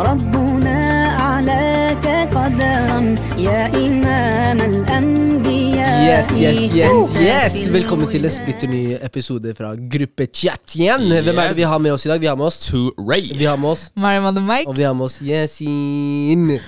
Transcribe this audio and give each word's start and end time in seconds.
ربنا 0.00 0.78
أعلاك 1.20 2.06
قدرا 2.34 3.00
يا 3.38 3.66
إمام 3.76 4.60
الأنبياء 4.60 5.66
Yes, 6.06 6.28
yes, 6.38 6.58
yes, 6.74 6.92
yes! 7.18 7.54
Velkommen 7.72 8.08
til 8.10 8.24
en 8.24 8.30
splitter 8.30 8.68
ny 8.70 8.82
episode 9.02 9.52
fra 9.58 9.72
Gruppechat 9.92 10.76
igjen. 10.78 11.06
Hvem 11.10 11.38
er 11.42 11.48
det 11.50 11.56
vi 11.58 11.66
har 11.66 11.78
med 11.82 11.92
oss 11.96 12.06
i 12.06 12.10
dag? 12.12 12.20
Vi 12.22 12.28
har 12.30 12.36
med 12.38 12.46
oss 12.46 12.58
to 12.68 12.90
Ray. 12.98 13.24
Vi 13.38 13.44
har 13.48 13.56
med 13.56 13.70
oss 13.74 13.86
Mariam 13.96 14.26
and 14.28 14.36
the 14.38 14.44
Mike. 14.44 14.68
Og 14.70 14.76
vi 14.78 14.82
har 14.86 14.94
med 14.94 15.04
oss 15.08 15.18
Yasin. 15.22 16.58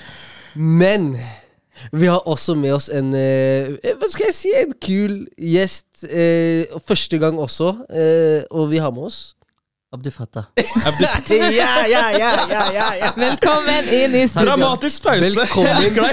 Men 0.57 1.13
vi 1.93 2.07
har 2.11 2.19
også 2.29 2.55
med 2.59 2.73
oss 2.75 2.89
en 2.91 3.13
eh, 3.15 3.77
Hva 4.01 4.09
skal 4.11 4.27
jeg 4.31 4.35
si? 4.41 4.53
En 4.59 4.73
kul 4.83 5.15
gjest. 5.39 5.87
eh, 6.11 6.65
og 6.75 6.83
første 6.89 7.19
gang 7.23 7.39
også. 7.39 7.69
eh, 7.95 8.43
og 8.51 8.71
vi 8.73 8.79
har 8.83 8.91
med 8.91 9.03
oss 9.13 9.37
Abdu 9.94 10.10
Fattah. 10.12 10.46
ja, 10.58 11.88
ja, 11.88 12.12
ja, 12.12 12.32
ja, 12.50 12.62
ja, 12.74 12.86
ja. 12.98 13.10
Velkommen 13.18 13.90
inn 13.94 14.16
i 14.18 14.24
studio. 14.28 14.48
Dramatisk 14.48 15.04
pause. 15.06 15.30
Velkommen. 15.38 16.08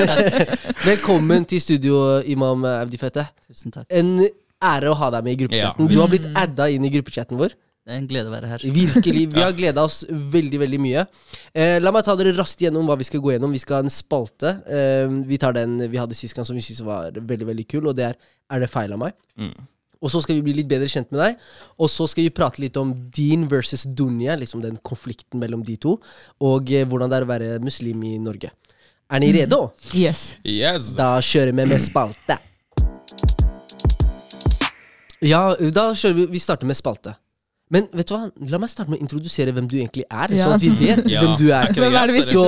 Velkommen 0.90 1.46
til 1.46 1.60
studio, 1.62 2.00
Imam 2.26 2.66
Abdi 2.66 2.98
Fattah. 2.98 3.30
Tusen 3.46 3.70
takk. 3.76 3.86
En 3.94 4.16
ære 4.18 4.90
å 4.90 4.96
ha 4.98 5.12
deg 5.14 5.28
med 5.28 5.36
i 5.36 5.40
gruppechatten. 5.44 5.86
Ja. 5.86 5.92
Du 5.94 6.00
har 6.02 6.10
blitt 6.10 6.26
adda 6.34 6.66
inn 6.74 6.88
i 6.88 6.90
gruppechatten 6.96 7.38
vår. 7.38 7.54
Det 7.84 7.92
er 7.92 8.00
en 8.00 8.08
glede 8.08 8.30
å 8.30 8.32
være 8.32 8.48
her. 8.48 8.62
Virkelig. 8.74 9.22
Vi 9.34 9.42
har 9.44 9.54
gleda 9.54 9.84
oss 9.84 10.00
veldig 10.08 10.60
veldig 10.64 10.80
mye. 10.80 11.04
Eh, 11.52 11.76
la 11.84 11.92
meg 11.94 12.06
ta 12.06 12.16
dere 12.18 12.32
raskt 12.34 12.64
gjennom 12.64 12.88
hva 12.88 12.96
vi 12.98 13.06
skal 13.06 13.22
gå 13.22 13.34
gjennom. 13.34 13.52
Vi 13.54 13.60
skal 13.60 13.76
ha 13.78 13.84
en 13.84 13.92
spalte. 13.92 14.56
Eh, 14.66 15.04
vi 15.28 15.38
tar 15.38 15.54
den 15.54 15.76
vi 15.84 16.00
hadde 16.00 16.16
sist 16.18 16.34
gang 16.34 16.48
som 16.48 16.56
vi 16.56 16.64
syntes 16.64 16.82
var 16.86 17.12
veldig 17.14 17.46
veldig 17.52 17.66
kul, 17.70 17.86
og 17.92 17.94
det 18.00 18.10
er 18.10 18.18
Er 18.52 18.60
det 18.60 18.68
feil 18.68 18.92
av 18.92 18.98
meg? 19.00 19.14
Mm. 19.40 19.54
Og 20.04 20.12
så 20.12 20.20
skal 20.20 20.36
vi 20.36 20.44
bli 20.44 20.58
litt 20.60 20.68
bedre 20.68 20.88
kjent 20.90 21.08
med 21.14 21.22
deg. 21.22 21.44
Og 21.80 21.88
så 21.88 22.06
skal 22.10 22.26
vi 22.26 22.34
prate 22.34 22.60
litt 22.60 22.76
om 22.80 22.92
din 23.14 23.46
versus 23.48 23.86
Dunya, 23.88 24.36
liksom 24.36 24.60
den 24.64 24.76
konflikten 24.84 25.40
mellom 25.40 25.64
de 25.64 25.78
to. 25.80 25.96
Og 26.44 26.70
eh, 26.70 26.84
hvordan 26.84 27.10
det 27.10 27.18
er 27.18 27.26
å 27.26 27.32
være 27.32 27.50
muslim 27.64 28.04
i 28.04 28.18
Norge. 28.20 28.52
Er 29.08 29.20
ni 29.20 29.32
rede? 29.36 29.58
Yes. 29.96 30.34
Yes. 30.44 30.92
Da 30.98 31.16
kjører 31.24 31.52
vi 31.56 31.66
med 31.72 31.82
spalte. 31.82 32.38
Ja, 35.24 35.54
da 35.72 35.90
kjører 35.96 36.16
vi 36.18 36.26
Vi 36.34 36.40
starter 36.42 36.68
med 36.68 36.76
spalte. 36.76 37.16
Men 37.72 37.86
vet 37.96 38.08
du 38.10 38.12
hva? 38.12 38.26
la 38.52 38.58
meg 38.60 38.68
starte 38.68 38.92
med 38.92 39.00
å 39.00 39.04
introdusere 39.06 39.52
hvem 39.56 39.66
du 39.70 39.78
egentlig 39.78 40.04
er. 40.04 40.34
Ja. 40.36 40.44
Sånn 40.44 40.56
at 40.58 40.64
vi 40.64 40.72
vet 40.76 41.06
Ja, 41.14 41.22
hvem 41.24 41.36
du 41.40 41.46
er. 41.48 41.70
er 41.70 41.78
Hvem 41.78 41.96
er 41.96 42.10
det 42.10 42.16
vi 42.18 42.24
Så- 42.28 42.44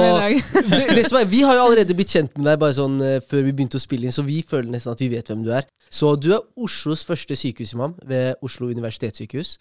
Det, 0.69 0.83
det 0.98 1.05
som 1.08 1.19
er, 1.23 1.25
vi 1.31 1.41
har 1.47 1.56
jo 1.56 1.62
allerede 1.64 1.97
blitt 1.97 2.12
kjent 2.12 2.36
med 2.36 2.45
deg 2.50 2.58
bare 2.61 2.77
sånn 2.77 2.98
uh, 3.00 3.17
før 3.25 3.47
vi 3.47 3.55
begynte 3.56 3.81
å 3.81 3.83
spille 3.83 4.05
inn, 4.06 4.14
så 4.14 4.25
vi 4.27 4.42
føler 4.47 4.69
nesten 4.75 4.92
at 4.92 5.00
vi 5.00 5.08
vet 5.14 5.33
hvem 5.33 5.42
du 5.47 5.50
er. 5.56 5.64
Så 5.89 6.12
du 6.20 6.28
er 6.36 6.45
Oslos 6.61 7.06
første 7.08 7.36
sykehusimam 7.39 7.97
ved 8.05 8.36
Oslo 8.45 8.69
universitetssykehus. 8.69 9.56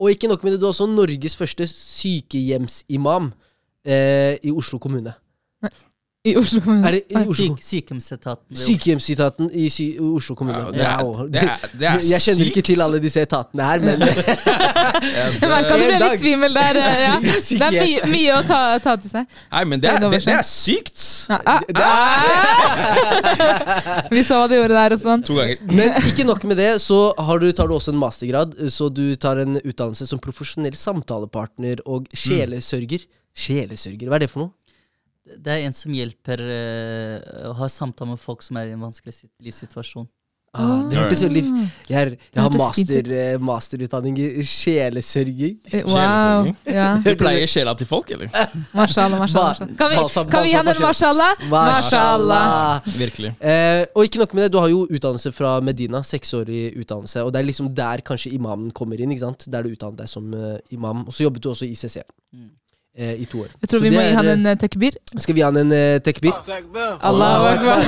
Og 0.00 0.12
ikke 0.12 0.28
nok 0.28 0.44
med 0.44 0.54
det, 0.54 0.60
du 0.60 0.66
er 0.68 0.74
også 0.74 0.86
Norges 0.88 1.34
første 1.36 1.66
sykehjemsimam 1.70 3.32
uh, 3.32 4.34
i 4.36 4.52
Oslo 4.52 4.78
kommune. 4.82 5.16
I 6.28 6.34
Oslo 6.36 6.60
kommune. 6.60 6.84
Er 6.84 6.92
det 6.92 7.02
i 7.08 7.14
Oslo? 7.16 7.32
Syk, 7.56 7.62
sykehjemsetaten. 7.64 8.56
Sykehjemsetaten 8.60 9.46
i 9.56 9.70
sy 9.72 9.84
Oslo 10.04 10.34
kommune. 10.36 10.58
Ja, 10.58 10.64
det 10.68 10.80
er- 10.84 10.98
det 11.32 11.42
er- 11.42 11.56
det 11.80 11.86
er 11.88 11.92
jeg 12.10 12.20
kjenner 12.20 12.44
ikke 12.50 12.62
til 12.62 12.80
alle 12.84 12.98
disse 13.00 13.20
etatene 13.24 13.62
her, 13.64 13.78
men 13.80 14.00
Jeg 14.00 14.10
merker 15.40 15.54
at 15.56 15.64
du 15.64 15.84
ble 15.86 15.98
litt 16.02 16.20
svimmel 16.20 16.52
der. 16.54 16.76
eh, 16.76 17.00
Ja. 17.00 17.14
Det 17.24 17.62
er 17.62 17.70
mye, 17.70 18.00
mye 18.12 18.32
å 18.36 18.42
ta, 18.46 18.78
ta 18.78 18.96
til 18.96 19.10
seg. 19.10 19.26
Nei, 19.50 19.64
men 19.64 19.80
det 19.80 19.88
er, 19.90 19.98
det, 19.98 20.10
det 20.26 20.34
er 20.34 20.42
sykt. 20.44 21.26
Ah, 21.30 21.40
ah. 21.46 21.60
Vi 24.12 24.20
så 24.22 24.34
hva 24.42 24.48
du 24.48 24.54
gjorde 24.60 24.76
der, 24.76 24.92
Osman. 24.98 25.22
To 25.24 25.34
ganger. 25.40 25.56
Men 25.72 25.92
ikke 26.04 26.24
nok 26.28 26.44
med 26.44 26.56
det, 26.58 26.80
så 26.82 27.14
har 27.18 27.38
du, 27.38 27.50
tar 27.52 27.66
du 27.66 27.72
også 27.78 27.88
en 27.94 27.98
mastergrad. 27.98 28.52
Så 28.68 28.92
du 28.92 29.16
tar 29.16 29.36
en 29.40 29.56
utdannelse 29.64 30.06
som 30.06 30.18
profesjonell 30.20 30.76
samtalepartner 30.76 31.80
og 31.86 32.06
sjelesørger. 32.12 33.06
Sjelesørger, 33.34 34.08
hva 34.10 34.14
er 34.18 34.18
det 34.26 34.30
for 34.30 34.40
noe? 34.42 34.50
Det 35.38 35.52
er 35.54 35.66
en 35.68 35.76
som 35.76 35.92
hjelper 35.94 36.40
eh, 36.42 37.50
å 37.50 37.52
ha 37.60 37.68
samtaler 37.70 38.16
med 38.16 38.22
folk 38.22 38.42
som 38.42 38.56
er 38.60 38.70
i 38.72 38.76
en 38.76 38.82
vanskelig 38.88 39.14
livssituasjon. 39.44 40.08
Ah, 40.50 40.80
det 40.90 40.96
hørtes 40.98 41.20
veldig 41.22 41.40
Jeg, 41.46 41.94
er, 41.94 42.08
jeg 42.34 42.42
har 42.42 42.54
master, 42.58 43.10
eh, 43.14 43.36
masterutdanning 43.38 44.16
i 44.18 44.42
sjelesørging. 44.42 45.60
Eh, 45.70 45.84
Wow. 45.86 46.48
Ja. 46.78 46.88
Du 47.04 47.12
pleier 47.20 47.46
sjela 47.46 47.76
til 47.78 47.86
folk, 47.86 48.10
eller? 48.10 48.32
Mashallah, 48.74 49.20
mashallah. 49.22 49.54
Kan 49.78 49.92
vi, 49.94 50.00
kan 50.32 50.42
vi 50.42 50.56
ha 50.56 50.64
den 50.66 50.82
mashallah? 50.82 51.38
Mashallah. 51.52 52.82
Virkelig. 52.98 53.30
Eh, 53.38 53.84
og 53.94 54.04
ikke 54.08 54.24
nok 54.24 54.34
med 54.34 54.48
det, 54.48 54.52
du 54.56 54.58
har 54.58 54.68
jo 54.72 54.82
utdannelse 54.90 55.30
fra 55.38 55.54
Medina. 55.62 56.02
Seksårig 56.02 56.72
utdannelse. 56.82 57.22
Og 57.22 57.30
det 57.32 57.44
er 57.44 57.46
liksom 57.46 57.70
der 57.74 58.02
kanskje 58.06 58.34
imamen 58.34 58.72
kommer 58.74 58.98
inn. 58.98 59.14
ikke 59.14 59.28
sant? 59.28 59.46
Der 59.46 59.62
du 59.62 59.70
utdannet 59.76 60.02
deg 60.02 60.10
som 60.10 60.34
uh, 60.34 60.56
imam. 60.74 61.06
Og 61.06 61.14
så 61.14 61.28
jobbet 61.28 61.46
du 61.46 61.52
også 61.54 61.68
i 61.70 61.76
ICC 61.78 62.00
Mm. 62.30 62.46
Eh, 63.00 63.22
i 63.22 63.26
to 63.28 63.40
år. 63.44 63.48
Jeg 63.62 63.70
tror 63.70 63.80
Så 63.80 63.84
vi 63.84 63.92
må 63.94 64.02
gi 64.04 64.12
han 64.16 64.28
eh, 64.28 64.34
en 64.36 64.48
uh, 64.50 64.54
tekbir. 64.60 64.96
Skal 65.16 65.36
vi 65.36 65.40
gi 65.40 65.46
han 65.46 65.58
en 65.60 65.72
uh, 65.72 65.96
tekbir? 66.04 66.34
Allahu 67.10 67.46
akbar. 67.50 67.86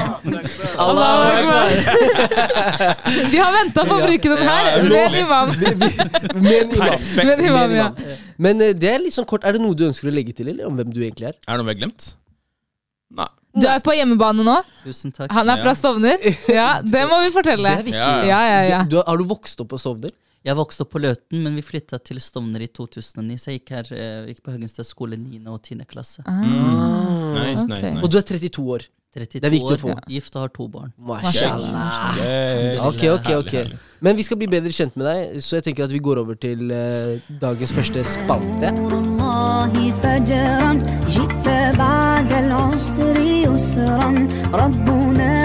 Allahu 0.87 1.23
akbar. 1.37 1.67
Vi 3.33 3.39
har 3.41 3.53
venta 3.59 3.84
på 3.89 3.99
å 3.99 4.00
bruke 4.06 4.33
den 4.33 4.43
her. 4.49 4.71
Med 4.89 5.03
en 5.03 5.19
imam. 5.21 5.53
Med 6.47 6.56
en 6.56 6.73
imam. 6.73 6.97
Perfekt. 6.97 7.21
Med 7.21 7.34
en 7.37 7.45
imam, 7.50 7.77
ja. 7.77 7.91
Men 8.49 8.65
uh, 8.65 8.73
det 8.73 8.91
er 8.95 9.05
litt 9.05 9.17
sånn 9.17 9.28
kort. 9.28 9.45
Er 9.47 9.59
det 9.59 9.62
noe 9.65 9.77
du 9.77 9.87
ønsker 9.91 10.11
å 10.11 10.15
legge 10.15 10.34
til, 10.39 10.50
eller 10.55 10.71
om 10.71 10.81
hvem 10.81 10.91
du 10.95 11.03
egentlig 11.05 11.31
er? 11.31 11.39
Er 11.47 11.55
det 11.55 11.62
noe 11.62 11.69
vi 11.69 11.75
har 11.77 11.81
glemt? 11.84 12.11
Nei. 13.21 13.29
Du 13.53 13.69
er 13.69 13.83
på 13.84 13.93
hjemmebane 13.93 14.44
nå. 14.47 14.56
Tusen 14.87 15.12
takk. 15.12 15.29
Han 15.37 15.50
er 15.53 15.61
fra 15.61 15.77
Stovner. 15.77 16.23
Ja, 16.49 16.81
det 16.81 17.05
må 17.11 17.21
vi 17.27 17.33
fortelle. 17.34 17.69
Det 17.69 17.84
er 17.84 17.89
viktig. 17.91 18.00
Ja, 18.00 18.12
Ja, 18.33 18.43
ja, 18.49 18.61
ja. 18.71 18.83
Du, 18.89 18.97
du, 18.97 19.03
har 19.05 19.21
du 19.21 19.27
vokst 19.29 19.61
opp 19.61 19.75
på 19.75 19.81
Stovner? 19.81 20.15
Jeg 20.47 20.56
vokste 20.56 20.85
opp 20.85 20.91
på 20.94 21.01
Løten, 21.03 21.41
men 21.44 21.56
vi 21.57 21.62
flytta 21.66 21.97
til 22.00 22.22
Stovner 22.23 22.62
i 22.63 22.68
2009. 22.72 23.35
Så 23.41 23.51
jeg 23.51 23.59
gikk, 23.62 23.69
her, 23.75 23.88
eh, 23.91 24.28
gikk 24.29 24.44
på 24.45 24.53
Høgenstad 24.53 24.85
skole 24.88 25.18
9. 25.19 25.41
og 25.51 25.59
10. 25.62 25.84
klasse. 25.90 26.22
Ah, 26.25 26.38
Nice, 27.35 27.66
nice, 27.68 27.84
ok. 27.84 27.84
nice. 27.97 28.03
Og 28.03 28.12
du 28.13 28.18
er 28.18 28.22
32 28.22 28.63
år. 28.78 28.85
32 29.18 29.40
Det 29.41 29.47
er 29.47 29.51
viktig 29.56 29.75
å 29.75 29.81
få. 29.81 29.90
år, 29.95 30.01
gift 30.13 30.35
og 30.35 30.41
har 30.44 30.50
to 30.53 30.68
barn. 30.68 30.91
Mashallah. 31.00 32.18
Yeah. 32.22 32.85
Ok, 32.88 33.01
ok, 33.18 33.28
Herlig, 33.28 33.38
ok. 33.40 33.51
herlig. 33.57 33.78
Men 34.06 34.16
vi 34.19 34.23
skal 34.28 34.38
bli 34.38 34.47
bedre 34.51 34.69
kjent 34.72 34.95
med 35.00 35.07
deg, 35.09 35.41
så 35.41 35.57
jeg 35.57 35.63
tenker 35.68 35.84
at 35.88 35.91
vi 35.95 36.00
går 36.06 36.18
over 36.22 36.35
til 36.35 36.69
eh, 36.72 37.18
dagens 37.41 37.72
første 37.73 38.03
spalte. 38.06 38.72
نور 38.78 38.94
الله 38.94 39.91
فجرا 40.01 40.73
جئت 41.09 41.47
بعد 41.78 42.31
العسر 42.34 43.18
يسرا 43.18 44.09
ربنا 44.53 45.41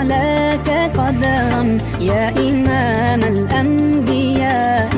أعلاك 0.00 0.68
قدرا 0.98 1.78
يا 2.00 2.28
إمام 2.30 3.22
الأنبياء 3.22 4.96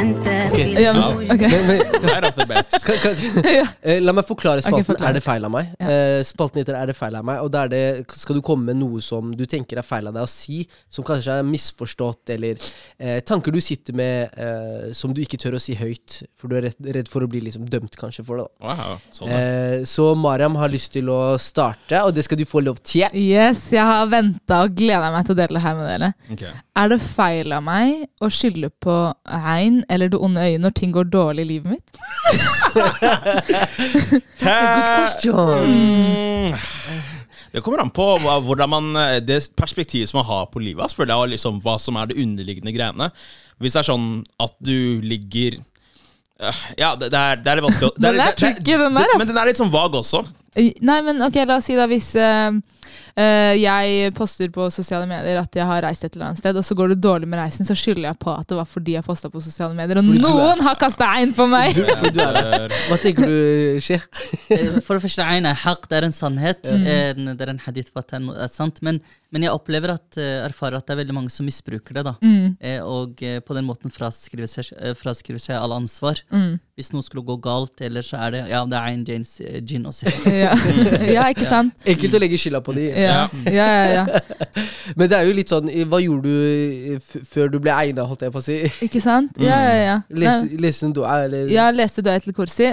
أنت 0.00 0.24
في 0.54 0.74
Ja, 0.84 0.92
men, 0.92 1.02
الوجود 1.02 1.30
ok. 1.30 1.40
Men, 1.40 1.66
men, 1.68 1.80
Right 2.04 2.24
off 2.24 2.34
the 2.36 2.46
bat. 2.46 2.68
kan, 2.86 2.96
kan, 3.02 3.14
eh, 3.82 4.00
la 4.02 4.12
meg 4.12 4.24
forklare 4.26 4.62
spalten. 4.62 4.84
forklar. 4.88 5.08
Er 5.10 5.14
det 5.18 5.22
feil 5.24 5.44
av 5.46 5.50
meg? 5.54 5.66
Ja. 5.80 5.86
Eh, 5.90 6.22
spalten 6.26 6.58
heter 6.60 6.74
Er 6.80 6.86
det 6.90 6.96
feil 6.98 7.14
av 7.18 7.24
meg? 7.26 7.38
Og 7.44 7.50
da 7.54 7.64
er 7.64 7.68
det, 7.72 7.82
skal 8.10 8.36
du 8.38 8.42
komme 8.42 8.64
med 8.70 8.76
noe 8.80 9.00
som 9.02 9.32
du 9.34 9.44
tenker 9.50 9.78
er 9.78 9.86
feil 9.86 10.06
av 10.10 10.14
deg 10.16 10.22
å 10.26 10.30
si, 10.30 10.58
som 10.90 11.04
kanskje 11.06 11.38
er 11.40 11.46
misforstått, 11.48 12.30
eller 12.36 12.54
eh, 13.00 13.20
tanker 13.26 13.52
du 13.54 13.60
sitter 13.60 13.92
med 13.98 14.30
eh, 14.36 14.92
som 14.98 15.14
du 15.14 15.20
ikke 15.24 15.38
tør 15.42 15.56
å 15.58 15.62
si 15.62 15.74
høyt, 15.78 16.20
for 16.38 16.48
du 16.52 16.56
er 16.58 16.68
redd, 16.68 16.90
redd 16.98 17.08
for 17.12 17.24
å 17.26 17.30
bli 17.30 17.40
liksom 17.46 17.66
dømt 17.70 17.96
kanskje 18.00 18.24
for 18.26 18.42
det. 18.42 18.46
da 18.60 18.74
Wow, 18.74 18.98
sånn 19.14 19.30
da. 19.32 19.38
Eh, 19.40 19.84
så 19.94 20.10
Mariam 20.18 20.54
har 20.60 20.68
lyst 20.72 20.92
til 20.96 21.10
å 21.12 21.20
starte, 21.40 22.02
og 22.04 22.14
det 22.16 22.24
skal 22.28 22.38
du 22.40 22.44
få 22.48 22.62
lov 22.66 22.78
til. 22.84 23.06
Yes, 23.14 23.66
jeg 23.74 23.84
har 23.84 24.06
venta 24.12 24.47
og 24.57 24.81
jeg 24.81 25.11
meg 25.13 25.25
til 25.27 25.35
å 25.35 25.39
dele 25.39 25.55
det 25.57 25.63
her 25.63 25.75
med 25.77 25.87
dere. 25.89 26.09
Okay. 26.33 26.53
Er 26.81 26.89
det 26.91 26.99
feil 27.03 27.53
av 27.55 27.63
meg 27.65 28.07
å 28.23 28.29
skylde 28.33 28.69
på 28.81 28.95
regn 29.45 29.83
eller 29.89 30.11
det 30.11 30.19
onde 30.19 30.45
øyet 30.47 30.63
når 30.63 30.73
ting 30.79 30.91
går 30.95 31.09
dårlig 31.13 31.45
i 31.45 31.51
livet 31.53 31.77
mitt? 31.77 31.89
That's 34.39 34.61
a 34.61 34.69
good 34.75 34.89
question. 34.95 35.69
Mm. 35.69 36.51
Det 37.51 37.63
kommer 37.65 37.81
an 37.81 37.89
på 37.93 38.05
hvordan 38.45 38.69
man, 38.69 38.89
eh, 38.95 39.19
det 39.25 39.39
perspektivet 39.57 40.09
som 40.09 40.19
man 40.21 40.27
har 40.29 40.45
på 40.53 40.61
livet. 40.61 40.93
Føler 40.93 41.13
jeg, 41.13 41.17
det 41.17 41.27
er 41.29 41.35
liksom 41.35 41.61
hva 41.65 41.77
som 41.81 41.97
er 41.97 42.09
det 42.09 42.19
underliggende 42.21 42.73
greiene. 42.75 43.09
Hvis 43.59 43.73
det 43.75 43.81
er 43.81 43.89
sånn 43.89 44.09
at 44.39 44.53
du 44.63 45.01
ligger 45.03 45.57
øh, 45.59 46.59
Ja, 46.79 46.93
det, 46.95 47.09
det, 47.11 47.19
er, 47.19 47.41
det 47.41 47.51
er 47.51 47.59
litt 47.59 47.67
vanskelig 47.67 47.89
å 47.89 47.93
er. 49.03 49.17
Men 49.17 49.31
den 49.31 49.41
er 49.41 49.49
litt 49.49 49.59
sånn 49.59 49.73
vag 49.73 49.97
også. 49.99 50.23
Eh, 50.55 50.71
Nei, 50.85 50.99
men 51.05 51.21
ok, 51.25 51.41
la 51.45 51.59
oss 51.59 51.67
si 51.69 51.77
da 51.77 51.87
hvis 51.89 52.13
eh, 52.19 52.49
eh, 52.49 52.78
jeg 53.59 54.13
poster 54.17 54.49
på 54.53 54.67
sosiale 54.71 55.07
medier 55.09 55.39
at 55.41 55.55
jeg 55.59 55.65
har 55.67 55.81
reist 55.83 56.03
et 56.07 56.13
eller 56.15 56.29
annet 56.29 56.39
sted, 56.41 56.55
og 56.55 56.63
så 56.65 56.75
går 56.77 56.93
det 56.93 56.99
dårlig 57.03 57.27
med 57.27 57.39
reisen, 57.41 57.65
så 57.67 57.75
skylder 57.77 58.09
jeg 58.09 58.19
på 58.21 58.31
at 58.33 58.47
det 58.47 58.57
var 58.59 58.67
fordi 58.69 58.95
jeg 58.95 59.03
posta 59.07 59.29
på 59.33 59.41
sosiale 59.43 59.75
medier, 59.75 59.99
og 59.99 60.05
Fordi 60.07 60.21
noen 60.23 60.59
er- 60.59 60.63
har 60.69 60.75
kasta 60.79 61.09
ein 61.17 61.33
på 61.35 61.47
meg! 61.51 61.73
Du, 61.75 61.83
du 62.15 62.21
er. 62.23 62.69
Hva 62.89 62.97
tenker 63.01 63.25
du, 63.27 63.79
Sheikh? 63.83 64.05
Eh, 64.49 64.79
For 64.85 64.95
det 64.95 65.03
første, 65.03 65.25
ein 65.25 65.45
er 65.49 65.53
haq, 65.65 65.87
det 65.89 65.97
er 65.99 66.07
en 66.09 66.15
sannhet. 66.15 66.63
Mm. 66.69 67.35
det 67.37 67.41
er 67.47 67.49
en 67.53 67.61
hadith 67.65 67.91
på 67.93 67.99
at 68.03 68.09
det 68.15 68.21
er 68.45 68.47
sant. 68.51 68.81
Men, 68.85 69.01
men 69.31 69.43
jeg 69.45 69.51
opplever 69.53 69.91
at, 69.93 70.17
eh, 70.17 70.39
erfarer 70.47 70.77
at 70.79 70.87
det 70.87 70.95
er 70.95 70.99
veldig 71.03 71.13
mange 71.13 71.29
som 71.33 71.45
misbruker 71.45 71.93
det. 71.99 72.03
da. 72.07 72.15
Mm, 72.23 72.57
Eh, 72.59 72.79
Og 72.81 73.21
eh, 73.23 73.39
på 73.39 73.53
den 73.53 73.65
måten 73.67 73.91
fraskriver 73.93 74.47
seg, 74.49 74.71
eh, 74.79 74.93
fraskriver 74.97 75.39
seg 75.39 75.55
all 75.55 75.71
ansvar. 75.75 76.21
mm, 76.31 76.59
Hvis 76.79 76.93
noe 76.93 77.03
skulle 77.03 77.25
gå 77.27 77.35
galt, 77.43 77.81
eller 77.81 78.01
så 78.01 78.15
er 78.23 78.31
det 78.31 78.41
ja, 78.49 78.63
det 78.65 78.77
er 78.77 78.87
en 78.93 79.03
Janes, 79.05 79.41
eh, 79.41 79.59
gin 79.61 79.85
se. 79.91 80.07
ja. 80.43 80.53
ja, 81.17 81.27
ikke 81.29 81.45
sant? 81.45 81.73
Enkelt 81.85 82.15
å 82.15 82.19
legge 82.23 82.37
skylda 82.39 82.61
på 82.63 82.73
de. 82.73 82.87
Ja. 82.89 83.27
ja. 83.45 83.51
ja, 83.51 83.67
ja, 83.67 84.05
ja. 84.05 84.05
Men 84.97 85.09
det 85.11 85.17
er 85.19 85.27
jo 85.27 85.33
litt 85.35 85.49
sånn 85.51 85.67
Hva 85.89 85.99
gjorde 86.01 86.23
du 86.23 86.95
f 86.97 87.17
før 87.29 87.51
du 87.51 87.59
ble 87.61 87.71
egna, 87.75 88.05
holdt 88.09 88.23
jeg 88.25 88.31
på 88.33 88.39
å 88.39 88.43
si? 88.43 88.57
Ikke 88.87 89.01
sant? 89.03 89.37
Ja, 89.37 89.59
ja, 89.61 89.75
ja. 89.83 89.97
Nei, 90.09 90.57
lese 90.57 90.87
en 90.87 90.95
eller 90.97 91.51
Ja, 91.51 91.69
leste 91.75 92.01
du 92.01 92.09
til 92.19 92.33
kursi? 92.33 92.71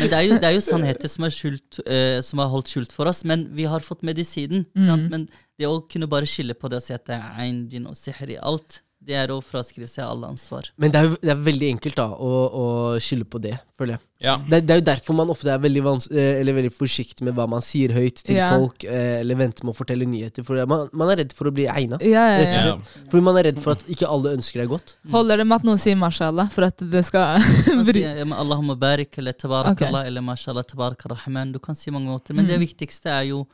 Men 0.00 0.06
det 0.10 0.16
er 0.16 0.24
jo, 0.28 0.36
det 0.38 0.46
er 0.48 0.54
jo 0.54 0.62
sannheter 0.64 1.08
som 1.10 1.24
er, 1.26 1.34
skjult, 1.34 1.80
som 2.26 2.42
er 2.42 2.52
holdt 2.52 2.70
skjult 2.72 2.92
for 2.94 3.10
oss, 3.10 3.24
men 3.26 3.48
vi 3.56 3.66
har 3.70 3.79
fått 3.86 4.04
medisinen. 4.06 4.66
Mm. 4.76 5.08
Men 5.12 5.26
det 5.58 5.68
å 5.68 5.80
kunne 5.90 6.08
bare 6.10 6.28
skille 6.28 6.56
på 6.56 6.70
det 6.72 6.80
og 6.80 6.86
si 6.86 6.94
at 6.96 7.06
det 7.08 7.18
er 7.18 7.42
ein, 7.44 7.66
jinn 7.72 7.88
og 7.90 7.98
sihr 7.98 8.32
i 8.32 8.38
alt, 8.40 8.80
det 9.00 9.16
er 9.16 9.30
å 9.32 9.38
fraskrive 9.40 9.88
seg 9.88 10.04
alle 10.04 10.28
ansvar. 10.28 10.66
Men 10.76 10.92
det 10.92 10.98
er 11.00 11.06
jo 11.06 11.14
det 11.22 11.30
er 11.32 11.38
veldig 11.40 11.68
enkelt 11.72 11.96
da 11.96 12.04
å, 12.20 12.30
å 12.52 12.64
skylde 13.00 13.24
på 13.32 13.40
det, 13.40 13.54
føler 13.78 13.94
jeg. 13.94 14.02
Ja. 14.20 14.34
Det, 14.44 14.58
det 14.68 14.74
er 14.74 14.80
jo 14.82 14.84
derfor 14.90 15.16
man 15.16 15.30
ofte 15.32 15.48
er 15.48 15.62
veldig, 15.62 15.82
vans 15.86 16.06
eh, 16.12 16.42
eller 16.42 16.58
veldig 16.58 16.72
forsiktig 16.76 17.24
med 17.24 17.32
hva 17.38 17.46
man 17.48 17.64
sier 17.64 17.94
høyt 17.96 18.20
til 18.20 18.36
Ja. 18.36 18.50
folk, 18.60 18.84
eh, 18.84 19.22
eller 19.22 19.38
venter 19.40 19.64
med 19.64 19.72
å 19.72 19.78
fortelle 19.78 20.04
nyheter. 20.04 20.44
For 20.44 20.60
man, 20.68 20.90
man 20.92 21.12
er 21.14 21.22
redd 21.22 21.32
for 21.36 21.48
å 21.48 21.52
bli 21.56 21.64
egna. 21.72 21.96
Ja, 22.04 22.26
ja, 22.34 22.42
Rett 22.42 22.50
og 22.50 22.58
ja. 22.58 22.74
slett. 22.76 23.06
Fordi 23.14 23.26
man 23.30 23.40
er 23.40 23.48
redd 23.48 23.62
for 23.64 23.72
at 23.78 23.86
ikke 23.96 24.10
alle 24.12 24.34
ønsker 24.36 24.60
deg 24.60 24.74
godt. 24.74 24.94
Holder 25.16 25.40
det 25.40 25.46
med 25.48 25.56
at 25.56 25.68
noen 25.70 25.80
sier 25.80 25.96
mashallah 26.00 26.52
for 26.52 26.68
at 26.68 26.84
det 26.92 27.02
skal 27.08 27.40
bry 27.88 28.04
Allahumma 28.20 28.76
barik 28.84 29.16
eller 29.22 29.32
tabarakallah 29.32 30.02
Allah 30.02 30.12
eller 30.12 30.28
mashallah 30.28 30.68
tabarak 30.68 31.08
rahman. 31.08 31.56
Du 31.56 31.58
kan 31.64 31.78
si 31.78 31.88
mange 31.94 32.12
måter, 32.12 32.36
men 32.36 32.44
det 32.52 32.60
viktigste 32.60 33.08
er 33.16 33.30
jo, 33.32 33.46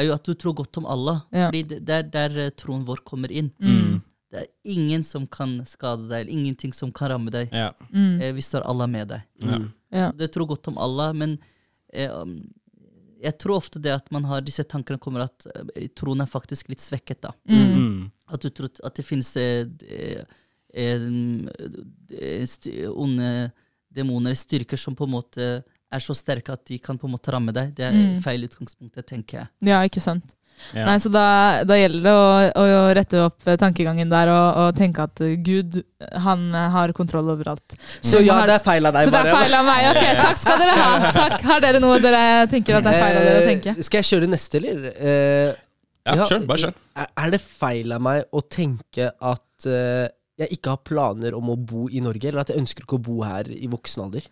er 0.00 0.06
jo 0.08 0.14
at 0.16 0.24
du 0.26 0.34
tror 0.34 0.54
godt 0.58 0.78
om 0.80 0.86
Allah. 0.86 1.22
Ja. 1.32 1.48
Fordi 1.50 1.62
det 1.70 1.80
det 1.88 1.94
er 1.98 2.08
der 2.14 2.38
eh, 2.46 2.50
troen 2.56 2.84
vår 2.88 3.02
kommer 3.06 3.30
inn. 3.32 3.50
Mm. 3.60 4.00
Det 4.30 4.44
er 4.44 4.48
ingen 4.70 5.02
som 5.04 5.24
kan 5.26 5.56
skade 5.66 6.06
deg, 6.08 6.20
eller 6.20 6.32
ingenting 6.32 6.72
som 6.76 6.92
kan 6.94 7.10
ramme 7.10 7.30
deg, 7.34 7.48
Ja. 7.52 7.72
Mm. 7.90 8.20
eh, 8.22 8.32
hvis 8.36 8.50
du 8.52 8.58
har 8.60 8.66
Allah 8.70 8.86
med 8.88 9.08
deg. 9.10 9.22
Ja. 9.42 9.58
Ja. 9.90 10.10
Du 10.12 10.26
tror 10.30 10.46
godt 10.52 10.68
om 10.70 10.78
Allah, 10.78 11.12
men 11.12 11.38
eh, 11.92 12.12
jeg 13.20 13.34
tror 13.42 13.56
ofte 13.58 13.80
det 13.82 13.90
at 13.92 14.06
man 14.14 14.24
har 14.24 14.40
disse 14.40 14.62
tankene 14.64 14.98
kommer 15.02 15.26
at 15.26 15.46
eh, 15.74 15.88
troen 15.98 16.22
er 16.22 16.30
faktisk 16.30 16.68
litt 16.70 16.80
svekket. 16.80 17.20
da. 17.26 17.32
Mm. 17.50 17.74
Mm. 17.74 18.10
At 18.30 18.40
du 18.46 18.48
tror 18.54 18.70
at 18.86 18.94
det 18.94 19.04
finnes 19.04 19.32
eh, 19.36 19.66
eh, 19.90 20.22
eh, 22.20 22.90
onde 22.94 23.50
demoner, 23.90 24.34
styrker 24.38 24.78
som 24.78 24.94
på 24.96 25.04
en 25.08 25.10
måte 25.16 25.46
er 25.92 25.98
så 26.04 26.14
sterke 26.14 26.52
at 26.54 26.64
de 26.70 26.78
kan 26.78 26.98
på 26.98 27.08
en 27.08 27.14
måte 27.16 27.32
ramme 27.34 27.52
deg. 27.52 27.72
Det 27.74 27.84
er 27.88 27.92
Mm. 27.96 28.20
feil 28.22 28.44
utgangspunkt, 28.46 28.94
tenker 29.06 29.38
jeg. 29.42 29.48
ja, 29.62 29.80
ikke 29.82 30.00
sant. 30.00 30.36
Ja. 30.74 30.84
Nei, 30.84 30.98
så 31.00 31.08
da, 31.08 31.64
da 31.64 31.74
gjelder 31.78 32.02
det 32.04 32.12
å, 32.12 32.24
å 32.60 32.94
rette 32.94 33.20
opp 33.24 33.46
tankegangen 33.58 34.10
der 34.12 34.28
og, 34.28 34.58
og 34.60 34.74
tenke 34.76 35.00
at 35.06 35.22
Gud, 35.42 35.78
han 36.20 36.50
har 36.52 36.92
kontroll 36.92 37.30
over 37.32 37.48
alt. 37.54 37.76
Så 38.04 38.20
ja, 38.20 38.34
har- 38.42 38.46
det 38.50 38.58
er 38.58 38.64
feil 38.66 38.84
av 38.84 38.92
deg, 38.92 39.06
Så 39.08 39.14
det 39.14 39.22
er 39.24 39.32
feil 39.38 39.54
av 39.56 39.64
meg. 39.64 39.86
Ok, 39.88 40.04
takk 40.20 40.36
skal 40.36 40.58
dere 40.60 40.74
ha. 40.76 41.12
Takk. 41.16 41.40
Har 41.48 41.60
dere 41.64 41.80
noe 41.80 41.96
dere 42.04 42.46
tenker 42.52 42.76
at 42.76 42.84
det 42.84 42.92
er 42.92 43.00
feil 43.06 43.16
av 43.16 43.24
dere 43.24 43.40
å 43.40 43.48
tenke? 43.48 43.74
Eh, 43.78 43.82
skal 43.88 44.02
jeg 44.02 44.08
kjøre 44.12 44.28
neste, 44.34 44.60
eller? 44.60 44.86
Eh, 45.00 45.54
Ja, 46.06 46.14
Ja, 46.16 46.24
kjør. 46.28 46.46
Bare 46.48 46.58
kjør. 46.66 46.74
Er, 46.96 47.08
er 47.24 47.30
det 47.30 47.40
feil 47.40 47.92
av 47.92 48.00
meg 48.04 48.24
å 48.32 48.40
tenke 48.48 49.10
at 49.20 49.66
eh, 49.68 50.08
jeg 50.40 50.48
ikke 50.58 50.70
har 50.76 50.78
planer 50.84 51.34
om 51.36 51.50
å 51.52 51.56
bo 51.56 51.88
i 51.92 52.00
Norge, 52.00 52.24
eller 52.28 52.40
at 52.44 52.48
jeg 52.52 52.60
ønsker 52.60 52.84
ikke 52.84 52.96
å 53.00 53.02
bo 53.04 53.18
her 53.24 53.48
i 53.52 53.68
voksen 53.68 54.04
alder? 54.06 54.28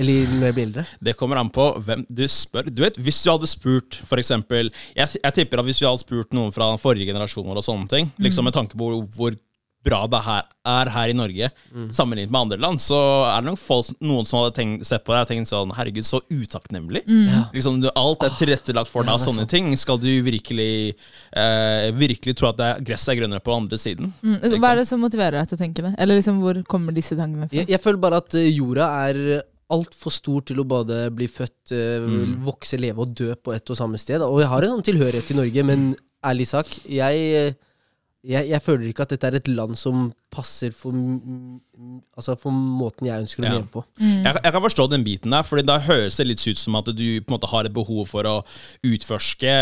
Eller 0.00 0.26
når 0.32 0.48
jeg 0.48 0.56
blir 0.58 0.66
eldre? 0.70 0.86
Det 1.08 1.16
kommer 1.20 1.40
an 1.42 1.52
på 1.52 1.68
hvem 1.86 2.04
du 2.08 2.24
spør. 2.30 2.68
Du 2.72 2.82
vet, 2.84 2.98
Hvis 3.02 3.22
du 3.24 3.30
hadde 3.32 3.50
spurt 3.50 4.00
for 4.08 4.20
eksempel, 4.22 4.72
jeg, 4.96 5.18
jeg 5.22 5.38
tipper 5.38 5.62
at 5.62 5.68
hvis 5.68 5.80
du 5.82 5.86
hadde 5.88 6.02
spurt 6.04 6.36
noen 6.36 6.52
fra 6.54 6.72
forrige 6.80 7.08
generasjoner 7.12 7.58
og 7.58 7.66
sånne 7.66 7.88
ting, 7.92 8.12
liksom 8.22 8.46
med 8.48 8.56
tanke 8.56 8.78
på 8.78 8.90
hvor, 8.92 9.08
hvor 9.16 9.40
bra 9.82 10.04
det 10.06 10.20
her, 10.22 10.44
er 10.70 10.90
her 10.94 11.10
i 11.10 11.14
Norge, 11.18 11.48
sammenlignet 11.90 12.30
med 12.30 12.40
andre 12.44 12.58
land, 12.62 12.78
så 12.78 12.98
er 13.32 13.42
det 13.42 13.48
nok 13.48 13.58
folk, 13.58 13.88
noen 13.98 14.28
som 14.28 14.38
hadde 14.38 14.54
tenkt, 14.54 14.86
sett 14.86 15.02
på 15.02 15.10
deg 15.10 15.24
og 15.24 15.30
tenkt 15.32 15.50
sånn 15.50 15.72
Herregud, 15.74 16.06
så 16.06 16.20
utakknemlig. 16.30 17.02
Liksom, 17.50 17.80
alt 17.98 18.22
er 18.28 18.36
tilrettelagt 18.38 18.92
for 18.92 19.02
deg, 19.02 19.16
og 19.16 19.24
sånne 19.24 19.48
ting. 19.50 19.72
Skal 19.80 19.98
du 19.98 20.06
virkelig 20.22 20.94
eh, 21.34 21.88
Virkelig 21.98 22.36
tro 22.38 22.52
at 22.52 22.60
det 22.60 22.68
er, 22.68 22.84
gresset 22.92 23.14
er 23.16 23.20
grønnere 23.24 23.42
på 23.42 23.56
andre 23.56 23.78
siden? 23.80 24.12
Mm, 24.22 24.38
Hva 24.62 24.70
er 24.70 24.82
det 24.84 24.86
som 24.90 25.02
motiverer 25.02 25.40
deg 25.40 25.50
til 25.50 25.58
å 25.58 25.62
tenke 25.64 25.86
det? 25.88 25.94
Eller 25.98 26.20
liksom, 26.20 26.38
hvor 26.44 26.62
kommer 26.70 26.94
disse 26.94 27.18
tankene 27.18 27.48
fra? 27.48 27.58
Jeg, 27.58 27.72
jeg 27.74 27.82
føler 27.82 28.04
bare 28.06 28.22
at 28.22 28.38
eh, 28.38 28.52
jorda 28.54 28.86
er 29.08 29.22
altfor 29.72 30.12
stor 30.14 30.44
til 30.48 30.60
å 30.62 30.68
både 30.68 31.06
bli 31.16 31.28
født, 31.30 31.72
mm. 31.72 32.38
vokse, 32.46 32.78
leve 32.80 33.04
og 33.04 33.14
dø 33.16 33.32
på 33.34 33.54
ett 33.56 33.72
og 33.72 33.78
samme 33.78 34.00
sted. 34.00 34.22
Og 34.24 34.42
jeg 34.42 34.50
har 34.52 34.66
en 34.66 34.76
sånn 34.76 34.88
tilhørighet 34.90 35.30
til 35.30 35.40
Norge, 35.40 35.64
men 35.68 35.92
ærlig 36.24 36.48
sak, 36.50 36.70
jeg, 36.86 37.22
eh, 37.38 37.54
jeg, 38.22 38.46
jeg 38.52 38.62
føler 38.62 38.86
ikke 38.92 39.02
at 39.02 39.10
dette 39.16 39.26
er 39.26 39.34
et 39.40 39.48
land 39.50 39.74
som 39.76 40.12
passer 40.30 40.70
for, 40.70 40.94
altså 42.16 42.36
for 42.38 42.54
måten 42.54 43.08
jeg 43.08 43.24
ønsker 43.24 43.42
å 43.42 43.48
Ja. 43.48 43.54
leve 43.58 43.66
på. 43.72 43.82
Mm. 43.98 44.22
Jeg, 44.24 44.36
jeg 44.44 44.52
kan 44.54 44.62
forstå 44.62 44.86
den 44.92 45.04
biten 45.06 45.34
der, 45.34 45.42
for 45.48 45.62
da 45.66 45.78
høres 45.82 46.16
det 46.20 46.26
litt 46.28 46.44
ut 46.46 46.60
som 46.60 46.76
at 46.78 46.86
du 46.94 47.02
på 47.20 47.26
en 47.32 47.34
måte 47.34 47.50
har 47.50 47.66
et 47.66 47.74
behov 47.74 48.06
for 48.12 48.28
å 48.30 48.36
utforske, 48.86 49.54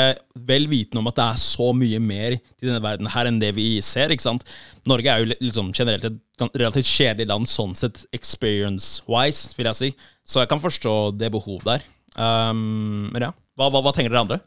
vel 0.51 0.69
vitende 0.71 1.01
om 1.01 1.09
at 1.11 1.17
det 1.17 1.27
er 1.31 1.41
så 1.41 1.71
mye 1.77 2.01
mer 2.05 2.37
i 2.37 2.67
denne 2.67 2.83
verden 2.85 3.09
her 3.15 3.31
enn 3.31 3.41
det 3.41 3.55
vi 3.57 3.81
ser. 3.81 4.13
ikke 4.13 4.27
sant? 4.29 4.45
Norge 4.89 5.09
er 5.13 5.25
jo 5.25 5.33
liksom 5.41 5.73
generelt 5.77 6.05
et 6.11 6.21
relativt 6.55 6.89
kjedelig 6.89 7.29
land 7.33 7.49
sånn 7.51 7.75
sett 7.77 8.05
experience-wise, 8.17 9.55
vil 9.57 9.71
jeg 9.73 9.81
si. 9.81 9.91
Så 10.25 10.41
jeg 10.45 10.51
kan 10.53 10.61
forstå 10.63 10.95
det 11.19 11.33
behovet 11.35 11.65
der. 11.67 11.89
Um, 12.21 13.09
men 13.15 13.23
ja, 13.29 13.33
hva, 13.57 13.71
hva, 13.71 13.81
hva 13.85 13.93
tenker 13.97 14.13
dere 14.13 14.25
andre? 14.27 14.41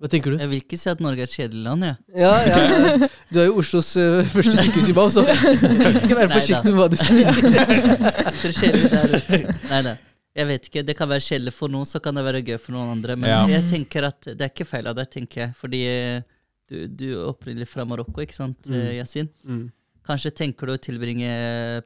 Hva 0.00 0.08
tenker 0.08 0.32
du? 0.32 0.38
Jeg 0.40 0.48
vil 0.48 0.60
ikke 0.62 0.78
si 0.80 0.88
at 0.88 1.00
Norge 1.04 1.20
er 1.20 1.28
et 1.28 1.34
kjedelig 1.36 1.62
land, 1.66 1.82
jeg. 1.84 1.96
Ja, 2.22 2.30
ja, 2.48 3.08
Du 3.28 3.40
er 3.42 3.50
jo 3.50 3.58
Oslos 3.60 3.90
uh, 4.00 4.22
første 4.32 4.54
sykehusimam, 4.64 5.10
så 5.12 5.24
skal 6.06 6.16
være 6.16 6.30
forsiktig 6.32 6.72
med 6.72 6.78
hva 6.80 6.86
du 6.88 6.96
sier. 6.96 7.28
Det 7.36 8.48
er 8.48 8.54
kjedelig 8.56 8.88
der. 8.94 9.44
Nei, 9.68 9.80
da. 9.90 9.92
Jeg 10.40 10.46
vet 10.48 10.68
ikke, 10.70 10.82
Det 10.88 10.94
kan 10.96 11.10
være 11.10 11.24
kjedelig 11.26 11.52
for 11.52 11.68
noen, 11.74 11.84
så 11.90 12.00
kan 12.00 12.16
det 12.16 12.24
være 12.24 12.40
gøy 12.46 12.56
for 12.62 12.72
noen 12.78 12.94
andre. 12.94 13.16
Men 13.20 13.28
Ja. 13.28 13.42
jeg 13.58 13.66
tenker 13.74 14.08
at 14.08 14.30
det 14.30 14.40
er 14.46 14.52
ikke 14.54 14.64
feil 14.72 14.88
av 14.88 14.96
deg, 14.96 15.10
tenker 15.12 15.42
jeg. 15.44 15.52
Fordi 15.60 15.80
eh, 15.90 16.22
du, 16.70 16.78
du 16.88 17.04
er 17.18 17.26
opprinnelig 17.34 17.68
fra 17.68 17.84
Marokko, 17.84 18.22
ikke 18.24 18.38
sant, 18.38 18.56
mm. 18.70 18.78
Yasin? 19.02 19.28
Mm. 19.44 19.66
Kanskje 20.06 20.30
tenker 20.32 20.70
du 20.70 20.72
å 20.72 20.80
tilbringe 20.80 21.28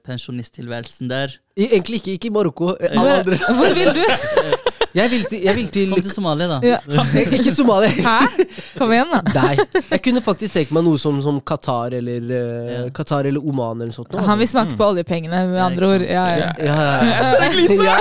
pensjonisttilværelsen 0.07 1.11
der. 1.11 1.35
I- 1.59 1.73
Egentlig 1.75 1.99
ikke, 2.05 2.15
ikke 2.21 2.31
i 2.31 2.35
Marokko. 2.37 2.77
eh, 2.79 2.95
Hvor, 2.95 3.11
andre. 3.19 3.41
hvor 3.59 3.75
vil 3.75 3.91
du? 3.99 4.05
Jeg 4.95 5.11
vil 5.11 5.25
til, 5.27 5.41
jeg 5.43 5.55
vil 5.59 5.69
til 5.75 5.91
Kom 5.91 6.03
til 6.07 6.13
Somalia, 6.15 6.47
da. 6.47 6.59
Ja. 6.63 6.79
Ikke 7.39 7.51
Somalia. 7.55 7.91
Hæ? 7.91 8.45
Kom 8.79 8.93
igjen, 8.95 9.11
da. 9.11 9.21
Nei. 9.35 9.57
Jeg 9.91 10.01
kunne 10.05 10.23
faktisk 10.29 10.55
tenkt 10.55 10.71
meg 10.77 10.85
noe 10.87 11.01
som, 11.03 11.17
som 11.25 11.41
Qatar 11.43 11.97
eller 11.99 12.29
uh, 12.31 12.71
Ja. 12.75 12.83
Qatar 12.95 13.27
eller 13.27 13.43
Oman 13.43 13.81
eller 13.83 13.91
noe 13.91 13.97
sånt. 13.97 14.15
Han 14.29 14.39
vil 14.39 14.49
smake 14.51 14.77
på 14.79 14.87
oljepengene, 14.93 15.41
med 15.51 15.59
Ja, 15.59 15.67
andre 15.67 15.91
ord. 15.97 16.05
Ja, 16.07 16.25
Ja, 16.35 16.37
ja. 16.39 16.53
ja, 16.63 16.77
ja, 16.79 17.75
ja. 17.85 17.97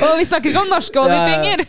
Og 0.10 0.18
vi 0.18 0.26
snakker 0.28 0.50
ikke 0.50 0.62
om 0.64 0.70
norske 0.72 1.00
oljepenger! 1.00 1.64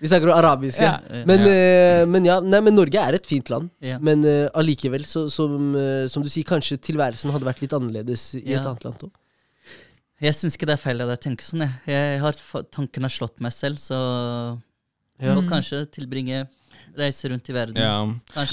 Vi 0.00 0.08
snakker 0.10 0.30
om 0.30 0.36
arabiske. 0.38 0.86
Ja. 0.86 1.24
Men, 1.28 1.44
uh, 1.46 2.02
men 2.10 2.26
ja, 2.30 2.38
nei, 2.44 2.62
men 2.66 2.78
Norge 2.78 3.02
er 3.10 3.18
et 3.18 3.26
fint 3.28 3.50
land. 3.52 3.70
Ja. 3.84 3.98
Men 4.02 4.22
eh, 4.28 4.46
allikevel, 4.56 5.02
så, 5.08 5.26
som, 5.32 5.72
som 6.10 6.22
du 6.24 6.28
sier, 6.30 6.46
kanskje 6.48 6.78
tilværelsen 6.82 7.32
hadde 7.34 7.46
vært 7.48 7.62
litt 7.64 7.74
annerledes 7.76 8.30
i 8.38 8.44
Ja. 8.52 8.60
et 8.60 8.66
annet 8.70 8.86
land 8.86 9.04
òg. 9.08 9.12
Jeg 10.20 10.36
syns 10.36 10.56
ikke 10.56 10.68
det 10.68 10.76
er 10.76 10.82
feil 10.82 11.00
av 11.00 11.08
deg 11.10 11.18
å 11.18 11.22
tenke 11.24 11.44
sånn. 11.46 11.64
Jeg, 11.64 12.00
jeg 12.16 12.20
har 12.20 12.40
Tanken 12.74 13.06
har 13.06 13.12
slått 13.12 13.40
meg 13.40 13.54
selv, 13.56 13.80
så 13.80 13.98
Ja. 15.20 15.34
må 15.36 15.44
kanskje 15.48 15.84
tilbringe 15.92 16.46
Reise 16.96 17.28
rundt 17.30 17.46
i 17.48 17.54
verden. 17.54 17.76
Ja. 17.78 18.04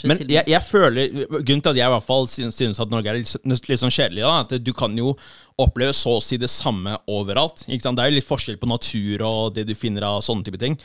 Men 0.05 0.19
jeg, 0.29 0.43
jeg 0.45 0.61
føler 0.61 1.09
Grunnen 1.41 1.63
til 1.63 1.71
at 1.71 1.79
jeg 1.79 1.87
i 1.87 1.93
hvert 1.93 2.05
fall 2.05 2.27
synes, 2.29 2.57
synes 2.59 2.79
at 2.83 2.91
Norge 2.91 3.09
er 3.09 3.17
litt, 3.17 3.69
litt 3.69 3.81
sånn 3.81 3.93
kjedelig, 3.93 4.21
da, 4.21 4.33
at 4.43 4.53
du 4.61 4.73
kan 4.77 4.93
jo 4.97 5.15
oppleve 5.57 5.95
så 5.97 6.17
å 6.19 6.21
si 6.21 6.37
det 6.37 6.49
samme 6.53 6.93
overalt. 7.09 7.63
Ikke 7.65 7.87
sant? 7.87 7.97
Det 7.97 8.05
er 8.05 8.11
jo 8.11 8.17
litt 8.19 8.27
forskjell 8.27 8.59
på 8.61 8.69
natur 8.69 9.23
og 9.25 9.55
det 9.55 9.65
du 9.65 9.73
finner 9.77 10.05
av 10.05 10.19
sånne 10.25 10.45
type 10.45 10.59
ting. 10.61 10.77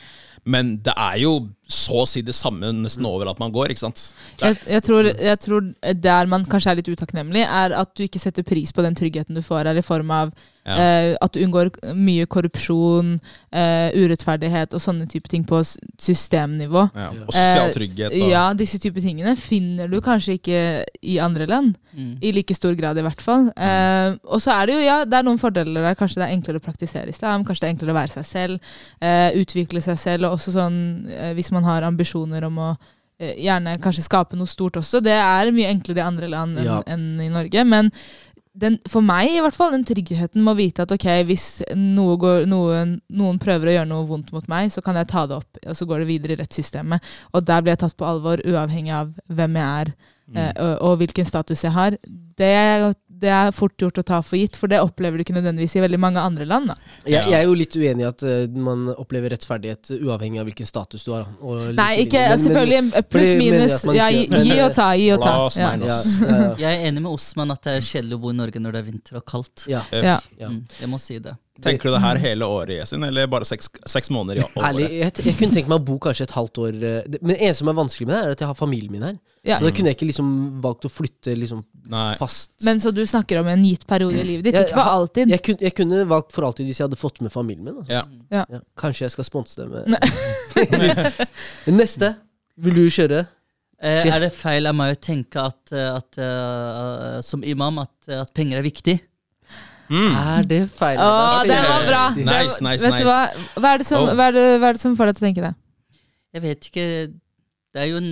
Men 0.49 0.73
det 0.83 0.95
er 0.97 1.19
jo 1.21 1.35
så 1.69 2.01
å 2.01 2.07
si 2.09 2.23
det 2.25 2.33
samme 2.35 2.73
nesten 2.79 3.05
overalt 3.07 3.39
man 3.39 3.53
går. 3.53 3.71
ikke 3.75 3.85
sant? 3.85 4.01
Jeg, 4.41 4.57
jeg, 4.65 4.83
tror, 4.87 5.11
jeg 5.13 5.39
tror 5.45 5.69
der 6.09 6.31
man 6.33 6.47
kanskje 6.49 6.73
er 6.73 6.81
litt 6.81 6.89
utakknemlig, 6.89 7.45
er 7.45 7.77
at 7.83 7.93
du 7.93 8.03
ikke 8.07 8.23
setter 8.23 8.43
pris 8.47 8.73
på 8.73 8.83
den 8.83 8.97
tryggheten 8.97 9.37
du 9.37 9.43
får 9.45 9.69
her, 9.69 9.77
i 9.77 9.85
form 9.85 10.11
av 10.15 10.33
Ja. 10.65 10.77
eh, 10.79 11.17
at 11.21 11.33
du 11.35 11.41
unngår 11.43 11.71
mye 11.93 12.25
korrupsjon, 12.25 13.17
uh, 13.51 13.89
urettferdighet 13.99 14.73
og 14.73 14.79
sånne 14.79 15.09
type 15.11 15.27
ting 15.27 15.43
på 15.43 15.59
systemnivå. 15.99 16.85
Ja. 16.95 17.09
Og 17.11 17.33
sosial 17.33 17.67
Eh, 17.69 17.73
trygghet. 17.75 18.13
Og, 18.21 18.29
Ja, 18.31 18.43
disse 18.53 18.79
type 18.79 19.01
tingene 19.03 19.35
finner 19.37 19.89
du 19.91 19.99
kanskje 20.01 20.37
ikke 20.39 20.61
i 21.03 21.17
andre 21.19 21.45
land. 21.47 21.75
Mm. 21.93 22.17
I 22.23 22.31
like 22.31 22.55
stor 22.55 22.73
grad, 22.75 22.97
i 22.97 23.01
hvert 23.05 23.21
fall. 23.21 23.49
Eh, 23.57 24.15
og 24.23 24.39
så 24.41 24.55
er 24.55 24.65
det 24.67 24.73
jo, 24.75 24.85
ja, 24.85 24.97
det 25.05 25.13
er 25.19 25.23
noen 25.27 25.37
fordeler 25.41 25.81
der. 25.89 25.95
Kanskje 25.99 26.21
det 26.21 26.29
er 26.29 26.35
enklere 26.37 26.59
å 26.61 26.65
praktisere 26.65 27.09
islam, 27.09 27.43
kanskje 27.43 27.61
det 27.61 27.69
er 27.69 27.75
enklere 27.75 27.91
å 27.93 27.99
være 28.01 28.15
seg 28.15 28.25
selv, 28.25 28.59
eh, 29.01 29.31
utvikle 29.35 29.81
seg 29.83 29.97
selv, 29.99 30.25
og 30.31 30.37
også 30.39 30.51
sånn 30.55 30.79
hvis 31.35 31.51
man 31.51 31.63
har 31.63 31.83
ambisjoner 31.83 32.43
om 32.47 32.57
å 32.57 32.77
gjerne 33.19 33.77
kanskje 33.79 34.03
skape 34.03 34.35
noe 34.35 34.47
stort 34.49 34.73
også. 34.79 34.99
Det 35.01 35.13
er 35.13 35.51
mye 35.51 35.69
enklere 35.69 35.97
i 36.01 36.07
andre 36.07 36.27
land 36.27 36.57
enn 36.57 36.65
Ja. 36.65 36.81
enn 36.87 37.21
i 37.21 37.29
Norge. 37.29 37.63
Men 37.65 37.91
den, 38.53 38.77
for 38.89 39.01
meg, 39.01 39.31
i 39.33 39.41
hvert 39.41 39.57
fall, 39.57 39.71
den 39.73 39.85
tryggheten 39.87 40.43
med 40.43 40.53
å 40.53 40.59
vite 40.59 40.85
at 40.85 40.91
ok, 40.93 41.07
hvis 41.25 41.47
noe 41.73 42.17
går, 42.21 42.45
noen, 42.49 42.99
noen 43.09 43.39
prøver 43.41 43.71
å 43.71 43.75
gjøre 43.79 43.89
noe 43.89 44.07
vondt 44.09 44.29
mot 44.35 44.45
meg, 44.51 44.69
så 44.73 44.83
kan 44.85 44.99
jeg 44.99 45.09
ta 45.09 45.25
det 45.29 45.39
opp, 45.39 45.61
og 45.65 45.77
så 45.77 45.87
går 45.89 46.03
det 46.03 46.09
videre 46.11 46.35
i 46.35 46.41
rettssystemet. 46.43 47.13
Og 47.33 47.45
der 47.47 47.63
blir 47.65 47.73
jeg 47.73 47.81
tatt 47.85 47.97
på 47.97 48.05
alvor, 48.07 48.43
uavhengig 48.45 48.93
av 48.93 49.13
hvem 49.27 49.61
jeg 49.61 49.85
er 49.85 49.95
Mm. 50.23 50.37
eh, 50.39 50.53
og, 50.55 50.77
og 50.81 50.97
hvilken 51.01 51.25
status 51.27 51.63
jeg 51.65 51.73
har. 51.75 51.97
Det, 52.39 52.93
det 53.23 53.31
er 53.31 53.51
fort 53.55 53.73
gjort 53.79 53.99
å 54.01 54.03
ta 54.05 54.19
for 54.25 54.37
gitt, 54.39 54.57
for 54.59 54.71
det 54.71 54.81
opplever 54.83 55.17
du 55.19 55.23
ikke 55.25 55.35
nødvendigvis 55.37 55.77
i 55.79 55.83
veldig 55.83 55.99
mange 56.03 56.21
andre 56.21 56.45
land. 56.49 56.71
Da. 56.73 56.75
Jeg, 57.07 57.21
jeg 57.31 57.37
er 57.39 57.45
jo 57.47 57.55
litt 57.57 57.77
uenig 57.79 58.03
i 58.05 58.07
at 58.09 58.25
uh, 58.27 58.57
man 58.67 58.85
opplever 58.97 59.33
rettferdighet 59.33 59.93
uavhengig 60.01 60.41
av 60.43 60.49
hvilken 60.49 60.69
status 60.69 61.05
du 61.07 61.13
har. 61.15 61.25
og 61.41 61.73
Nei, 61.79 61.91
ikke. 62.05 62.21
Men- 62.29 62.43
selvfølgelig 62.43 63.03
Pluss-minus. 63.13 63.77
Ja, 63.95 64.09
gi, 64.13 64.25
gi 64.27 64.59
og 64.63 64.73
ta, 64.75 64.89
gi 64.99 65.09
og 65.15 65.21
ta. 65.23 65.33
La 65.37 65.45
oss 65.47 65.57
Ja. 65.61 65.71
mene 65.71 65.87
ja, 65.89 65.97
ja, 66.33 66.55
Jeg 66.65 66.81
er 66.81 66.87
enig 66.91 67.01
med 67.05 67.11
Osman 67.13 67.51
at 67.55 67.63
det 67.63 67.77
er 67.79 67.87
kjedelig 67.87 68.19
å 68.19 68.21
bo 68.25 68.33
i 68.33 68.37
Norge 68.37 68.59
når 68.63 68.75
det 68.75 68.83
er 68.83 68.87
vinter 68.91 69.19
og 69.21 69.25
kaldt. 69.29 69.65
ja, 69.71 69.83
Ja. 69.93 70.19
ja. 70.39 70.49
Mm, 70.51 70.63
jeg 70.79 70.89
må 70.91 70.99
si 71.01 71.19
det. 71.23 71.35
Tenker 71.61 71.85
du 71.85 71.93
det 71.93 71.99
her 72.01 72.17
hele 72.17 72.47
året, 72.49 72.79
Jesin, 72.79 73.03
eller 73.05 73.27
bare 73.29 73.45
seks, 73.45 73.67
seks 73.85 74.09
måneder 74.09 74.39
i 74.41 74.45
Ærlig, 74.57 74.87
året? 74.87 75.19
jeg, 75.19 75.25
jeg 75.27 75.35
kunne 75.37 75.53
tenkt 75.53 75.67
meg 75.69 75.77
å 75.77 75.83
bo 75.85 75.99
kanskje 76.01 76.25
et 76.25 76.31
halvt 76.33 76.57
år 76.63 76.79
eh, 76.81 77.03
Men 77.21 77.29
det 77.35 77.43
eneste 77.45 77.59
som 77.61 77.69
er 77.69 77.75
vanskelig 77.77 78.07
med 78.09 78.15
det, 78.15 78.21
er 78.25 78.31
at 78.33 78.41
jeg 78.41 78.49
har 78.49 78.57
familien 78.57 78.89
min 78.95 79.05
her. 79.05 79.19
Ja. 79.45 79.59
Så 79.59 79.67
da 79.67 79.71
kunne 79.75 79.91
jeg 79.91 79.97
ikke 79.99 80.07
liksom 80.09 80.31
valgt 80.63 80.87
å 80.87 80.89
flytte 80.89 81.35
liksom 81.37 81.61
Nei. 81.93 82.15
fast. 82.17 82.55
Men 82.65 82.81
så 82.81 82.89
du 82.95 83.03
snakker 83.05 83.37
om 83.43 83.51
en 83.53 83.67
gitt 83.67 83.85
periode 83.85 84.17
i 84.17 84.25
livet 84.25 84.47
ditt, 84.47 84.55
Jeg- 84.57 84.71
ikke 84.71 84.79
for 84.79 84.95
alltid. 84.97 85.29
jeg, 85.35 85.41
kunne, 85.45 85.61
jeg 85.67 85.73
kunne 85.77 86.01
valgt 86.09 86.33
for 86.33 86.41
alltid 86.49 86.65
hvis 86.71 86.79
jeg 86.81 86.87
hadde 86.87 86.97
fått 87.03 87.21
med 87.21 87.29
familien 87.35 87.67
min. 87.69 87.77
Altså. 87.83 87.93
Ja. 87.99 88.03
Ja. 88.33 88.43
Ja, 88.57 88.63
kanskje 88.79 89.05
jeg 89.05 89.13
skal 89.13 89.29
sponse 89.29 89.53
det 89.61 89.69
med 89.69 89.85
Neste. 91.77 92.15
Vil 92.63 92.75
du 92.77 92.83
kjøre? 92.93 93.23
Eh, 93.83 94.05
er 94.07 94.21
det 94.23 94.29
feil 94.35 94.67
av 94.69 94.75
meg 94.77 94.93
å 94.95 94.99
tenke 95.03 95.41
at, 95.43 95.73
eh, 95.75 95.89
at 95.97 96.19
uh, 96.21 97.17
som 97.25 97.43
imam 97.43 97.81
at, 97.83 97.93
at 98.23 98.31
penger 98.37 98.61
er 98.61 98.65
viktig? 98.65 98.95
Mm. 99.89 100.13
Er 100.15 100.43
det 100.47 100.61
feil? 100.77 100.97
Å, 100.97 101.09
Ok. 101.41 101.47
den 101.51 101.63
var 101.67 101.83
bra! 101.87 102.03
Nice, 102.15 102.61
nice, 102.63 102.83
Vet 102.85 103.01
du 103.03 103.07
hva? 103.09 103.19
Hva 103.59 103.73
er, 103.73 103.77
det 103.83 103.85
som, 103.87 104.03
Oh. 104.07 104.13
hva, 104.15 104.27
er 104.29 104.37
det, 104.37 104.45
hva 104.61 104.69
er 104.69 104.73
det 104.77 104.81
som 104.81 104.95
får 104.95 105.05
deg 105.11 105.15
til 105.17 105.23
å 105.25 105.27
tenke 105.27 105.43
det? 105.47 105.53
Jeg 106.33 106.41
vet 106.41 106.69
ikke. 106.69 106.85
Det 107.73 107.81
er 107.83 107.87
jo 107.91 107.97
en, 107.99 108.09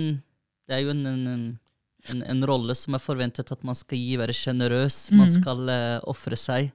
det 0.68 0.76
er 0.76 0.82
jo 0.84 0.90
en, 0.90 1.06
en, 1.06 1.58
en, 2.12 2.22
en 2.34 2.44
rolle 2.46 2.74
som 2.78 2.94
er 2.94 3.02
forventet 3.02 3.50
at 3.54 3.64
man 3.64 3.74
skal 3.78 3.98
gi, 3.98 4.16
være 4.20 4.32
sjenerøs. 4.36 5.00
Man 5.12 5.28
Mhm. 5.28 5.40
skal 5.40 5.64
uh, 5.70 6.00
ofre 6.12 6.36
seg. 6.38 6.70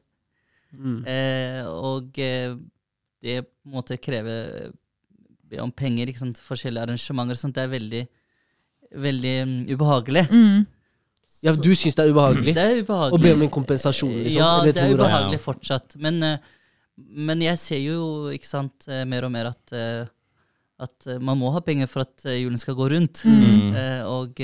Mm. 0.75 0.97
Eh, 1.07 1.61
og 1.67 2.17
eh, 2.19 2.55
det 3.23 3.37
på 3.47 3.69
en 3.69 3.75
måte 3.77 3.95
krever 4.03 4.71
be 5.47 5.61
om 5.63 5.71
penger, 5.71 6.07
ikke 6.11 6.19
sant? 6.25 6.41
forskjellige 6.43 6.83
arrangementer 6.83 7.37
og 7.37 7.39
sånt. 7.39 7.55
Det 7.55 7.63
er 7.63 7.71
veldig, 7.71 8.01
veldig 8.99 9.35
um, 9.43 9.53
ubehagelig. 9.71 10.25
Mm. 10.29 10.65
Ja, 11.45 11.53
du 11.53 11.71
syns 11.77 11.97
det 11.97 12.05
er 12.05 12.13
ubehagelig? 12.13 12.53
Det 12.57 12.63
er 12.63 12.83
ubehagelig. 12.83 13.17
Å 13.17 13.23
be 13.23 13.33
om 13.37 13.45
en 13.45 13.53
kompensasjon? 13.53 14.13
Liksom, 14.25 14.39
Ja, 14.41 14.51
det 14.65 14.77
er 14.81 14.93
ubehagelig 14.95 15.41
fortsatt. 15.43 15.97
Men, 16.01 16.21
eh, 16.23 16.37
men 16.97 17.41
jeg 17.45 17.57
ser 17.61 17.81
jo 17.83 18.29
ikke 18.33 18.49
sant, 18.49 18.87
eh, 18.89 19.03
mer 19.05 19.27
og 19.27 19.31
mer 19.31 19.51
at, 19.51 19.73
eh, 19.73 20.05
at 20.79 21.09
man 21.21 21.37
må 21.37 21.51
ha 21.53 21.61
penger 21.61 21.87
for 21.87 22.05
at 22.05 22.25
julen 22.25 22.57
skal 22.57 22.77
gå 22.77 22.89
rundt. 22.93 23.23
Mm. 23.25 23.75
Eh, 23.75 24.01
og 24.05 24.41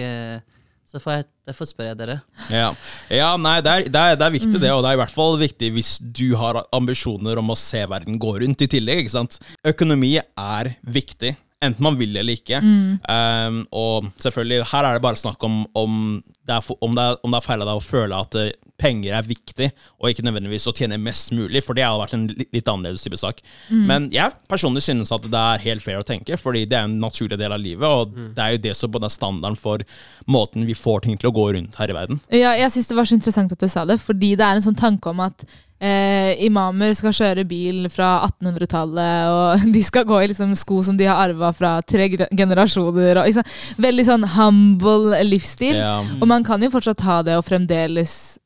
så 0.93 0.99
får 1.01 1.15
jeg, 1.15 1.25
derfor 1.49 1.65
spør 1.65 1.87
jeg 1.89 1.97
dere. 1.97 2.15
Ja, 2.53 2.67
ja 3.09 3.31
nei, 3.41 3.55
det 3.65 3.71
er, 3.71 3.87
det, 3.89 4.01
er, 4.01 4.17
det 4.19 4.25
er 4.27 4.35
viktig 4.35 4.59
det, 4.61 4.69
og 4.69 4.83
det 4.85 4.91
er 4.91 4.97
i 4.97 5.01
hvert 5.01 5.13
fall 5.13 5.39
viktig 5.41 5.71
hvis 5.73 5.95
du 5.97 6.35
har 6.37 6.59
ambisjoner 6.75 7.41
om 7.41 7.49
å 7.49 7.57
se 7.57 7.81
verden 7.89 8.19
gå 8.21 8.35
rundt 8.43 8.61
i 8.61 8.69
tillegg. 8.69 9.01
ikke 9.01 9.15
sant? 9.15 9.39
Økonomi 9.65 10.19
er 10.21 10.69
viktig, 10.85 11.33
enten 11.63 11.85
man 11.85 11.97
vil 11.99 12.15
eller 12.19 12.37
ikke. 12.37 12.59
Um, 12.63 13.63
og 13.71 14.09
selvfølgelig, 14.23 14.67
her 14.71 14.87
er 14.87 14.97
det 14.97 15.05
bare 15.05 15.19
snakk 15.19 15.43
om 15.47 15.63
om 15.79 15.97
det 16.43 16.57
er, 16.57 16.75
om 16.83 16.95
det 16.97 17.03
er, 17.03 17.19
om 17.23 17.31
det 17.33 17.39
er 17.39 17.47
feil 17.47 17.63
av 17.63 17.69
deg 17.71 17.79
å 17.79 17.85
føle 17.85 18.19
at 18.19 18.37
eh, 18.39 18.51
penger 18.79 19.15
er 19.17 19.27
viktig, 19.27 19.69
og 20.01 20.09
ikke 20.09 20.25
nødvendigvis 20.25 20.67
å 20.69 20.73
tjene 20.75 20.99
mest 21.01 21.31
mulig, 21.35 21.61
for 21.65 21.77
det 21.77 21.85
har 21.85 21.99
vært 22.01 22.15
en 22.17 22.27
litt, 22.33 22.67
annerledes 22.67 23.05
type 23.05 23.19
sak. 23.21 23.43
Men 23.69 24.09
jeg 24.13 24.33
personlig 24.49 24.83
synes 24.85 25.13
at 25.13 25.27
det 25.29 25.43
er 25.53 25.65
helt 25.67 25.85
fair 25.85 26.01
å 26.01 26.07
tenke, 26.07 26.37
fordi 26.41 26.65
det 26.69 26.79
er 26.79 26.87
en 26.89 26.99
naturlig 27.01 27.37
del 27.39 27.53
av 27.53 27.61
livet, 27.61 27.87
og 27.87 28.15
det 28.35 28.43
er 28.43 28.55
jo 28.55 28.63
det 28.67 28.77
som 28.77 28.93
både 28.93 29.09
er 29.09 29.17
standarden 29.17 29.59
for 29.59 29.85
måten 30.25 30.65
vi 30.67 30.77
får 30.77 31.05
ting 31.05 31.19
til 31.19 31.29
å 31.29 31.35
gå 31.35 31.51
rundt 31.57 31.77
her 31.79 31.93
i 31.93 31.97
verden. 31.97 32.23
Ja, 32.33 32.55
jeg 32.59 32.73
syns 32.73 32.89
det 32.89 32.97
var 32.97 33.09
så 33.09 33.19
interessant 33.19 33.53
at 33.53 33.61
du 33.61 33.69
sa 33.71 33.85
det, 33.87 34.01
fordi 34.01 34.33
det 34.39 34.47
er 34.47 34.57
en 34.57 34.65
sånn 34.65 34.79
tanke 34.79 35.13
om 35.13 35.21
at 35.23 35.45
eh, 35.83 36.43
imamer 36.45 36.93
skal 36.97 37.15
kjøre 37.15 37.45
bil 37.47 37.87
fra 37.93 38.15
1800-tallet, 38.27 39.33
og 39.33 39.65
de 39.75 39.83
skal 39.85 40.07
gå 40.09 40.21
i 40.21 40.29
liksom 40.31 40.55
sko 40.59 40.81
som 40.85 40.99
de 40.99 41.09
har 41.09 41.21
arva 41.27 41.53
fra 41.55 41.75
tre 41.85 42.09
generasjoner. 42.11 43.19
Og, 43.19 43.27
liksom. 43.29 43.81
Veldig 43.83 44.07
sånn 44.07 44.29
humble 44.37 45.19
livsstil. 45.27 45.77
Ja. 45.79 45.99
Og 46.19 46.29
man 46.29 46.45
kan 46.47 46.63
jo 46.63 46.71
fortsatt 46.73 47.03
ha 47.07 47.21
det 47.25 47.37
og 47.39 47.45
fremdeles 47.47 48.37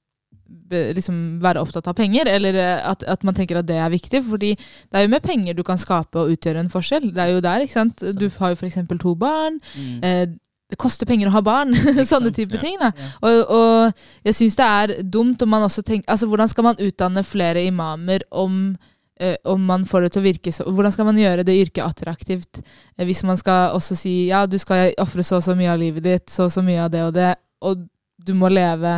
liksom 0.70 1.40
være 1.44 1.62
opptatt 1.62 1.88
av 1.88 1.96
penger, 1.98 2.28
eller 2.32 2.56
eh, 2.56 2.82
at, 2.90 3.04
at 3.08 3.24
man 3.28 3.36
tenker 3.38 3.60
at 3.62 3.68
det 3.70 3.78
er 3.80 3.90
viktig. 3.94 4.24
fordi 4.30 4.56
det 4.58 4.98
er 5.00 5.06
jo 5.08 5.14
med 5.14 5.24
penger 5.24 5.54
du 5.58 5.64
kan 5.64 5.78
skape 5.78 6.20
og 6.20 6.34
utgjøre 6.36 6.60
en 6.66 6.70
forskjell. 6.74 7.12
Det 7.16 7.24
er 7.24 7.32
jo 7.36 7.40
der, 7.46 7.64
ikke 7.64 7.74
sant? 7.80 8.04
Du 8.20 8.28
har 8.40 8.54
jo 8.54 8.60
f.eks. 8.60 8.78
to 9.00 9.16
barn. 9.16 9.60
Mm. 9.78 10.04
Eh, 10.04 10.28
det 10.68 10.76
koster 10.82 11.08
penger 11.08 11.30
å 11.30 11.36
ha 11.38 11.42
barn. 11.42 11.72
Sånne 12.12 12.34
type 12.36 12.58
Ja. 12.58 12.60
ting. 12.60 12.76
da. 12.82 12.92
Og, 13.24 13.54
og 13.56 14.04
jeg 14.28 14.36
syns 14.36 14.58
det 14.60 14.66
er 14.68 14.96
dumt 15.04 15.42
om 15.46 15.50
man 15.54 15.64
også 15.64 15.82
tenker 15.88 16.10
Altså, 16.12 16.28
hvordan 16.28 16.50
skal 16.52 16.64
man 16.68 16.82
utdanne 16.84 17.24
flere 17.24 17.64
imamer 17.64 18.26
om 18.36 18.76
eh, 19.20 19.38
om 19.48 19.64
man 19.64 19.86
får 19.88 20.02
det 20.04 20.12
til 20.14 20.22
å 20.22 20.26
virke 20.28 20.52
så 20.52 20.66
Hvordan 20.68 20.92
skal 20.92 21.08
man 21.08 21.18
gjøre 21.18 21.46
det 21.48 21.56
yrket 21.62 21.86
attraktivt 21.88 22.60
eh, 22.60 23.06
hvis 23.08 23.24
man 23.24 23.40
skal 23.40 23.78
også 23.80 23.96
si 23.96 24.28
ja, 24.28 24.44
du 24.46 24.58
skal 24.60 24.92
ofre 25.00 25.24
så 25.24 25.40
og 25.40 25.46
så 25.48 25.56
mye 25.56 25.72
av 25.72 25.80
livet 25.80 26.04
ditt, 26.04 26.28
så 26.30 26.50
og 26.50 26.52
så 26.52 26.62
mye 26.68 26.84
av 26.84 26.92
det 26.92 27.06
og 27.08 27.14
det, 27.16 27.32
og 27.64 27.88
du 28.28 28.34
må 28.36 28.52
leve 28.52 28.98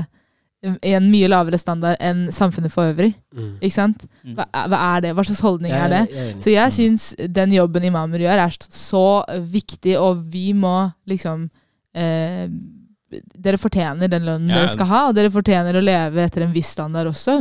i 0.61 0.91
en 0.91 1.05
mye 1.11 1.27
lavere 1.31 1.55
standard 1.57 1.95
enn 2.03 2.25
samfunnet 2.35 2.71
for 2.73 2.89
øvrig. 2.91 3.13
Mm. 3.31 3.51
Ikke 3.61 3.75
sant? 3.77 4.01
Mm. 4.25 4.33
Hva, 4.35 4.45
hva 4.67 4.79
er 4.97 5.05
det? 5.05 5.13
Hva 5.15 5.23
slags 5.23 5.39
holdning 5.45 5.71
Jeg 5.71 5.85
er 5.85 5.93
det? 5.93 6.01
jeg. 6.11 6.33
Så 6.43 6.51
jeg 6.51 6.73
syns 6.75 7.05
den 7.39 7.53
jobben 7.55 7.85
imamer 7.87 8.19
gjør, 8.25 8.41
er 8.43 8.57
så 8.67 9.03
viktig, 9.39 9.95
og 9.99 10.19
vi 10.33 10.49
må 10.53 10.73
liksom 11.07 11.47
eh, 11.95 12.49
Dere 13.09 13.57
fortjener 13.57 14.05
den 14.11 14.21
lønnen 14.27 14.51
Ja. 14.51 14.59
dere 14.59 14.69
skal 14.75 14.85
ha, 14.91 14.99
og 15.09 15.15
dere 15.17 15.31
fortjener 15.33 15.73
å 15.73 15.81
leve 15.81 16.21
etter 16.27 16.43
en 16.45 16.51
viss 16.53 16.75
standard 16.75 17.07
også, 17.09 17.39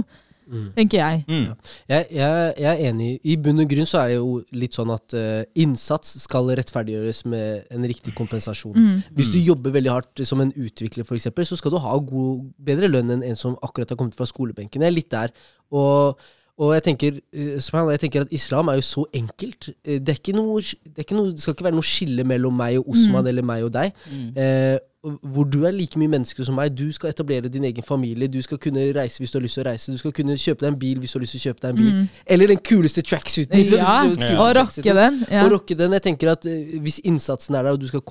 Mm. 0.48 0.68
tenker 0.76 0.98
jeg. 1.02 1.24
Mm. 1.28 1.74
Jeg, 1.92 2.06
jeg, 2.16 2.54
jeg 2.58 2.68
er 2.70 2.88
enig. 2.88 3.10
I 3.24 3.36
bunn 3.44 3.60
og 3.62 3.68
grunn 3.70 3.88
så 3.90 4.00
er 4.02 4.14
det 4.14 4.16
jo 4.18 4.38
litt 4.56 4.78
sånn 4.78 4.92
at 4.94 5.16
uh, 5.18 5.42
innsats 5.60 6.14
skal 6.24 6.48
rettferdiggjøres 6.58 7.22
med 7.28 7.68
en 7.74 7.84
riktig 7.90 8.14
kompensasjon. 8.18 8.76
Mm. 8.78 9.04
Hvis 9.18 9.32
du 9.34 9.38
jobber 9.42 9.76
veldig 9.76 9.92
hardt 9.92 10.24
som 10.28 10.40
en 10.44 10.54
utvikler, 10.56 11.06
for 11.08 11.18
eksempel, 11.18 11.46
så 11.48 11.58
skal 11.60 11.74
du 11.74 11.80
ha 11.84 11.94
god, 12.00 12.48
bedre 12.70 12.90
lønn 12.90 13.12
enn 13.18 13.26
en 13.28 13.38
som 13.38 13.58
akkurat 13.62 13.92
har 13.92 14.00
kommet 14.00 14.16
fra 14.18 14.28
skolebenken. 14.28 14.82
Jeg 14.82 14.92
er 14.92 14.96
litt 14.96 15.12
der. 15.12 15.32
Og, 15.74 16.18
og 16.58 16.74
jeg, 16.74 16.84
tenker, 16.88 17.20
eh, 17.36 17.56
jeg 17.60 18.02
tenker 18.02 18.24
at 18.24 18.32
islam 18.34 18.72
er 18.72 18.80
jo 18.80 18.86
så 18.88 19.04
enkelt. 19.14 19.70
Eh, 19.84 19.98
Det, 20.00 20.14
er 20.14 20.20
ikke 20.22 20.36
noe, 20.36 20.62
det, 20.62 20.96
er 20.96 21.06
ikke 21.06 21.18
noe, 21.18 21.32
det 21.32 21.44
skal 21.44 21.54
ikke 21.54 21.68
være 21.68 21.78
noe 21.78 21.86
skille 21.86 22.24
mellom 22.26 22.56
meg 22.56 22.80
og 22.80 22.94
Osman 22.94 23.26
eller 23.30 23.46
meg 23.46 23.66
og 23.68 23.74
deg. 23.76 23.92
Mm. 24.08 24.30
Eh, 24.36 24.78
hvor 25.02 25.44
du 25.46 25.60
er 25.64 25.70
like 25.70 25.94
mye 25.98 26.10
menneske 26.10 26.42
som 26.44 26.56
meg. 26.58 26.72
Du 26.74 26.88
skal 26.92 27.12
etablere 27.12 27.46
din 27.48 27.62
egen 27.68 27.84
familie. 27.86 28.26
Du 28.28 28.40
skal 28.42 28.58
kunne 28.58 28.82
reise 28.96 29.20
hvis 29.22 29.30
du 29.30 29.38
har 29.38 29.44
lyst 29.44 29.54
til 29.54 29.62
å 29.62 29.66
reise. 29.70 29.92
Du 29.94 29.98
skal 30.00 30.12
kunne 30.12 30.34
kjøpe 30.34 30.64
deg 30.64 30.72
en 30.72 30.78
bil 30.80 30.98
hvis 30.98 31.12
du 31.14 31.18
har 31.18 31.22
lyst 31.22 31.36
til 31.36 31.40
å 31.40 31.44
kjøpe 31.52 31.62
deg 31.62 31.70
en 31.70 31.78
bil. 31.78 31.92
Mm. 32.00 32.08
Eller 32.34 32.50
den 32.50 32.58
kuleste 32.66 33.04
tracksuiten. 33.06 33.54
den 33.62 33.78
Ja, 33.78 34.00
og 34.42 34.50
rocke 34.58 34.82
den. 34.98 35.20
Ja. 35.30 35.44
Og 35.44 35.52
rocke 35.54 35.76
den. 35.78 35.94
Jeg 35.94 36.02
tenker 36.08 36.32
at 36.32 36.46
eh, 36.50 36.74
Hvis 36.82 36.98
innsatsen 37.06 37.54
er 37.54 37.62
der, 37.68 37.76
og 37.76 37.80
du 37.80 37.86
skal 37.86 38.02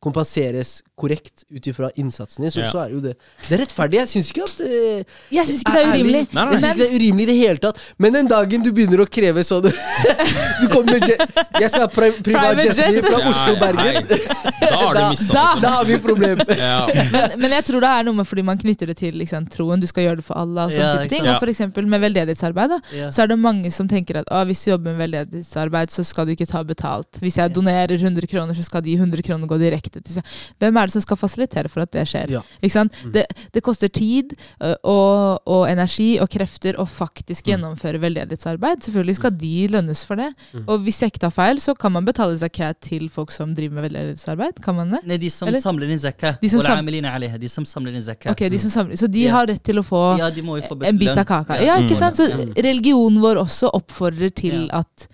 kompenseres 0.00 0.78
korrekt 0.96 1.44
ut 1.50 1.66
ifra 1.66 1.90
innsatsen 2.00 2.42
din, 2.46 2.50
så, 2.54 2.60
Ja. 2.64 2.70
så 2.72 2.78
er 2.78 2.88
det 2.88 2.94
jo 2.94 3.00
det. 3.04 3.14
Det 3.48 3.58
er 3.58 3.62
rettferdig. 3.66 3.98
Jeg 4.00 4.08
syns 4.14 4.30
ikke 4.32 4.42
at 4.48 4.64
uh, 4.64 5.04
Jeg 5.36 5.46
syns 5.50 5.60
ikke 5.60 5.72
det 5.76 5.82
er 5.84 5.92
urimelig. 5.92 6.24
Nei, 6.32 6.44
nei. 6.44 6.52
Jeg 6.54 6.60
synes 6.60 6.72
ikke 6.72 6.82
det 6.84 6.88
er 6.88 6.96
urimelig 7.00 7.24
i 7.24 7.30
det 7.32 7.36
hele 7.42 7.58
tatt. 7.66 7.80
Men 7.98 8.14
den 8.16 8.32
dagen 8.32 8.64
du 8.64 8.72
begynner 8.72 9.04
å 9.04 9.08
kreve 9.10 9.44
sånn 9.44 9.68
Du 10.60 10.66
kommer 10.72 10.96
med 10.96 11.08
jet 11.08 11.20
Jeg 11.60 11.70
skal 11.70 11.84
ha 11.84 11.88
pri 11.92 12.10
privat 12.16 12.56
Private 12.56 12.76
jet 12.80 13.04
fra 13.04 13.20
Oslo 13.28 13.54
Ja, 13.54 13.60
Bergen. 13.60 14.08
Da 14.08 14.72
har 14.78 14.94
du 14.94 15.00
Da- 15.00 15.10
mista 15.10 15.34
da- 15.34 15.60
det. 15.60 15.72
Har 15.74 15.84
vi 15.84 15.92
et 15.98 16.02
problem. 16.14 16.42
Ja. 16.64 16.86
Men, 17.12 17.34
men 17.42 17.50
jeg 17.56 17.64
tror 17.66 17.82
det 17.84 17.90
er 17.90 18.04
noe 18.06 18.16
med 18.20 18.26
fordi 18.28 18.42
man 18.46 18.58
knytter 18.60 18.88
det 18.90 18.96
til 19.00 19.16
liksom, 19.20 19.46
troen. 19.52 19.80
Du 19.82 19.86
skal 19.90 20.06
gjøre 20.06 20.20
det 20.20 20.24
for 20.26 20.38
alle. 20.40 20.64
Og 20.68 20.72
sånne 20.74 20.86
Ja, 20.86 21.02
type 21.02 21.10
ting. 21.12 21.26
Og 21.28 21.40
for 21.42 21.50
eksempel 21.52 21.88
med 21.90 22.00
veldedighetsarbeid. 22.04 22.74
Da, 22.74 22.78
Ja. 22.94 23.08
så 23.14 23.24
er 23.24 23.32
det 23.32 23.38
mange 23.42 23.70
som 23.74 23.88
tenker 23.90 24.20
at 24.22 24.30
hvis 24.48 24.62
du 24.64 24.70
jobber 24.70 24.94
med 24.94 25.02
veldedighetsarbeid, 25.04 25.90
så 25.92 26.04
skal 26.06 26.26
du 26.28 26.32
ikke 26.36 26.46
ta 26.48 26.62
betalt. 26.66 27.18
Hvis 27.22 27.36
jeg 27.40 27.52
donerer 27.56 27.94
100 27.98 28.26
kroner, 28.30 28.54
så 28.56 28.64
skal 28.66 28.82
de 28.86 28.94
100 28.96 29.22
kronene 29.26 29.48
gå 29.50 29.58
direkte 29.60 30.00
til 30.00 30.18
seg. 30.20 30.24
Hvem 30.62 30.76
er 30.80 30.86
det 30.90 30.96
som 30.96 31.04
skal 31.04 31.20
fasilitere 31.20 31.68
for 31.72 31.84
at 31.84 31.92
det 31.96 32.06
skjer? 32.10 32.30
Ja. 32.38 32.42
Ikke 32.62 32.76
sant? 32.78 32.96
Det, 33.14 33.26
det 33.54 33.62
koster 33.66 33.88
tid 33.92 34.34
og, 34.82 35.40
og 35.46 35.64
energi 35.70 36.14
og 36.22 36.30
krefter 36.32 36.78
å 36.80 36.86
faktisk 36.88 37.50
gjennomføre 37.50 38.00
veldedighetsarbeid. 38.02 38.84
Selvfølgelig 38.86 39.18
skal 39.18 39.34
de 39.40 39.52
lønnes 39.74 40.04
for 40.06 40.20
det. 40.20 40.30
Og 40.64 40.84
hvis 40.86 41.00
jeg 41.02 41.12
ikke 41.14 41.24
tar 41.26 41.34
feil, 41.34 41.60
så 41.62 41.74
kan 41.78 41.92
man 41.94 42.06
betale 42.06 42.36
zakat 42.40 42.80
til 42.84 43.08
folk 43.12 43.32
som 43.34 43.54
driver 43.56 43.78
med 43.80 43.88
veldedighetsarbeid. 43.88 44.60
Kan 44.64 44.78
man 44.78 44.94
det? 44.96 45.02
Nei, 45.08 45.18
de 45.20 45.30
som 45.32 45.48
Eller? 45.50 45.62
samler 45.64 45.90
inn 45.94 46.00
zakah. 46.04 46.36
De 46.42 46.50
som 46.52 46.60
og 46.60 47.40
de 47.40 47.50
som 47.50 47.66
samler 47.68 47.96
inn 47.96 48.04
zakah. 48.04 48.34
Okay, 48.34 48.52
de 48.52 48.60
mm. 48.60 48.70
samler, 48.76 49.00
så 49.00 49.08
de 49.10 49.24
har 49.32 49.48
rett 49.50 49.64
til 49.64 49.80
å 49.80 49.84
få, 49.86 50.04
ja, 50.20 50.30
få 50.68 50.78
en 50.84 51.00
bit 51.00 51.16
av 51.16 51.26
kaka. 51.28 51.58
Ja, 51.64 51.80
ikke 51.82 51.96
mm. 51.96 52.00
sant? 52.00 52.20
Så 52.20 52.28
religionen 52.54 53.20
vår 53.24 53.42
også 53.42 53.72
oppfordrer 53.74 54.32
til 54.36 54.68
at 54.74 55.08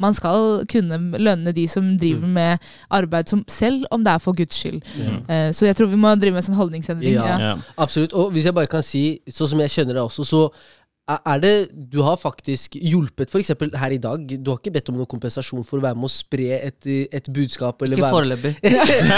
man 0.00 0.14
skal 0.14 0.64
kunne 0.70 0.98
lønne 1.22 1.52
de 1.54 1.64
som 1.70 1.92
driver 1.98 2.26
mm. 2.26 2.32
med 2.34 2.70
arbeid, 2.90 3.30
som, 3.30 3.44
selv 3.48 3.84
om 3.94 4.02
det 4.04 4.14
er 4.14 4.22
for 4.22 4.34
Guds 4.34 4.58
skyld. 4.58 4.80
Yeah. 4.98 5.52
Så 5.54 5.68
jeg 5.68 5.78
tror 5.78 5.92
vi 5.92 5.98
må 6.00 6.14
drive 6.18 6.34
med 6.34 6.42
en 6.42 6.48
sånn 6.48 6.58
holdningsendring. 6.58 7.14
Ja, 7.14 7.36
ja. 7.38 7.52
Absolutt. 7.78 8.16
Og 8.18 8.32
hvis 8.34 8.48
jeg 8.48 8.56
bare 8.56 8.70
kan 8.70 8.82
si, 8.86 9.04
sånn 9.30 9.52
som 9.54 9.62
jeg 9.62 9.74
kjenner 9.76 10.00
det 10.00 10.02
også, 10.02 10.26
så 10.26 10.42
er 11.04 11.40
det 11.42 11.68
Du 11.92 11.98
har 12.00 12.16
faktisk 12.16 12.78
hjulpet, 12.80 13.28
f.eks. 13.28 13.50
her 13.76 13.92
i 13.92 13.98
dag. 14.00 14.22
Du 14.40 14.50
har 14.50 14.56
ikke 14.56 14.72
bedt 14.72 14.86
om 14.88 14.96
noen 14.96 15.08
kompensasjon 15.08 15.64
for 15.68 15.76
å 15.76 15.84
være 15.84 15.98
med 16.00 16.08
å 16.08 16.12
spre 16.12 16.46
et, 16.56 16.86
et 17.12 17.26
budskap? 17.28 17.82
Eller 17.84 18.00
Ikke 18.00 18.12
foreløpig. 18.14 18.52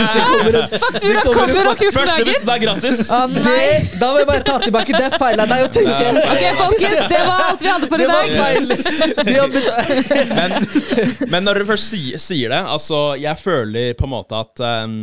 Faktura 0.87 1.23
kommer 1.23 1.47
kommer 1.47 1.71
om 1.71 1.77
14 1.77 1.95
Første 1.95 2.17
dager! 2.17 2.31
bussen 2.31 2.51
er 2.51 2.63
gratis! 2.65 2.99
Ah, 3.15 3.27
nei! 3.31 3.43
det, 3.45 4.01
Da 4.01 4.09
må 4.11 4.19
jeg 4.19 4.29
bare 4.33 4.43
ta 4.49 4.57
tilbake. 4.65 4.97
Det 4.97 5.05
er 5.07 5.15
feil 5.23 5.45
av 5.45 5.53
deg 5.53 5.63
å 5.63 5.69
tenke. 5.77 6.25
Ok, 6.25 6.43
folkens, 6.59 7.05
det 7.13 7.21
var 7.21 7.45
alt 7.45 7.63
vi 7.63 7.71
hadde 7.71 7.91
for 7.93 8.03
i 8.03 8.09
Det 8.09 8.11
var 8.11 9.55
dag. 9.55 9.95
Men, 10.37 10.57
men 11.31 11.47
når 11.47 11.61
dere 11.61 11.69
først 11.69 11.93
sier, 11.93 12.19
sier 12.21 12.51
det 12.53 12.59
Altså, 12.59 12.99
jeg 13.21 13.39
føler 13.41 13.95
på 13.99 14.07
en 14.07 14.13
måte 14.13 14.39
at 14.39 14.63
um, 14.85 14.99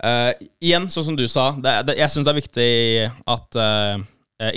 uh, 0.00 0.32
Igjen, 0.64 0.88
sånn 0.92 1.08
som 1.10 1.18
du 1.18 1.24
sa, 1.30 1.50
det, 1.60 1.76
det, 1.90 1.98
jeg 2.00 2.12
syns 2.14 2.26
det 2.26 2.32
er 2.32 2.40
viktig 2.40 2.72
at 3.36 3.60
uh, 3.60 4.04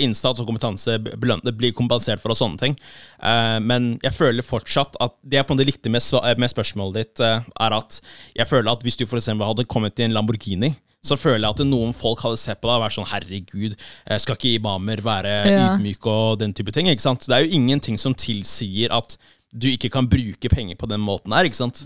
innsats 0.02 0.40
og 0.42 0.48
kompetanse 0.48 0.96
blir 0.98 1.74
kompensert 1.76 2.22
for 2.22 2.34
og 2.34 2.38
sånne 2.40 2.58
ting. 2.58 2.74
Uh, 3.22 3.58
men 3.62 3.92
jeg 4.02 4.16
føler 4.16 4.46
fortsatt 4.46 4.98
at 5.00 5.14
det 5.22 5.38
jeg 5.38 5.46
på 5.46 5.54
en 5.54 5.60
måte 5.60 5.68
likte 5.68 5.92
med, 5.92 6.02
spørsmålet 6.50 6.98
ditt, 6.98 7.22
uh, 7.22 7.46
er 7.62 7.78
at 7.78 8.00
jeg 8.36 8.50
føler 8.50 8.72
at 8.72 8.82
hvis 8.82 8.98
du 8.98 9.06
eksempel 9.20 9.46
hadde 9.46 9.68
kommet 9.70 9.98
i 9.98 10.08
en 10.08 10.16
Lamborghini 10.16 10.74
så 11.04 11.14
føler 11.14 11.46
jeg 11.46 11.54
at 11.54 11.66
noen 11.68 11.92
folk 11.96 12.20
hadde 12.24 12.40
sett 12.40 12.60
på 12.60 12.68
deg 12.68 12.74
og 12.74 12.82
vært 12.82 12.96
sånn 12.96 13.06
Herregud, 13.06 13.76
eh, 14.10 14.18
skal 14.18 14.34
ikke 14.34 14.56
imamer 14.58 15.02
være 15.04 15.34
Ja. 15.46 15.76
ydmyke 15.76 16.10
og 16.10 16.38
den 16.40 16.52
type 16.52 16.72
ting? 16.74 16.88
ikke 16.90 17.06
sant? 17.06 17.26
Det 17.26 17.36
er 17.36 17.44
jo 17.44 17.54
ingenting 17.54 17.96
som 17.96 18.14
tilsier 18.14 18.90
at 18.92 19.16
du 19.52 19.66
ikke 19.70 19.88
kan 19.90 20.04
bruke 20.10 20.48
penger 20.52 20.76
på 20.76 20.86
den 20.90 21.00
måten 21.00 21.32
her, 21.32 21.46
ikke 21.48 21.56
sant? 21.56 21.80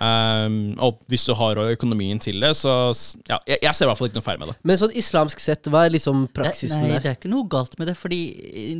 Um, 0.00 0.54
og 0.82 1.02
hvis 1.12 1.26
du 1.28 1.34
har 1.36 1.58
økonomien 1.68 2.18
til 2.22 2.40
det, 2.42 2.54
så 2.56 2.72
ja, 3.28 3.36
jeg, 3.46 3.58
jeg 3.62 3.74
ser 3.76 3.86
i 3.86 3.88
hvert 3.90 4.00
fall 4.00 4.08
ikke 4.08 4.18
noe 4.18 4.26
feil 4.26 4.40
med 4.40 4.48
det. 4.50 4.56
Men 4.66 4.80
sånn 4.80 4.94
islamsk 4.96 5.42
sett, 5.44 5.68
hva 5.70 5.84
er 5.86 5.92
liksom 5.94 6.24
praksisen 6.34 6.80
nei, 6.82 6.94
der? 6.94 7.04
det 7.04 7.10
er 7.12 7.18
ikke 7.18 7.30
noe 7.34 7.46
galt 7.52 7.76
med 7.78 7.90
det, 7.92 7.96
fordi 8.00 8.20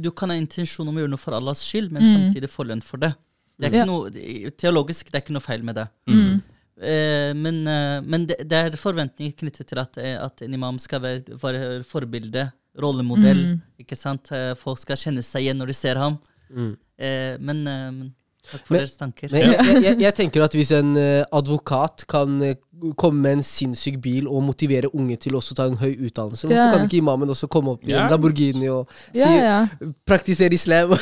du 0.03 0.09
kan 0.17 0.33
ha 0.33 0.39
intensjon 0.41 0.89
om 0.89 0.97
å 0.97 1.05
gjøre 1.05 1.13
noe 1.13 1.21
for 1.21 1.37
Allahs 1.37 1.63
skyld, 1.69 1.93
men 1.93 2.03
Mm. 2.03 2.15
samtidig 2.17 2.51
få 2.51 2.67
lønn 2.67 2.83
for 2.83 2.97
det. 3.05 3.13
Det 3.61 3.69
er 3.69 3.71
ikke 3.71 3.85
Ja. 3.85 3.91
noe, 3.93 4.51
teologisk 4.59 5.13
det 5.13 5.15
er 5.21 5.23
ikke 5.23 5.37
noe 5.37 5.45
feil 5.45 5.63
med 5.63 5.77
det. 5.77 5.87
Mm. 6.09 6.43
Eh, 6.83 7.33
men 7.39 7.61
eh, 7.69 8.01
men 8.03 8.27
det, 8.27 8.41
det 8.49 8.53
er 8.59 8.71
forventninger 8.81 9.37
knyttet 9.39 9.69
til 9.71 9.79
at, 9.79 9.97
eh, 9.99 10.17
at 10.19 10.43
en 10.43 10.55
imam 10.55 10.79
skal 10.83 11.01
være, 11.01 11.39
være 11.39 11.85
forbilde, 11.87 12.49
rollemodell. 12.81 13.45
Mm. 13.55 13.61
ikke 13.79 13.97
sant? 13.97 14.33
Eh, 14.35 14.55
folk 14.59 14.81
skal 14.83 14.97
kjenne 14.99 15.23
seg 15.23 15.45
igjen 15.47 15.61
når 15.63 15.71
de 15.71 15.77
ser 15.79 16.01
ham. 16.03 16.19
Mm. 16.51 16.77
Eh, 16.99 17.37
men, 17.41 17.67
eh, 17.69 18.11
takk 18.51 18.67
for 18.67 18.75
Men- 18.75 18.81
deres 18.85 18.97
tanker. 19.01 19.29
Men 19.33 19.41
jeg, 19.41 19.65
jeg, 19.67 19.83
jeg, 19.85 19.99
jeg 20.05 20.15
tenker 20.15 20.43
at 20.45 20.53
hvis 20.55 20.71
en 20.77 20.97
eh, 21.01 21.25
advokat 21.33 22.05
kan 22.11 22.41
eh, 22.43 22.55
komme 23.01 23.23
med 23.25 23.33
en 23.39 23.43
sinnssyk 23.43 23.97
bil 24.05 24.27
og 24.29 24.43
motivere 24.45 24.91
unge 24.95 25.17
til 25.17 25.33
også 25.39 25.55
å 25.55 25.57
ta 25.57 25.65
en 25.71 25.79
høy 25.81 25.95
utdannelse, 26.09 26.45
hvorfor 26.47 26.59
Ja. 26.61 26.71
kan 26.77 26.85
ikke 26.87 26.99
imamen 27.01 27.31
også 27.33 27.49
komme 27.49 27.73
opp 27.73 27.85
i 27.89 27.93
Ja. 27.95 28.05
en 28.05 28.11
Lamborghini 28.13 28.69
og 28.69 28.91
si, 29.13 29.21
Ja, 29.23 29.31
ja. 29.81 29.89
praktisere 30.07 30.53
islam? 30.53 30.93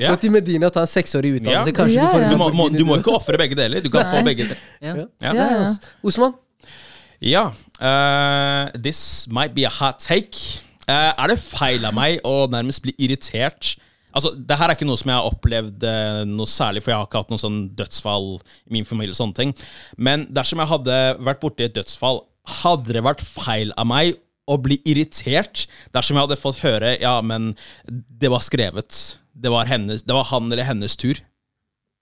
Ja. 0.00 0.14
Gå 0.14 0.20
til 0.20 0.30
Medina 0.32 0.66
og 0.66 0.72
ta 0.72 0.80
en 0.80 0.86
seksårig 0.90 1.34
utdannelse. 1.36 1.74
Ja. 1.76 1.86
Ja, 1.92 2.06
du 2.06 2.12
får 2.14 2.22
en. 2.24 2.30
Du 2.30 2.36
må, 2.40 2.48
må, 2.56 2.68
du 2.72 2.84
må 2.88 2.96
ikke 3.02 3.12
ofre 3.18 3.36
begge 3.38 3.54
deler. 3.58 3.82
Du 3.84 3.90
kan 3.92 4.06
Nei. 4.08 4.16
få 4.18 4.24
begge 4.30 4.48
deler. 4.48 4.64
Ja. 4.80 4.94
Ja. 4.96 5.06
Ja. 5.20 5.34
Ja, 5.34 5.50
ja. 5.66 5.74
Osman? 6.02 6.32
Ja. 7.20 7.44
eh, 7.80 8.70
this 8.82 9.28
might 9.28 9.54
be 9.54 9.64
a 9.66 9.70
hot 9.70 9.98
take. 10.00 10.34
Uh, 10.88 11.12
er 11.16 11.28
det 11.30 11.38
feil 11.38 11.84
av 11.86 11.94
meg 11.94 12.18
å 12.26 12.48
nærmest 12.50 12.82
bli 12.82 12.92
irritert? 12.98 13.76
Altså, 14.12 14.32
det 14.36 14.58
her 14.60 14.70
er 14.70 14.76
ikke 14.76 14.88
noe 14.88 15.00
som 15.00 15.12
jeg 15.12 15.18
har 15.20 15.30
opplevd 15.30 15.86
eh, 15.88 16.22
noe 16.28 16.50
særlig, 16.50 16.82
for 16.84 16.92
jeg 16.92 17.00
har 17.00 17.08
ikke 17.08 17.22
hatt 17.24 17.32
noe 17.32 17.42
sånn 17.42 17.62
dødsfall 17.78 18.28
i 18.38 18.76
min 18.76 18.88
familie. 18.88 19.14
og 19.14 19.20
sånne 19.20 19.38
ting. 19.38 19.54
Men 19.96 20.26
dersom 20.32 20.62
jeg 20.62 20.72
hadde 20.72 20.98
vært 21.24 21.42
borti 21.42 21.66
et 21.66 21.76
dødsfall, 21.76 22.22
hadde 22.62 22.96
det 22.96 23.04
vært 23.06 23.24
feil 23.24 23.72
av 23.78 23.88
meg 23.88 24.16
å 24.50 24.56
bli 24.58 24.80
irritert 24.88 25.66
dersom 25.94 26.18
jeg 26.18 26.26
hadde 26.26 26.40
fått 26.40 26.62
høre 26.64 26.96
ja, 26.98 27.14
men 27.22 27.52
det 27.86 28.30
var 28.32 28.42
skrevet. 28.44 29.18
Det 29.32 29.52
var, 29.52 29.68
hennes, 29.70 30.02
det 30.04 30.16
var 30.16 30.26
han 30.32 30.50
eller 30.50 30.66
hennes 30.66 30.96
tur. 30.98 31.20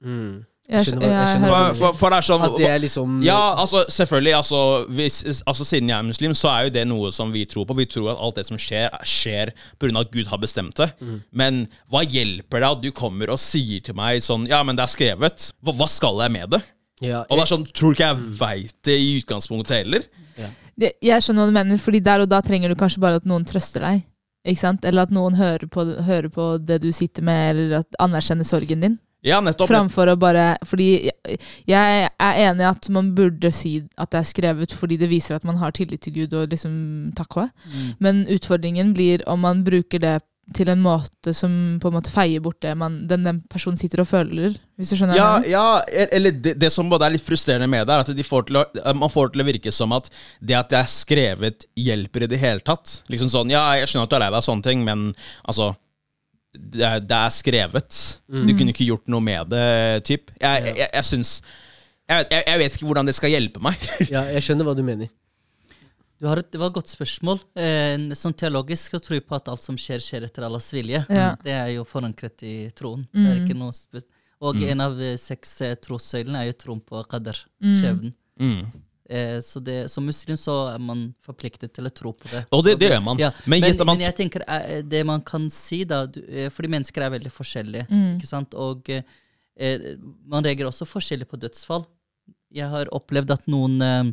Mm. 0.02 0.46
Jeg, 0.70 0.86
skjønner 0.86 1.02
jeg 1.02 1.12
jeg 1.16 1.28
skjønner 1.30 1.50
For, 1.50 1.78
for, 1.80 1.96
for 1.98 2.10
det 2.14 2.18
er 2.20 2.26
sånn 2.28 2.42
At 2.46 2.56
det 2.60 2.68
er 2.70 2.78
liksom 2.84 3.14
ja, 3.26 3.38
altså 3.58 3.80
selvfølgelig. 3.90 4.34
Altså, 4.38 4.60
hvis, 4.88 5.16
altså 5.50 5.64
Siden 5.66 5.88
jeg 5.90 5.98
er 5.98 6.06
muslim, 6.06 6.34
så 6.38 6.48
er 6.52 6.64
jo 6.68 6.72
det 6.78 6.84
noe 6.88 7.10
som 7.12 7.32
vi 7.34 7.44
tror 7.50 7.66
på. 7.66 7.76
Vi 7.80 7.86
tror 7.90 8.12
at 8.12 8.20
alt 8.22 8.36
det 8.38 8.46
som 8.46 8.60
skjer, 8.60 8.88
skjer 9.02 9.52
pga. 9.82 9.92
at 10.00 10.12
Gud 10.14 10.26
har 10.30 10.38
bestemt 10.38 10.76
det. 10.78 10.90
Men 11.32 11.64
hva 11.90 12.04
hjelper 12.06 12.60
det 12.62 12.70
at 12.70 12.82
du 12.84 12.90
kommer 12.92 13.30
og 13.34 13.40
sier 13.42 13.80
til 13.82 13.94
meg 13.98 14.22
sånn 14.22 14.46
Ja, 14.50 14.62
men 14.62 14.76
det 14.78 14.86
er 14.86 14.94
skrevet. 14.94 15.50
Hva, 15.60 15.74
hva 15.74 15.88
skal 15.90 16.22
jeg 16.22 16.36
med 16.38 16.50
det? 16.54 16.62
ja, 17.00 17.24
Og 17.30 17.36
det 17.38 17.42
er 17.46 17.52
sånn, 17.54 17.66
Tror 17.72 17.90
du 17.94 17.98
ikke 17.98 18.10
jeg 18.12 18.30
veit 18.38 18.74
det 18.84 18.96
i 19.00 19.10
utgangspunktet 19.22 19.82
heller? 19.82 20.06
Det- 20.80 20.94
Jeg 21.02 21.20
skjønner 21.20 21.42
hva 21.44 21.50
du 21.50 21.52
mener, 21.58 21.78
fordi 21.78 22.00
der 22.00 22.22
og 22.24 22.28
da 22.30 22.38
trenger 22.40 22.68
du 22.72 22.74
kanskje 22.78 23.00
bare 23.02 23.18
at 23.20 23.26
noen 23.28 23.44
trøster 23.44 23.82
deg. 23.84 24.06
Ikke 24.48 24.60
sant? 24.62 24.84
Eller 24.88 25.02
at 25.02 25.10
noen 25.12 25.34
hører 25.36 25.68
på, 25.68 25.82
hører 26.06 26.30
på 26.32 26.44
det 26.64 26.78
du 26.80 26.88
sitter 26.96 27.20
med, 27.26 27.50
eller 27.56 27.82
at 27.82 27.98
anerkjenner 28.00 28.46
sorgen 28.48 28.80
din. 28.80 28.94
Ja, 29.26 29.40
nettopp. 29.44 29.68
Framfor 29.68 30.08
å 30.08 30.16
bare 30.20 30.54
Fordi 30.64 30.88
jeg, 31.68 32.08
er 32.08 32.40
enig 32.46 32.64
i 32.64 32.70
at 32.70 32.88
man 32.92 33.12
burde 33.16 33.52
si 33.52 33.76
at 34.00 34.12
det 34.14 34.22
er 34.22 34.28
skrevet 34.30 34.72
fordi 34.76 34.96
det 35.00 35.10
viser 35.10 35.36
at 35.36 35.44
man 35.48 35.60
har 35.60 35.74
tillit 35.76 36.00
til 36.06 36.22
Gud 36.22 36.36
og 36.38 36.50
liksom 36.52 37.12
takva. 37.18 37.50
Mm. 37.68 37.88
Men 38.00 38.26
utfordringen 38.32 38.94
blir 38.96 39.24
om 39.28 39.44
man 39.44 39.64
bruker 39.66 40.02
det 40.02 40.18
til 40.56 40.70
en 40.72 40.80
måte 40.82 41.32
som 41.36 41.52
på 41.78 41.90
en 41.90 41.94
måte 41.94 42.10
feier 42.10 42.42
bort 42.42 42.58
det 42.64 42.72
man, 42.78 42.96
den, 43.08 43.22
den 43.26 43.38
personen 43.50 43.78
sitter 43.78 44.02
og 44.02 44.08
føler. 44.10 44.56
Hvis 44.80 44.90
du 44.92 44.96
skjønner 44.98 45.18
Ja, 45.18 45.28
ja, 45.46 45.66
eller 46.10 46.34
det, 46.34 46.56
det 46.58 46.72
som 46.74 46.90
både 46.90 47.06
er 47.06 47.14
litt 47.14 47.26
frustrerende 47.26 47.68
med 47.70 47.86
det, 47.86 47.94
er 47.94 48.02
at 48.02 48.10
de 48.16 48.26
får 48.26 48.50
å, 48.50 48.64
eh, 48.80 48.96
man 48.98 49.12
får 49.12 49.30
til 49.34 49.44
å 49.44 49.46
virke 49.46 49.74
som 49.74 49.94
at 49.94 50.10
det 50.40 50.56
at 50.58 50.72
det 50.72 50.80
er 50.80 50.90
skrevet, 50.90 51.68
hjelper 51.78 52.26
i 52.26 52.30
det 52.32 52.40
hele 52.42 52.64
tatt. 52.66 52.98
Liksom 53.12 53.30
sånn, 53.30 53.54
Ja, 53.54 53.68
jeg 53.78 53.92
skjønner 53.92 54.08
at 54.08 54.10
du 54.10 54.18
er 54.18 54.24
lei 54.24 54.32
deg 54.32 54.40
av 54.40 54.48
sånne 54.48 54.66
ting, 54.66 54.82
men 54.86 55.12
altså 55.44 55.70
Det 56.52 56.82
er, 56.82 57.00
det 57.00 57.14
er 57.16 57.30
skrevet. 57.30 57.98
Du 58.26 58.50
kunne 58.56 58.72
ikke 58.74 58.88
gjort 58.88 59.06
noe 59.12 59.22
med 59.22 59.52
det, 59.52 60.04
typ. 60.08 60.32
Jeg, 60.40 60.64
jeg, 60.66 60.76
jeg, 60.80 60.88
jeg 60.96 61.06
syns 61.06 61.34
jeg, 62.10 62.26
jeg, 62.34 62.58
vet 62.58 62.74
ikke 62.74 62.86
hvordan 62.88 63.06
det 63.06 63.14
skal 63.14 63.30
hjelpe 63.30 63.60
meg. 63.62 63.76
ja, 64.14 64.24
jeg 64.34 64.42
skjønner 64.42 64.66
hva 64.66 64.74
du 64.74 64.82
mener. 64.82 65.10
Du 66.20 66.26
har 66.28 66.40
et, 66.42 66.48
det 66.52 66.58
var 66.60 66.68
et 66.72 66.74
godt 66.76 66.90
spørsmål. 66.90 67.38
Eh, 67.56 67.94
sånn 68.18 68.34
teologisk 68.36 68.98
å 68.98 69.00
tror 69.00 69.16
jeg 69.20 69.24
på 69.28 69.36
at 69.38 69.46
alt 69.48 69.62
som 69.64 69.78
skjer, 69.80 70.02
skjer 70.04 70.26
etter 70.26 70.44
Allahs 70.44 70.66
vilje. 70.74 71.04
Ja. 71.08 71.30
Det 71.40 71.54
er 71.54 71.70
jo 71.76 71.86
forankret 71.88 72.42
i 72.44 72.56
troen. 72.76 73.06
Det 73.14 73.22
er 73.24 73.38
Mm. 73.38 73.44
ikke 73.46 73.56
noe 73.56 73.72
og 73.72 74.16
og 74.50 74.56
en 74.64 74.80
av 74.80 74.94
eh, 75.00 75.16
seks 75.20 75.50
eh, 75.62 75.74
trossøylene 75.76 76.42
er 76.42 76.46
jo 76.50 76.58
troen 76.64 76.80
på 76.80 77.00
qadar, 77.08 77.38
Mm. 77.62 77.74
skjebnen. 77.80 78.14
Mm. 78.40 78.66
Eh, 79.10 79.40
så 79.42 79.58
det, 79.60 79.88
som 79.90 80.04
muslim 80.06 80.36
så 80.38 80.56
er 80.70 80.82
man 80.82 81.08
forpliktet 81.26 81.72
til 81.74 81.88
å 81.88 81.90
tro 81.90 82.12
på 82.14 82.28
det. 82.30 82.44
Og 82.54 82.62
det, 82.62 82.76
det 82.78 82.92
gjør 82.92 83.02
man. 83.02 83.18
Ja, 83.18 83.32
Men, 83.44 83.64
men, 83.64 83.74
man 83.82 83.96
men 83.96 84.04
jeg 84.06 84.14
tenker 84.20 84.44
eh, 84.46 84.84
det 84.86 85.00
man 85.08 85.24
kan 85.26 85.48
si, 85.50 85.82
da 85.88 86.04
du, 86.06 86.20
eh, 86.30 86.46
Fordi 86.54 86.70
mennesker 86.76 87.02
er 87.02 87.16
veldig 87.16 87.32
forskjellige. 87.34 87.88
Mm. 87.90 88.12
Ikke 88.20 88.30
sant? 88.30 88.54
Og 88.54 88.86
eh, 88.94 89.02
eh, 89.58 89.88
man 90.30 90.46
reagerer 90.46 90.70
også 90.70 90.86
forskjellig 90.86 91.26
på 91.30 91.40
dødsfall. 91.42 91.88
Jeg 92.54 92.70
har 92.70 92.90
opplevd 92.94 93.34
at 93.34 93.50
noen 93.50 93.82
eh, 93.82 94.12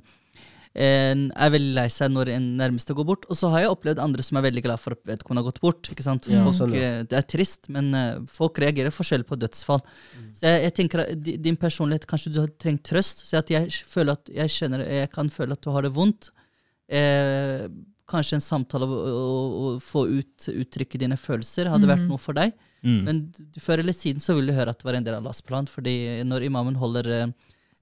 er 0.75 1.49
veldig 1.53 1.73
lei 1.73 1.87
seg 1.89 2.11
når 2.11 2.29
en 2.35 2.47
nærmeste 2.57 2.93
går 2.93 3.05
bort. 3.05 3.25
Og 3.31 3.37
så 3.39 3.49
har 3.53 3.61
jeg 3.63 3.71
opplevd 3.71 3.99
andre 4.03 4.23
som 4.23 4.37
er 4.37 4.45
veldig 4.49 4.63
glad 4.65 4.79
for 4.79 4.93
at 4.93 5.01
vedkommende 5.07 5.43
har 5.43 5.51
gått 5.51 5.61
bort. 5.61 5.89
Ikke 5.93 6.03
sant? 6.05 6.27
Ja, 6.29 6.43
folk, 6.45 6.55
sånn, 6.59 6.73
ja. 6.75 6.99
eh, 6.99 7.03
Det 7.09 7.17
er 7.17 7.27
trist, 7.27 7.69
men 7.73 7.93
eh, 7.95 8.19
folk 8.29 8.59
reagerer 8.59 8.91
forskjellig 8.93 9.25
på 9.29 9.39
dødsfall. 9.41 9.81
Mm. 10.19 10.29
Så 10.37 10.45
jeg, 10.51 10.63
jeg 10.67 10.73
tenker 10.81 11.03
at 11.05 11.23
Din 11.47 11.55
personlighet, 11.57 12.05
kanskje 12.07 12.33
du 12.35 12.41
har 12.43 12.51
trengt 12.61 12.83
trøst. 12.83 13.25
Så 13.25 13.37
at 13.39 13.49
jeg 13.49 13.71
føler 13.87 14.13
at 14.19 14.29
jeg, 14.29 14.49
kjenner, 14.49 14.85
jeg 14.85 15.09
kan 15.13 15.29
føle 15.33 15.53
at 15.57 15.61
du 15.65 15.71
har 15.73 15.81
det 15.87 15.93
vondt. 15.95 16.29
Eh, 16.87 17.67
kanskje 18.07 18.37
en 18.37 18.41
samtale 18.45 18.85
å, 18.87 19.73
få 19.83 20.05
ut, 20.07 20.45
uttrykket 20.47 21.01
dine 21.03 21.17
følelser 21.19 21.67
hadde 21.73 21.89
vært 21.89 22.05
Mm. 22.05 22.07
noe 22.13 22.17
for 22.23 22.33
deg. 22.37 22.53
mm. 22.83 23.01
Men 23.03 23.33
før 23.59 23.79
eller 23.81 23.91
siden 23.91 24.21
så 24.23 24.35
vil 24.37 24.47
du 24.47 24.53
høre 24.53 24.69
at 24.71 24.79
det 24.79 24.85
var 24.87 24.95
en 24.95 25.03
del 25.03 25.15
av 25.17 25.23
Allahs 25.25 25.41
plan. 25.41 25.65
fordi 25.67 26.23
når 26.23 26.45
imamen 26.47 26.75
holder 26.79 27.07
eh, 27.11 27.27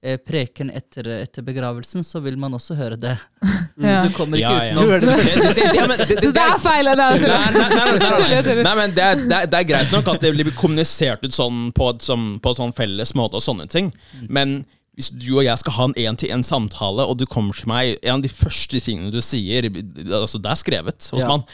eh, 0.06 0.16
preken 0.22 0.70
etter, 0.70 1.08
etter 1.24 1.42
begravelsen, 1.46 2.04
så 2.06 2.20
vil 2.24 2.36
man 2.38 2.54
også 2.58 2.76
høre 2.78 2.96
det. 3.02 3.16
Ja. 3.76 4.06
Du 4.06 4.14
kommer 4.16 4.38
ikke 4.40 4.48
Ja, 4.48 4.70
utenom. 4.72 4.86
hører 4.88 5.02
det. 5.04 5.16
Det- 5.16 5.34
det- 5.36 5.54
det- 5.56 5.74
ja, 5.76 5.86
men 5.86 5.98
det- 5.98 6.06
det- 6.08 6.22
Så 6.24 6.30
det 6.32 6.44
er 6.46 6.58
feil! 6.62 6.86
Det 6.86 6.96
Nei, 6.96 7.18
nei, 7.18 7.50
nei, 7.52 7.66
nei, 7.76 8.38
nei, 8.46 8.62
nei, 8.64 8.74
men 8.78 8.94
det 8.96 9.02
er, 9.04 9.16
det, 9.20 9.36
er, 9.36 9.46
det 9.52 9.58
er 9.58 9.66
greit 9.68 9.90
nok 9.92 10.08
at 10.14 10.20
det 10.24 10.30
blir 10.32 10.48
kommunisert 10.56 11.26
ut 11.26 11.36
sånn 11.36 11.58
på, 11.76 11.90
et- 11.92 12.00
som, 12.06 12.38
på 12.40 12.54
sånn 12.56 12.72
felles 12.74 13.12
måte 13.18 13.36
og 13.36 13.44
sånne 13.44 13.68
ting. 13.68 13.92
Men 14.32 14.62
hvis 14.96 15.10
du 15.12 15.28
og 15.36 15.44
jeg 15.44 15.58
skal 15.60 15.76
ha 15.76 15.84
en 15.90 15.94
én-til-én-samtale, 16.06 17.04
og 17.04 17.18
du 17.20 17.26
kommer 17.28 17.52
til 17.52 17.68
meg 17.68 17.98
En 18.02 18.14
av 18.16 18.22
de 18.24 18.32
første 18.32 18.80
tingene 18.80 19.12
du 19.12 19.20
sier 19.20 19.68
altså 19.68 20.40
Det 20.40 20.50
er 20.54 20.56
skrevet 20.62 21.10
hos 21.12 21.20
Ja. 21.20 21.28
mann. 21.28 21.44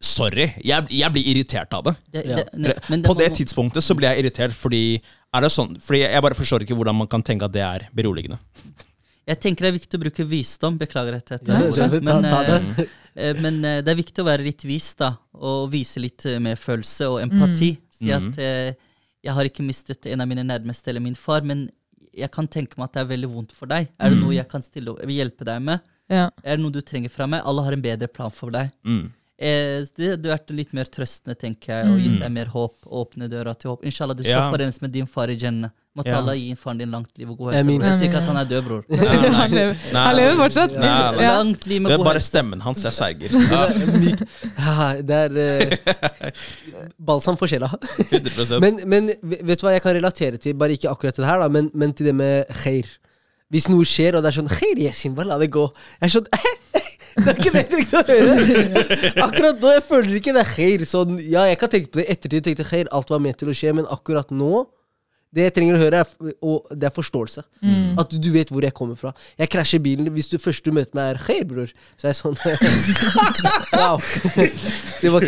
Sorry, 0.00 0.46
jeg, 0.64 0.86
jeg 0.96 1.12
blir 1.12 1.26
irritert 1.28 1.74
av 1.76 1.84
det. 1.84 1.92
Det, 2.14 2.22
det, 2.24 2.44
ne, 2.56 2.72
men 2.88 3.02
på 3.04 3.12
det 3.18 3.34
tidspunktet 3.36 3.84
så 3.84 3.92
blir 3.94 4.08
jeg 4.14 4.24
irritert 4.24 4.54
fordi 4.56 5.02
er 5.34 5.40
det 5.44 5.50
sånn, 5.54 5.76
Fordi 5.80 6.00
jeg 6.02 6.22
bare 6.22 6.34
forstår 6.38 6.64
ikke 6.64 6.76
hvordan 6.78 6.96
man 6.96 7.06
kan 7.10 7.22
tenke 7.22 7.44
at 7.46 7.52
det 7.54 7.62
er 7.62 7.88
beroligende. 7.94 8.38
Jeg 9.30 9.38
tenker 9.40 9.66
det 9.66 9.70
er 9.70 9.78
viktig 9.78 9.98
å 9.98 10.02
bruke 10.02 10.24
visdom. 10.26 10.78
Beklager 10.80 11.12
dette. 11.18 11.38
Ja, 11.46 11.70
ta, 11.70 11.88
men, 12.00 12.24
eh, 12.24 12.46
det. 12.76 12.86
eh, 13.14 13.34
men 13.38 13.64
eh, 13.64 13.80
det 13.86 13.92
er 13.92 13.98
viktig 14.00 14.24
å 14.24 14.26
være 14.26 14.42
litt 14.42 14.64
vis, 14.66 14.88
da. 14.98 15.12
Og 15.38 15.68
vise 15.70 16.00
litt 16.02 16.24
mer 16.26 16.40
medfølelse 16.50 17.06
og 17.12 17.20
empati. 17.22 17.76
Si 17.94 18.08
Mm. 18.10 18.30
at 18.32 18.38
eh, 18.40 18.72
jeg 19.22 19.32
har 19.36 19.44
ikke 19.44 19.62
mistet 19.62 20.06
en 20.10 20.20
av 20.24 20.26
mine 20.26 20.42
nærmeste 20.42 20.88
eller 20.88 21.00
min 21.04 21.14
far, 21.14 21.42
men 21.42 21.68
jeg 22.16 22.30
kan 22.32 22.48
tenke 22.48 22.78
meg 22.80 22.88
at 22.88 22.92
det 22.96 23.00
er 23.04 23.10
veldig 23.16 23.28
vondt 23.30 23.52
for 23.52 23.66
deg. 23.70 23.88
Er 24.00 24.08
det 24.10 24.16
Mm. 24.18 24.22
noe 24.24 24.34
jeg 24.34 24.48
kan 24.48 24.62
stille, 24.62 24.96
hjelpe 25.06 25.44
deg 25.44 25.62
med? 25.62 25.80
Ja. 26.08 26.30
Er 26.42 26.56
det 26.56 26.60
noe 26.64 26.72
du 26.72 26.80
trenger 26.80 27.10
fra 27.12 27.26
meg? 27.28 27.42
Alle 27.44 27.62
har 27.62 27.72
en 27.72 27.82
bedre 27.82 28.08
plan 28.08 28.30
for 28.32 28.50
deg. 28.50 28.72
Mm. 28.84 29.12
Eh, 29.40 29.86
det 29.96 30.08
hadde 30.18 30.28
vært 30.28 30.50
litt 30.52 30.74
mer 30.76 30.84
trøstende, 30.92 31.32
tenker 31.40 31.72
jeg, 31.72 31.86
og 31.88 31.96
Mm. 31.96 32.02
gitt 32.04 32.20
deg 32.20 32.32
mer 32.32 32.44
håp. 32.52 32.74
Åpne 32.86 33.28
døra 33.32 33.54
til 33.56 33.70
håp. 33.70 33.84
Inshallah, 33.88 34.14
du 34.14 34.22
skal 34.22 34.36
Ja. 34.36 34.50
forenes 34.52 34.82
med 34.82 34.92
din 34.92 35.06
far 35.06 35.28
i 35.32 35.36
Jannah. 35.36 35.70
Måtte 35.96 36.06
Ja. 36.12 36.18
Allah 36.20 36.34
gi 36.36 36.54
faren 36.54 36.78
din 36.78 36.90
langt 36.90 37.08
liv 37.18 37.30
og 37.30 37.38
god 37.38 37.46
helse. 37.54 37.60
Amin. 37.66 37.80
bror. 37.80 37.88
Jeg 37.88 37.98
sier 37.98 38.08
ikke 38.10 38.18
at 38.20 38.28
han 38.28 38.36
er 38.36 38.44
død, 38.44 38.64
bror. 38.64 38.84
han, 39.40 39.50
lever, 39.50 39.76
Nei. 39.92 40.04
han 40.04 40.16
lever 40.16 40.36
fortsatt. 40.36 40.70
Nei, 40.76 40.82
nei. 41.16 41.22
Ja. 41.24 41.32
Langt 41.42 41.66
liv 41.66 41.78
Det 41.80 41.82
med 41.82 41.92
er 41.92 41.96
god 41.96 42.04
bare 42.04 42.14
helse. 42.20 42.30
stemmen 42.30 42.60
hans 42.60 42.82
jeg 42.84 42.92
sverger. 42.92 43.30
Ja, 43.50 43.68
Myk. 43.98 45.06
Det 45.06 45.16
er 45.16 45.30
eh, 45.40 46.30
balsam 47.00 47.36
for 47.40 47.48
sjela. 47.48 47.72
100 48.12 48.60
Men, 48.60 48.78
men 48.86 49.06
vet 49.22 49.58
du 49.58 49.66
hva 49.66 49.72
jeg 49.72 49.82
kan 49.82 49.94
relatere 49.96 50.38
til? 50.38 50.54
Bare 50.54 50.76
ikke 50.76 50.90
akkurat 50.92 51.14
til 51.16 51.24
det 51.24 51.30
her, 51.32 51.40
da, 51.40 51.48
men, 51.48 51.70
men 51.74 51.92
til 51.92 52.06
det 52.06 52.14
med 52.14 52.46
khair. 52.62 52.84
Hvis 53.50 53.68
noe 53.72 53.82
skjer, 53.88 54.14
og 54.14 54.22
det 54.22 54.30
er 54.30 54.42
sånn 54.42 54.48
Khair, 54.52 54.78
Yasin, 54.78 55.14
bare 55.16 55.26
la 55.32 55.38
det 55.38 55.50
gå. 55.50 55.64
Jeg 56.00 56.06
er 56.06 56.20
sånn 56.20 56.26
Det 57.24 57.32
er 57.32 57.38
ikke 57.38 57.54
det 57.54 57.62
jeg 57.62 57.70
trengte 57.74 58.00
å 58.00 58.04
høre! 58.08 59.14
Akkurat 59.26 59.62
nå 59.62 59.72
jeg 59.76 59.86
føler 59.86 60.18
ikke 60.18 60.34
det 60.36 60.42
er 60.42 60.52
khair. 60.56 60.84
Sånn, 60.88 61.16
ja, 61.22 61.46
jeg 61.50 61.60
kan 61.60 61.72
tenke 61.72 61.92
på 61.92 62.00
det 62.00 62.06
i 62.08 62.12
ettertid, 62.16 62.44
tenkte 62.48 62.68
khair, 62.68 62.90
alt 62.96 63.12
var 63.12 63.22
ment 63.22 63.40
til 63.40 63.52
å 63.52 63.56
skje, 63.56 63.74
men 63.76 63.88
akkurat 63.92 64.32
nå 64.34 64.66
det 65.30 65.44
jeg 65.44 65.54
trenger 65.54 65.76
å 65.76 65.80
høre, 65.84 66.00
er, 66.02 66.32
og 66.42 66.70
det 66.74 66.88
er 66.88 66.94
forståelse. 66.94 67.44
Mm. 67.62 67.98
At 68.02 68.10
du, 68.10 68.30
vet 68.34 68.50
hvor 68.50 68.64
jeg 68.66 68.74
kommer 68.74 68.98
fra. 68.98 69.12
Jeg 69.38 69.50
krasjer 69.52 69.82
bilen. 69.82 70.08
Hvis 70.10 70.30
du 70.32 70.40
første 70.42 70.66
du 70.66 70.74
møter 70.74 70.96
meg, 70.98 71.12
er 71.14 71.20
'Khair, 71.22 71.44
bror', 71.46 71.74
så 71.94 72.08
er 72.08 72.10
jeg 72.10 72.18
sånn 72.18 72.34
Wow. 73.78 74.02
Det 75.02 75.12
var 75.14 75.26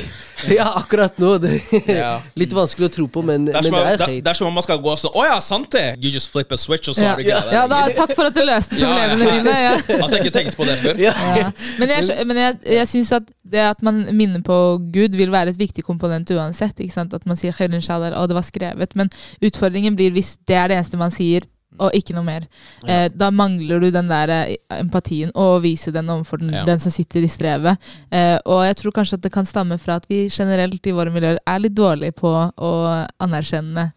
Ja, 0.59 0.67
akkurat 0.81 1.19
nå. 1.23 1.35
Det, 1.43 1.61
er 1.89 2.23
litt 2.39 2.53
vanskelig 2.57 2.89
å 2.89 2.93
tro 2.97 3.07
på, 3.13 3.23
men, 3.27 3.47
Det 3.49 3.55
er, 3.57 3.69
men 3.69 3.77
det 3.77 3.93
er 3.93 4.01
det, 4.03 4.17
det 4.25 4.33
er 4.33 4.39
som 4.39 4.49
om 4.49 4.57
man 4.59 4.65
skal 4.67 4.81
gå 4.83 4.95
sånn 5.01 5.15
Å 5.19 5.25
ja, 5.29 5.37
sant 5.45 5.71
det! 5.75 5.85
You 6.03 6.13
just 6.13 6.33
flip 6.33 6.53
a 6.53 6.59
switch, 6.61 6.91
og 6.91 6.97
så 6.99 7.05
Ja. 7.05 7.13
har 7.13 7.23
du 7.23 7.27
greia 7.29 7.53
ja, 7.53 7.63
da, 7.71 7.83
takk 7.97 8.15
for 8.19 8.29
at 8.31 8.37
du 8.37 8.43
løste 8.47 8.79
Ja, 8.81 8.91
ja. 8.91 9.09
problemene 9.13 9.39
dine. 9.39 9.55
Ja. 9.63 9.75
At 10.07 10.17
jeg 10.17 10.25
ikke 10.25 10.35
tenkte 10.39 10.57
på 10.59 10.67
det 10.69 10.77
før. 10.83 11.01
Ja. 11.01 11.13
Ja. 11.39 11.51
Men 11.79 11.95
jeg, 11.95 12.27
men 12.29 12.43
jeg, 12.43 12.59
jeg 12.79 12.91
syns 12.91 13.13
at 13.21 13.31
det 13.53 13.63
at 13.67 13.83
man 13.85 14.03
minner 14.17 14.43
på 14.45 14.57
Gud, 14.95 15.17
vil 15.19 15.33
være 15.33 15.53
et 15.53 15.59
viktig 15.61 15.85
komponent 15.85 16.31
uansett. 16.33 16.79
Ikke 16.81 16.95
sant? 16.95 17.15
At 17.15 17.27
man 17.29 17.37
sier 17.37 17.53
'Khairin 17.53 17.83
Shalar', 17.85 18.17
og 18.17 18.29
det 18.31 18.39
var 18.39 18.47
skrevet. 18.47 18.97
Men 18.97 19.11
utfordringen 19.45 19.97
blir 19.99 20.15
hvis 20.15 20.37
det 20.49 20.57
er 20.57 20.71
det 20.71 20.79
eneste 20.81 21.01
man 21.01 21.13
sier, 21.15 21.45
og 21.83 21.97
ikke 21.99 22.15
noe 22.17 22.25
mer. 22.27 22.47
Eh, 22.87 23.09
da 23.15 23.31
mangler 23.35 23.81
du 23.83 23.91
den 23.95 24.09
der 24.11 24.31
eh, 24.37 24.57
empatien 24.79 25.33
og 25.35 25.59
å 25.59 25.63
vise 25.65 25.93
den 25.95 26.09
overfor 26.15 26.39
den, 26.43 26.53
Ja. 26.55 26.65
den 26.69 26.79
som 26.83 26.93
sitter 26.95 27.23
i 27.27 27.31
strevet. 27.33 27.79
Eh, 28.11 28.39
og 28.47 28.63
jeg 28.69 28.77
tror 28.81 28.93
kanskje 29.01 29.19
at 29.19 29.27
det 29.27 29.33
kan 29.35 29.45
stamme 29.49 29.79
fra 29.83 29.97
at 30.01 30.07
vi 30.09 30.29
generelt 30.29 30.87
i 30.87 30.95
våre 30.97 31.11
miljøer 31.13 31.39
er 31.47 31.59
litt 31.65 31.75
dårlige 31.75 32.13
på 32.23 32.31
å 32.57 32.73
anerkjenne 33.21 33.91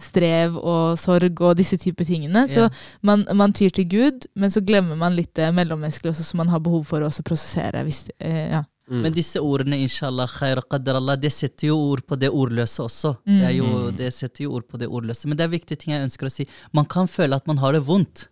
strev 0.00 0.56
og 0.58 0.98
sorg 0.98 1.38
og 1.40 1.54
disse 1.56 1.76
typer 1.78 2.04
tingene. 2.04 2.48
Så 2.50 2.64
Ja. 2.66 2.68
man, 3.02 3.24
man 3.32 3.52
tyr 3.54 3.70
til 3.70 3.86
Gud, 3.88 4.26
men 4.34 4.50
så 4.50 4.60
glemmer 4.60 4.96
man 4.98 5.14
litt 5.16 5.32
det 5.34 5.52
mellommenneskelige 5.54 6.10
også, 6.16 6.24
som 6.24 6.38
man 6.38 6.48
har 6.48 6.58
behov 6.60 6.84
for 6.84 7.00
å 7.00 7.06
også 7.06 7.22
prosessere. 7.22 7.84
Hvis, 7.86 8.08
eh, 8.20 8.50
ja. 8.50 8.64
Mm. 8.90 9.00
Men 9.02 9.12
disse 9.16 9.40
ordene, 9.40 9.78
inshallah, 9.80 10.28
khair 10.28 10.60
qadar 10.68 10.98
Allah, 11.00 11.16
det 11.16 11.30
setter 11.32 11.70
jo 11.70 11.78
ord 11.92 12.02
på 12.06 12.18
det 12.20 12.28
ordløse 12.28 12.82
også. 12.84 13.14
Mm. 13.24 13.38
Det, 13.40 13.46
er 13.48 13.54
jo, 13.56 13.68
det 13.96 14.10
setter 14.12 14.44
jo 14.44 14.52
ord 14.58 14.66
på 14.68 14.76
det 14.82 14.88
ordløse. 14.92 15.24
Men 15.30 15.38
det 15.40 15.44
er 15.46 15.52
viktige 15.54 15.78
ting 15.80 15.94
jeg 15.94 16.04
ønsker 16.04 16.28
å 16.28 16.32
si. 16.34 16.44
Man 16.76 16.84
kan 16.84 17.08
føle 17.08 17.34
at 17.40 17.46
man 17.48 17.56
har 17.62 17.72
det 17.72 17.80
vondt. 17.86 18.26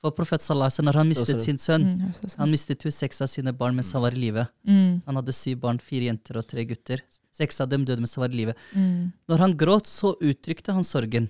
For 0.00 0.12
profet 0.16 0.40
Salah, 0.40 0.70
når 0.80 0.96
han 0.96 1.08
mistet 1.08 1.42
sin 1.44 1.58
sønn, 1.60 1.82
Mm, 1.92 2.12
han 2.38 2.50
mistet 2.50 2.84
jo 2.84 2.90
seks 2.90 3.20
av 3.20 3.28
sine 3.28 3.52
barn 3.52 3.74
mens 3.76 3.92
han 3.92 4.00
var 4.00 4.12
i 4.16 4.20
live. 4.20 4.46
Mm, 4.68 5.02
Han 5.06 5.16
hadde 5.16 5.32
syv 5.36 5.58
barn, 5.60 5.78
fire 5.78 6.06
jenter 6.08 6.38
og 6.40 6.46
tre 6.48 6.64
gutter. 6.64 7.02
Seks 7.36 7.60
av 7.60 7.68
dem 7.68 7.84
døde 7.84 8.00
mens 8.00 8.14
han 8.16 8.22
var 8.24 8.30
i 8.32 8.36
live. 8.38 8.54
mm, 8.74 9.12
Når 9.28 9.38
han 9.38 9.56
gråt, 9.56 9.86
så 9.86 10.14
uttrykte 10.20 10.72
han 10.72 10.84
sorgen. 10.84 11.28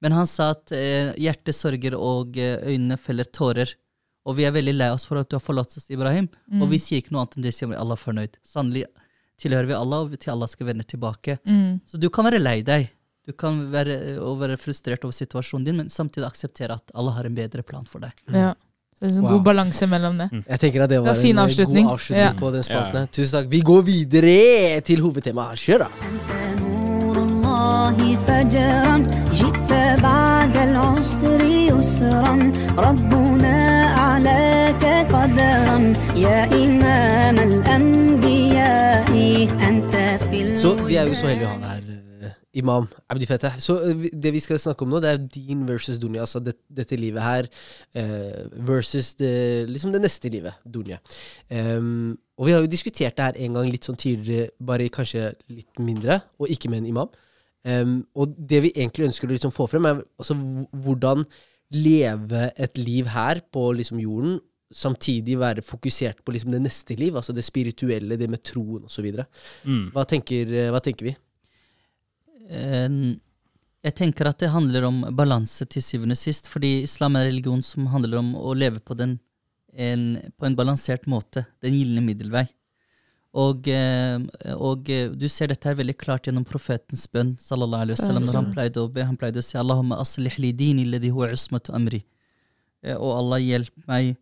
Men 0.00 0.12
han 0.12 0.26
sa 0.26 0.50
at 0.50 0.70
eh, 0.72 1.14
hjertet 1.18 1.54
sorger 1.54 1.94
og 1.98 2.36
eh, 2.38 2.58
øynene 2.62 2.96
feller 2.98 3.24
tårer. 3.24 3.74
Og 4.25 4.35
vi 4.35 4.43
er 4.45 4.51
veldig 4.51 4.73
lei 4.77 4.89
oss 4.93 5.05
for 5.05 5.17
at 5.17 5.29
du 5.29 5.35
har 5.37 5.41
forlatt 5.41 5.75
oss, 5.77 5.87
Ibrahim. 5.89 6.27
mm, 6.51 6.61
Og 6.61 6.69
vi 6.69 6.77
sier 6.77 7.01
ikke 7.01 7.11
noe 7.11 7.21
annet 7.23 7.37
enn 7.37 7.43
det, 7.43 7.53
sier 7.55 7.67
vi 7.69 7.75
Allah 7.75 7.95
er 7.97 8.03
fornøyd. 8.03 8.33
Sannelig 8.45 8.85
tilhører 9.41 9.65
vi 9.67 9.73
Allah, 9.73 9.99
og 10.05 10.19
til 10.19 10.31
Allah 10.31 10.47
skal 10.47 10.67
vende 10.67 10.83
tilbake. 10.83 11.39
mm, 11.47 11.81
Så 11.87 11.97
du 11.99 12.09
kan 12.09 12.25
være 12.25 12.39
lei 12.43 12.61
deg. 12.61 12.89
Du 13.25 13.33
kan 13.33 13.71
være, 13.71 14.19
og 14.19 14.39
være 14.39 14.57
frustrert 14.57 15.03
over 15.05 15.13
situasjonen 15.13 15.65
din, 15.65 15.77
men 15.77 15.87
samtidig 15.89 16.25
akseptere 16.27 16.71
at 16.75 16.91
Allah 16.95 17.13
har 17.13 17.25
en 17.25 17.35
bedre 17.35 17.63
plan 17.63 17.85
for 17.85 17.99
deg. 17.99 18.11
ja. 18.33 18.53
Så 18.99 19.05
det 19.05 19.13
er 19.13 19.17
en 19.19 19.23
Wow. 19.23 19.31
god 19.37 19.43
balanse 19.45 19.87
mellom 19.87 20.17
det. 20.17 20.29
Jeg 20.49 20.59
tenker 20.59 20.81
at 20.83 20.89
det 20.89 20.99
var 20.99 21.05
Det 21.13 21.15
var 21.15 21.21
fin 21.23 21.37
en 21.37 21.39
eh, 21.39 21.43
avslutning. 21.45 21.85
god 21.85 21.93
avslutning 21.93 22.25
Ja. 22.25 22.33
på 22.33 22.51
den 22.51 22.63
spalten. 22.63 22.93
Ja. 22.93 22.99
her. 22.99 23.07
Tusen 23.07 23.31
takk. 23.39 23.49
Vi 23.49 23.61
går 23.61 23.81
videre 23.85 24.81
til 24.83 24.99
hovedtemaet. 24.99 25.55
Kjør, 25.55 25.79
da. 25.79 25.87
أنت 25.87 26.61
نور 26.61 27.17
الله 27.23 28.15
فجرا 28.27 28.97
جئت 29.33 29.71
بعد 30.03 30.57
العسر 30.57 31.41
يسرا 31.41 32.33
ربنا 32.77 33.72
أعلاك 34.13 34.83
قدرا 35.13 35.77
يا 36.15 36.39
إمام 36.65 37.37
الأنبياء 37.39 39.09
أنت 39.69 39.93
في 40.29 40.55
Så 40.61 40.73
vi 40.87 40.95
er 40.95 41.05
jo 41.07 41.13
så 41.13 41.25
الوجدان 41.25 41.39
heldige 41.39 41.45
å 41.45 41.49
ha 41.49 41.57
deg 41.59 41.69
her, 41.69 42.27
eh, 42.27 42.33
imam 42.59 42.87
Abdi 43.09 43.25
Fetteh. 43.25 43.53
Så 43.59 43.73
eh, 43.89 43.93
vi- 44.01 44.09
det 44.23 44.31
vi 44.33 44.39
skal 44.39 44.59
snakke 44.59 44.81
om 44.85 44.89
nå, 44.91 44.99
det 45.01 45.09
er 45.09 45.17
din 45.17 45.65
versus 45.67 45.97
dunya. 45.99 46.21
Altså 46.21 46.39
det, 46.43 46.55
dette 46.77 46.95
livet 46.99 47.21
her 47.21 47.47
eh, 47.95 48.45
versus 48.67 49.13
det, 49.15 49.69
liksom 49.69 49.91
det 49.93 50.01
neste 50.01 50.29
livet, 50.29 50.53
dunya. 50.65 50.97
Em, 51.49 52.17
og 52.37 52.45
vi 52.45 52.51
har 52.51 52.59
jo 52.61 52.67
diskutert 52.67 53.15
det 53.17 53.25
her 53.25 53.37
en 53.45 53.53
gang 53.53 53.69
litt 53.71 53.85
sånn 53.87 53.97
tidligere, 53.97 54.49
bare 54.61 54.89
kanskje 54.89 55.33
litt 55.49 55.79
mindre, 55.79 56.19
og 56.39 56.47
ikke 56.49 56.69
med 56.69 56.77
en 56.83 56.85
imam. 56.93 57.09
Em, 57.65 58.05
og 58.15 58.35
det 58.49 58.61
vi 58.63 58.71
egentlig 58.75 59.07
ønsker 59.09 59.27
å 59.27 59.31
liksom 59.35 59.51
få 59.51 59.67
frem, 59.69 59.85
er 59.85 60.01
altså 60.19 60.33
h- 60.35 60.67
hvordan 60.83 61.23
leve 61.72 62.50
et 62.60 62.78
liv 62.78 63.06
her 63.06 63.40
på 63.52 63.72
liksom 63.78 64.00
jorden, 64.02 64.40
samtidig 64.74 65.36
være 65.38 65.62
fokusert 65.62 66.24
på 66.24 66.32
liksom 66.34 66.50
det 66.50 66.62
neste 66.64 66.96
liv, 66.98 67.14
altså 67.14 67.32
det 67.32 67.44
spirituelle, 67.46 68.16
det 68.18 68.28
med 68.30 68.42
troen 68.42 68.84
osv. 68.88 69.06
Mm. 69.64 69.90
Hva 69.94 70.04
tenker, 70.08 70.50
hva 70.74 70.80
tenker 70.82 71.12
vi? 71.12 71.14
Eh, 72.50 72.88
Jeg 73.84 73.94
tenker 73.98 74.26
at 74.30 74.38
det 74.40 74.48
handler 74.48 74.86
om 74.88 75.02
balanse 75.12 75.66
til 75.68 75.82
syvende 75.84 76.16
og 76.16 76.18
sist, 76.18 76.48
fordi 76.48 76.82
islam 76.86 77.16
er 77.16 77.26
en 77.26 77.30
religion 77.34 77.62
som 77.62 77.86
handler 77.92 78.18
om 78.18 78.34
å 78.34 78.54
leve 78.56 78.80
på, 78.80 78.96
den, 78.96 79.18
en, 79.76 80.16
på 80.40 80.46
en 80.48 80.56
balansert 80.56 81.04
måte. 81.06 81.44
Den 81.60 81.76
gylne 81.76 82.00
middelvei. 82.00 82.46
Og, 83.34 83.66
eh, 83.66 84.18
og, 84.54 84.88
eh, 84.90 85.08
du 85.10 85.26
ser 85.28 85.50
dette 85.50 85.66
her 85.66 85.74
veldig 85.74 85.96
klart 85.98 86.28
gjennom 86.28 86.44
profetens 86.46 87.06
bønn. 87.10 87.34
sallallahu 87.36 87.82
alaihi 87.82 87.98
wasallam, 87.98 88.26
når 88.26 88.34
Han 88.34 88.52
pleide 88.54 88.76
å 88.76 88.92
be, 88.92 89.02
han 89.02 89.16
pleide 89.16 89.42
å 89.42 89.44
si 89.44 89.58
Allahumma 89.58 89.98
aslih 89.98 90.38
li 90.38 90.52
dini 90.52 90.84
ladhi 90.84 91.10
huwa 91.10 91.32
usmatu 91.32 91.74
amri. 91.74 92.04
Eh, 92.84 92.94
og 92.94 93.18
Allah, 93.18 93.40
hjelp 93.40 93.74
meg, 93.88 94.16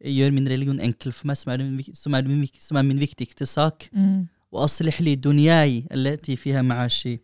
gjør 0.00 0.32
min 0.32 0.48
religion 0.48 0.80
enkel 0.80 1.12
for 1.12 1.26
meg, 1.26 1.36
som 1.36 1.52
er, 1.52 1.58
den, 1.58 1.82
som 1.94 2.14
er, 2.14 2.22
min, 2.22 2.46
som 2.58 2.78
er 2.78 2.82
min, 2.82 2.98
viktigste 2.98 3.46
sak. 3.46 3.90
Mm. 3.92 4.28
Og 4.54 4.64
aslih 4.64 5.16
dunyai, 5.20 5.84
allati 5.90 6.36
fiha 6.36 6.62
ma'ashi. 6.62 7.18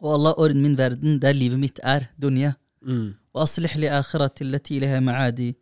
Og 0.00 0.14
Allah, 0.14 0.34
ordn 0.38 0.62
min 0.62 0.76
verden 0.78 1.18
der 1.18 1.34
livet 1.34 1.58
mitt 1.58 1.80
er, 1.82 2.06
dunya. 2.16 2.54
Mm. 2.86 3.16
Og 3.34 3.42
aslih 3.42 3.74
li 3.76 3.88
akhirati 3.88 4.46
allati 4.46 4.78
ilaha. 4.78 5.52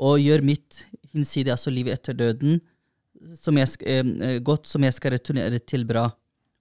Og 0.00 0.20
gjør 0.20 0.42
mitt 0.42 0.86
hinside, 1.12 1.50
altså 1.50 1.70
livet 1.70 1.98
etter 1.98 2.14
døden, 2.14 2.60
som 3.34 3.56
jeg, 3.56 3.68
eh, 3.86 4.38
godt 4.40 4.66
som 4.66 4.82
jeg 4.82 4.94
skal 4.94 5.12
returnere 5.16 5.58
til 5.58 5.84
bra. 5.84 6.08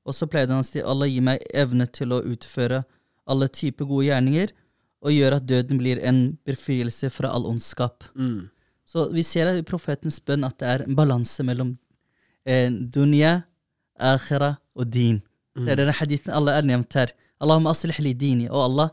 Og 0.08 0.14
så 0.16 0.28
pleide 0.28 0.52
han 0.56 0.64
å 0.64 0.66
si 0.66 0.80
Allah 0.82 1.08
gir 1.12 1.22
meg 1.22 1.44
evne 1.54 1.86
til 1.92 2.14
å 2.16 2.22
utføre 2.24 2.84
alle 3.28 3.48
typer 3.52 3.86
gode 3.86 4.06
gjerninger, 4.08 4.52
og 5.04 5.12
gjør 5.12 5.36
at 5.38 5.46
døden 5.46 5.78
blir 5.78 6.00
en 6.04 6.38
befrielse 6.48 7.10
fra 7.12 7.30
all 7.36 7.46
ondskap. 7.46 8.04
Mm. 8.16 8.50
Så 8.88 9.10
vi 9.14 9.22
ser 9.24 9.52
i 9.52 9.62
profetens 9.68 10.20
bønn 10.24 10.44
at 10.48 10.58
det 10.60 10.68
er 10.68 10.84
en 10.88 10.96
balanse 10.96 11.44
mellom 11.44 11.76
eh, 12.48 12.70
dunya, 12.72 13.44
akhira 14.00 14.56
og 14.76 14.90
din. 14.94 15.22
Så 15.58 15.68
er 15.74 15.76
denne 15.82 15.94
hadithen 15.98 16.34
Allah 16.34 16.58
er 16.60 16.66
nevnt 16.70 16.94
her. 16.94 17.12
Allahumma 17.42 17.72
aslih 17.74 18.00
li 18.00 18.14
dini. 18.14 18.48
Og 18.50 18.62
Allah 18.64 18.90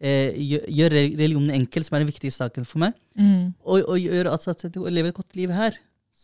eh, 0.00 0.32
gjør- 0.34 0.66
gjør 0.68 0.90
religionen 0.96 1.50
enkel, 1.54 1.84
som 1.84 1.94
er 1.96 2.00
den 2.04 2.10
viktige 2.10 2.32
saken 2.34 2.64
for 2.66 2.78
meg. 2.80 2.94
mm, 3.16 3.54
Og, 3.64 3.82
og 3.88 3.98
gjør 4.00 4.30
altså 4.32 4.50
at 4.50 4.62
jeg 4.64 4.72
lever 4.92 5.08
et 5.08 5.14
godt 5.14 5.36
liv 5.36 5.50
her. 5.50 5.76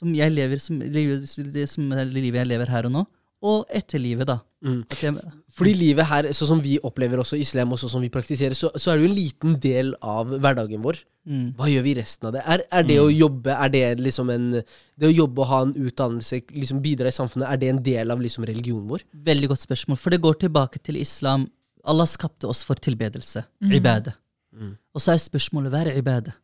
Som 0.03 0.15
jeg 0.19 0.35
lever, 0.35 0.63
som, 0.63 0.79
det 0.83 1.69
som 1.71 1.93
det 1.95 2.09
livet 2.17 2.43
jeg 2.43 2.51
lever 2.51 2.73
her 2.75 2.89
og 2.91 2.97
nå. 2.99 3.05
Og 3.43 3.71
etter 3.75 3.99
livet, 3.99 4.29
da. 4.29 4.39
Mm. 4.63 4.83
Jeg, 4.95 5.19
Fordi 5.59 5.73
livet 5.75 6.07
her, 6.07 6.29
sånn 6.37 6.53
som 6.53 6.61
vi 6.63 6.77
opplever 6.87 7.19
også 7.19 7.39
islam, 7.41 7.73
og 7.75 7.81
sånn 7.81 7.91
som 7.97 8.05
vi 8.05 8.11
praktiserer, 8.15 8.55
så, 8.55 8.71
så 8.79 8.93
er 8.93 9.01
det 9.01 9.07
jo 9.07 9.11
en 9.11 9.17
liten 9.17 9.57
del 9.65 9.91
av 9.99 10.31
hverdagen 10.37 10.85
vår. 10.85 11.01
mm. 11.27 11.49
Hva 11.59 11.67
gjør 11.71 11.87
vi 11.89 11.95
resten 11.99 12.29
av 12.31 12.37
det? 12.37 12.45
Er, 12.55 12.63
er 12.79 12.87
det 12.87 13.01
å 13.03 13.09
jobbe, 13.11 13.57
er 13.57 13.73
det 13.75 13.83
liksom 13.99 14.31
en 14.31 14.47
Det 14.55 15.09
å 15.09 15.11
jobbe 15.11 15.43
og 15.43 15.51
ha 15.51 15.61
en 15.67 15.75
utdannelse, 15.75 16.45
liksom 16.55 16.83
bidra 16.85 17.11
i 17.11 17.19
samfunnet, 17.19 17.49
er 17.51 17.59
det 17.59 17.73
en 17.73 17.83
del 17.91 18.15
av 18.15 18.23
liksom 18.23 18.47
religionen 18.47 18.87
vår? 18.95 19.03
Veldig 19.31 19.51
godt 19.55 19.67
spørsmål, 19.67 19.99
for 19.99 20.15
det 20.15 20.23
går 20.23 20.39
tilbake 20.47 20.79
til 20.79 21.03
islam. 21.03 21.51
Allah 21.83 22.07
skapte 22.07 22.47
oss 22.47 22.63
for 22.63 22.79
tilbedelse. 22.79 23.43
Mm. 23.59 23.79
Ibade. 23.81 24.15
Mm. 24.55 24.77
Og 24.95 25.03
så 25.03 25.17
er 25.17 25.23
spørsmålet 25.25 25.75
hva 25.75 25.83
er 25.83 25.99
ibade? 25.99 26.35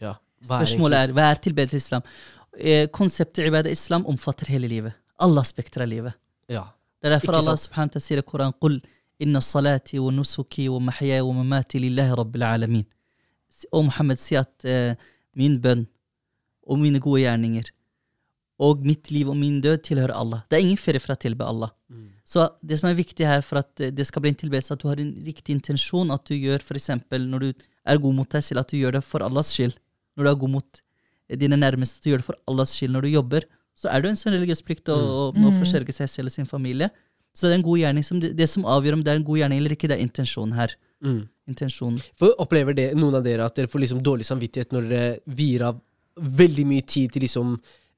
Ja. 0.00 0.16
Hva 0.46 0.62
er 0.62 0.64
Spørsmålet 0.64 1.04
er 1.04 1.12
hva 1.12 1.28
er 1.28 1.44
tilbedelse 1.44 1.76
i 1.76 1.84
islam? 1.84 2.08
Eh, 2.58 2.88
konseptet 2.92 3.46
ibada 3.46 3.70
islam 3.70 4.06
omfatter 4.06 4.46
hele 4.52 4.68
livet. 4.68 4.92
Alle 5.18 5.40
aspekter 5.40 5.82
av 5.82 5.88
livet. 5.88 6.14
Ja. 6.48 6.66
Det 7.00 7.08
er 7.08 7.16
derfor 7.16 7.32
Ikke 7.32 7.38
Allah 7.42 7.56
sant? 7.56 7.66
subhanahu 7.68 7.88
wa 7.88 7.92
ta'ala 7.94 8.06
sier 8.06 8.18
i 8.18 8.22
Koran 8.22 8.52
Qul 8.60 8.80
inna 9.22 9.40
salati 9.40 9.98
wa 9.98 10.10
nusuki 10.10 10.68
wa 10.68 10.80
mahyaya 10.80 11.24
wa 11.24 11.32
mamati 11.32 11.80
lillahi 11.80 12.16
rabbil 12.18 12.42
alamin. 12.42 12.84
Og 13.72 13.84
Muhammed 13.84 14.18
sier 14.18 14.40
at 14.44 14.64
eh, 14.64 14.94
min 15.34 15.58
bønn 15.62 15.86
og 16.66 16.78
mine 16.78 17.00
gode 17.00 17.22
gjerninger 17.24 17.70
og 18.62 18.84
mitt 18.86 19.10
liv 19.10 19.30
og 19.30 19.36
min 19.38 19.60
død 19.62 19.82
tilhører 19.88 20.14
Allah. 20.14 20.44
Det 20.50 20.58
er 20.58 20.62
ingen 20.66 20.78
ferie 20.78 21.02
fra 21.02 21.16
å 21.16 21.18
tilbe 21.18 21.46
Allah. 21.46 21.72
Så 22.24 22.44
det 22.62 22.78
som 22.78 22.88
er 22.88 22.94
viktig 22.94 23.26
her 23.26 23.42
for 23.42 23.60
at 23.62 23.80
eh, 23.80 23.90
det 23.90 24.06
skal 24.06 24.22
bli 24.22 24.30
en 24.32 24.38
tilbedelse, 24.38 24.74
at 24.74 24.82
du 24.82 24.88
har 24.88 25.00
en 25.02 25.12
riktig 25.26 25.56
intensjon, 25.56 26.12
at 26.14 26.24
du 26.28 26.36
gjør 26.36 26.62
f.eks. 26.62 26.90
når 27.10 27.46
du 27.46 27.50
er 27.84 27.98
god 27.98 28.14
mot 28.14 28.30
deg 28.30 28.44
selv, 28.44 28.62
at 28.62 28.70
du 28.70 28.78
gjør 28.78 28.98
det 28.98 29.04
for 29.04 29.24
Allahs 29.26 29.50
skyld. 29.56 29.74
Når 30.16 30.24
du 30.24 30.30
er 30.30 30.40
god 30.44 30.52
mot 30.58 30.81
dine 31.38 31.56
nærmeste, 31.56 32.02
du 32.04 32.10
gjør 32.10 32.22
det 32.22 32.26
for 32.28 32.36
Allahs 32.48 32.74
skyld. 32.76 32.92
Når 32.96 33.02
du 33.02 33.08
jobber, 33.14 33.46
så 33.74 33.88
er 33.90 34.00
det 34.02 34.08
jo 34.08 34.12
en 34.14 34.20
sånn 34.20 34.34
religiøs 34.36 34.62
plikt 34.66 34.88
å, 34.92 34.96
å, 34.98 35.24
å 35.32 35.50
Mm. 35.50 35.58
forsørge 35.60 35.92
seg 35.96 36.08
selv 36.08 36.26
og 36.28 36.32
sin 36.32 36.46
familie. 36.46 36.90
Så 37.34 37.46
det 37.48 37.54
er 37.54 37.58
en 37.62 37.64
god 37.64 37.78
gjerning 37.80 38.04
som, 38.04 38.18
det, 38.20 38.34
det 38.36 38.48
som 38.50 38.64
avgjør 38.68 38.98
om 38.98 39.02
det 39.02 39.12
er 39.12 39.16
en 39.16 39.24
god 39.24 39.38
gjerning 39.40 39.58
eller 39.62 39.72
ikke, 39.72 39.88
det 39.88 39.96
er 39.96 40.04
intensjonen 40.04 40.52
her. 40.52 40.74
Mm. 41.02 41.22
Intensjonen. 41.48 42.02
For 42.20 42.34
Opplever 42.38 42.74
det, 42.76 42.90
noen 42.94 43.14
av 43.16 43.24
dere 43.24 43.46
at 43.46 43.56
dere 43.56 43.66
får 43.72 43.80
liksom 43.86 44.02
dårlig 44.04 44.26
samvittighet 44.28 44.70
når 44.76 44.88
dere 44.90 45.18
vier 45.26 45.64
av 45.70 45.80
veldig 46.20 46.66
mye 46.68 46.84
tid 46.84 47.10
til 47.14 47.22
liksom 47.24 47.54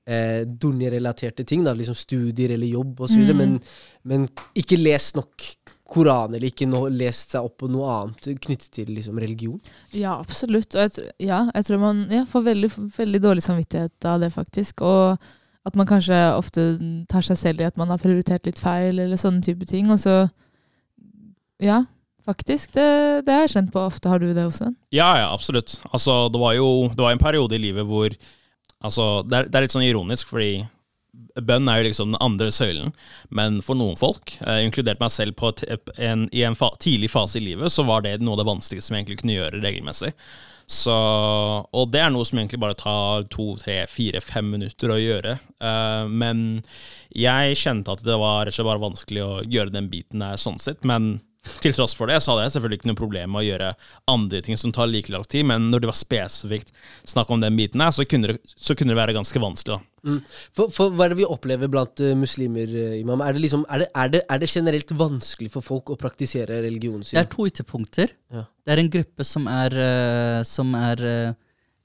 eh, 0.06 0.44
Dunja-relaterte 0.46 1.44
ting, 1.48 1.64
da, 1.64 1.72
liksom 1.74 1.96
studier 1.98 2.54
eller 2.54 2.66
jobb 2.70 3.00
osv., 3.00 3.18
Mm. 3.24 3.36
men, 3.36 3.60
men 4.08 4.26
ikke 4.58 4.78
lest 4.80 5.16
nok 5.18 5.46
Koran, 5.94 6.32
eller 6.32 6.48
ikke 6.48 6.66
no 6.66 6.86
lest 6.88 7.34
seg 7.34 7.44
opp 7.44 7.58
på 7.60 7.68
noe 7.70 7.86
annet 7.92 8.40
knyttet 8.42 8.70
til 8.72 8.88
liksom 8.96 9.18
religion? 9.20 9.58
Ja, 9.94 10.16
absolutt. 10.16 10.74
Og 10.74 10.80
jeg, 10.80 11.10
ja, 11.28 11.44
jeg 11.52 11.66
tror 11.68 11.82
man 11.82 12.04
ja, 12.12 12.24
får 12.28 12.46
veldig, 12.48 12.70
veldig 12.96 13.20
dårlig 13.22 13.44
samvittighet 13.44 14.08
av 14.08 14.24
det, 14.24 14.32
faktisk. 14.34 14.82
Og 14.84 15.20
at 15.64 15.76
man 15.78 15.88
kanskje 15.88 16.16
ofte 16.34 16.66
tar 17.12 17.24
seg 17.24 17.38
selv 17.40 17.62
i 17.62 17.68
at 17.68 17.78
man 17.80 17.92
har 17.92 18.00
prioritert 18.02 18.48
litt 18.48 18.60
feil, 18.60 18.96
eller 18.96 19.20
sånne 19.20 19.44
type 19.44 19.68
ting. 19.70 19.92
Og 19.92 20.00
så 20.02 20.24
Ja, 21.62 21.84
faktisk. 22.26 22.72
Det, 22.74 22.88
det 23.28 23.36
har 23.36 23.44
jeg 23.44 23.54
kjent 23.54 23.72
på 23.72 23.84
ofte. 23.84 24.08
Har 24.10 24.24
du 24.24 24.32
det 24.32 24.48
også? 24.48 24.72
Ja, 24.92 25.12
ja, 25.20 25.28
absolutt. 25.32 25.78
Altså, 25.92 26.24
det 26.32 26.40
var 26.40 26.56
jo 26.56 26.88
det 26.90 27.04
var 27.04 27.12
en 27.12 27.22
periode 27.22 27.56
i 27.56 27.62
livet 27.68 27.86
hvor 27.86 28.16
Altså, 28.84 29.22
det 29.24 29.36
er, 29.38 29.46
det 29.48 29.56
er 29.56 29.64
litt 29.64 29.72
sånn 29.72 29.86
ironisk, 29.86 30.28
fordi 30.28 30.58
bønn 31.42 31.68
er 31.68 31.80
jo 31.80 31.88
liksom 31.88 32.12
den 32.12 32.22
andre 32.22 32.50
søylen, 32.54 32.92
men 33.34 33.60
for 33.64 33.78
noen 33.78 33.98
folk, 33.98 34.36
eh, 34.46 34.62
inkludert 34.64 35.02
meg 35.02 35.10
selv 35.10 35.38
en, 35.98 36.28
i 36.32 36.44
en 36.46 36.58
fa 36.58 36.70
tidlig 36.78 37.10
fase 37.10 37.40
i 37.40 37.44
livet, 37.44 37.72
så 37.74 37.86
var 37.86 38.04
det 38.04 38.20
noe 38.22 38.36
av 38.36 38.44
det 38.44 38.50
vanskeligste 38.50 38.88
som 38.88 38.96
jeg 38.96 39.04
egentlig 39.04 39.22
kunne 39.22 39.38
gjøre 39.38 39.62
regelmessig. 39.64 40.12
Så, 40.66 40.94
og 40.94 41.90
det 41.92 42.00
er 42.00 42.12
noe 42.14 42.24
som 42.24 42.38
egentlig 42.40 42.62
bare 42.62 42.78
tar 42.78 43.26
to, 43.32 43.50
tre, 43.60 43.82
fire, 43.90 44.22
fem 44.24 44.46
minutter 44.54 44.94
å 44.94 44.96
gjøre. 44.96 45.36
Uh, 45.60 46.08
men 46.08 46.62
jeg 47.12 47.58
kjente 47.60 47.92
at 47.92 48.04
det 48.06 48.16
var 48.20 48.48
slett 48.48 48.70
bare 48.70 48.80
vanskelig 48.80 49.24
å 49.26 49.34
gjøre 49.44 49.74
den 49.74 49.90
biten 49.92 50.24
der 50.24 50.40
sånn 50.40 50.56
sett. 50.62 50.80
Men 50.88 51.18
til 51.62 51.74
tross 51.76 51.94
for 51.96 52.10
det 52.10 52.20
så 52.22 52.32
hadde 52.32 52.46
jeg 52.46 52.54
selvfølgelig 52.56 52.80
ikke 52.80 52.90
noe 52.90 52.98
problem 52.98 53.34
med 53.34 53.42
å 53.42 53.46
gjøre 53.46 53.70
andre 54.10 54.40
ting 54.44 54.60
som 54.60 54.72
tar 54.74 54.90
like 54.90 55.12
lang 55.12 55.26
tid, 55.28 55.46
men 55.48 55.68
når 55.72 55.84
det 55.84 55.90
var 55.90 55.98
spesifikt 55.98 56.72
snakk 57.08 57.30
om 57.34 57.42
den 57.42 57.58
biten 57.58 57.82
her, 57.84 57.92
så 57.94 58.06
kunne 58.08 58.32
det, 58.32 58.40
så 58.54 58.76
kunne 58.78 58.94
det 58.94 59.00
være 59.00 59.16
ganske 59.16 59.42
vanskelig. 59.42 59.78
da. 59.78 59.90
Mm. 60.04 60.18
For, 60.56 60.72
for 60.72 60.92
hva 60.92 61.06
er 61.06 61.14
det 61.14 61.20
vi 61.22 61.28
opplever 61.28 61.70
blant 61.72 62.02
eh, 62.04 62.16
muslimer, 62.18 62.68
eh, 62.68 62.98
Imam? 63.00 63.22
Er 63.24 63.36
det, 63.36 63.44
liksom, 63.46 63.64
er, 63.72 63.84
det, 63.84 63.88
er, 63.94 64.10
det, 64.12 64.24
er 64.28 64.42
det 64.42 64.50
generelt 64.52 64.92
vanskelig 65.00 65.52
for 65.54 65.64
folk 65.64 65.94
å 65.94 66.00
praktisere 66.00 66.60
religionen 66.64 67.06
sin? 67.06 67.16
Det 67.16 67.24
er 67.24 67.32
to 67.32 67.48
ytterpunkter. 67.48 68.12
Ja. 68.34 68.44
Det 68.64 68.74
er 68.74 68.82
en 68.82 68.92
gruppe 68.92 69.24
som 69.28 69.48
er, 69.50 69.80
eh, 69.80 70.42
som 70.48 70.76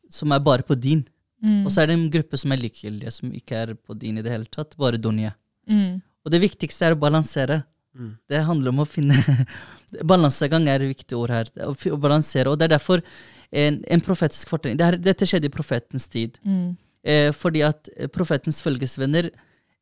som 0.09 0.31
er 0.33 0.41
bare 0.43 0.65
på 0.65 0.75
din. 0.75 1.03
Mm. 1.43 1.63
Og 1.63 1.71
så 1.71 1.83
er 1.83 1.89
det 1.89 1.95
en 1.95 2.09
gruppe 2.11 2.39
som 2.39 2.51
er 2.51 2.61
likegyldige, 2.63 3.13
som 3.15 3.31
ikke 3.35 3.63
er 3.63 3.73
på 3.77 3.95
din 3.97 4.19
i 4.19 4.23
det 4.25 4.33
hele 4.33 4.49
tatt. 4.51 4.75
Bare 4.79 4.99
dunya. 4.99 5.35
Mm. 5.69 6.01
Og 6.25 6.33
det 6.33 6.41
viktigste 6.43 6.89
er 6.89 6.95
å 6.95 6.99
balansere. 6.99 7.61
Mm. 7.95 8.13
Det 8.29 8.45
handler 8.45 8.73
om 8.73 8.83
å 8.83 8.87
finne 8.87 9.17
Balansegang 10.11 10.67
er 10.69 10.83
et 10.83 10.91
viktig 10.91 11.17
ord 11.17 11.33
her. 11.33 11.49
Er 11.57 11.71
Å, 11.71 11.73
å 11.73 11.99
balansere. 12.01 12.51
Og 12.51 12.59
det 12.59 12.67
er 12.67 12.75
derfor 12.75 13.01
en, 13.49 13.79
en 13.81 14.03
profetisk 14.05 14.51
fortelling 14.51 14.77
det 14.77 14.85
her, 14.85 14.97
Dette 15.01 15.27
skjedde 15.27 15.49
i 15.49 15.53
profetens 15.53 16.05
tid. 16.11 16.37
Mm. 16.45 16.75
Eh, 17.01 17.29
fordi 17.33 17.63
at 17.65 17.89
eh, 17.95 18.09
profetens 18.11 18.59
følgesvenner 18.61 19.29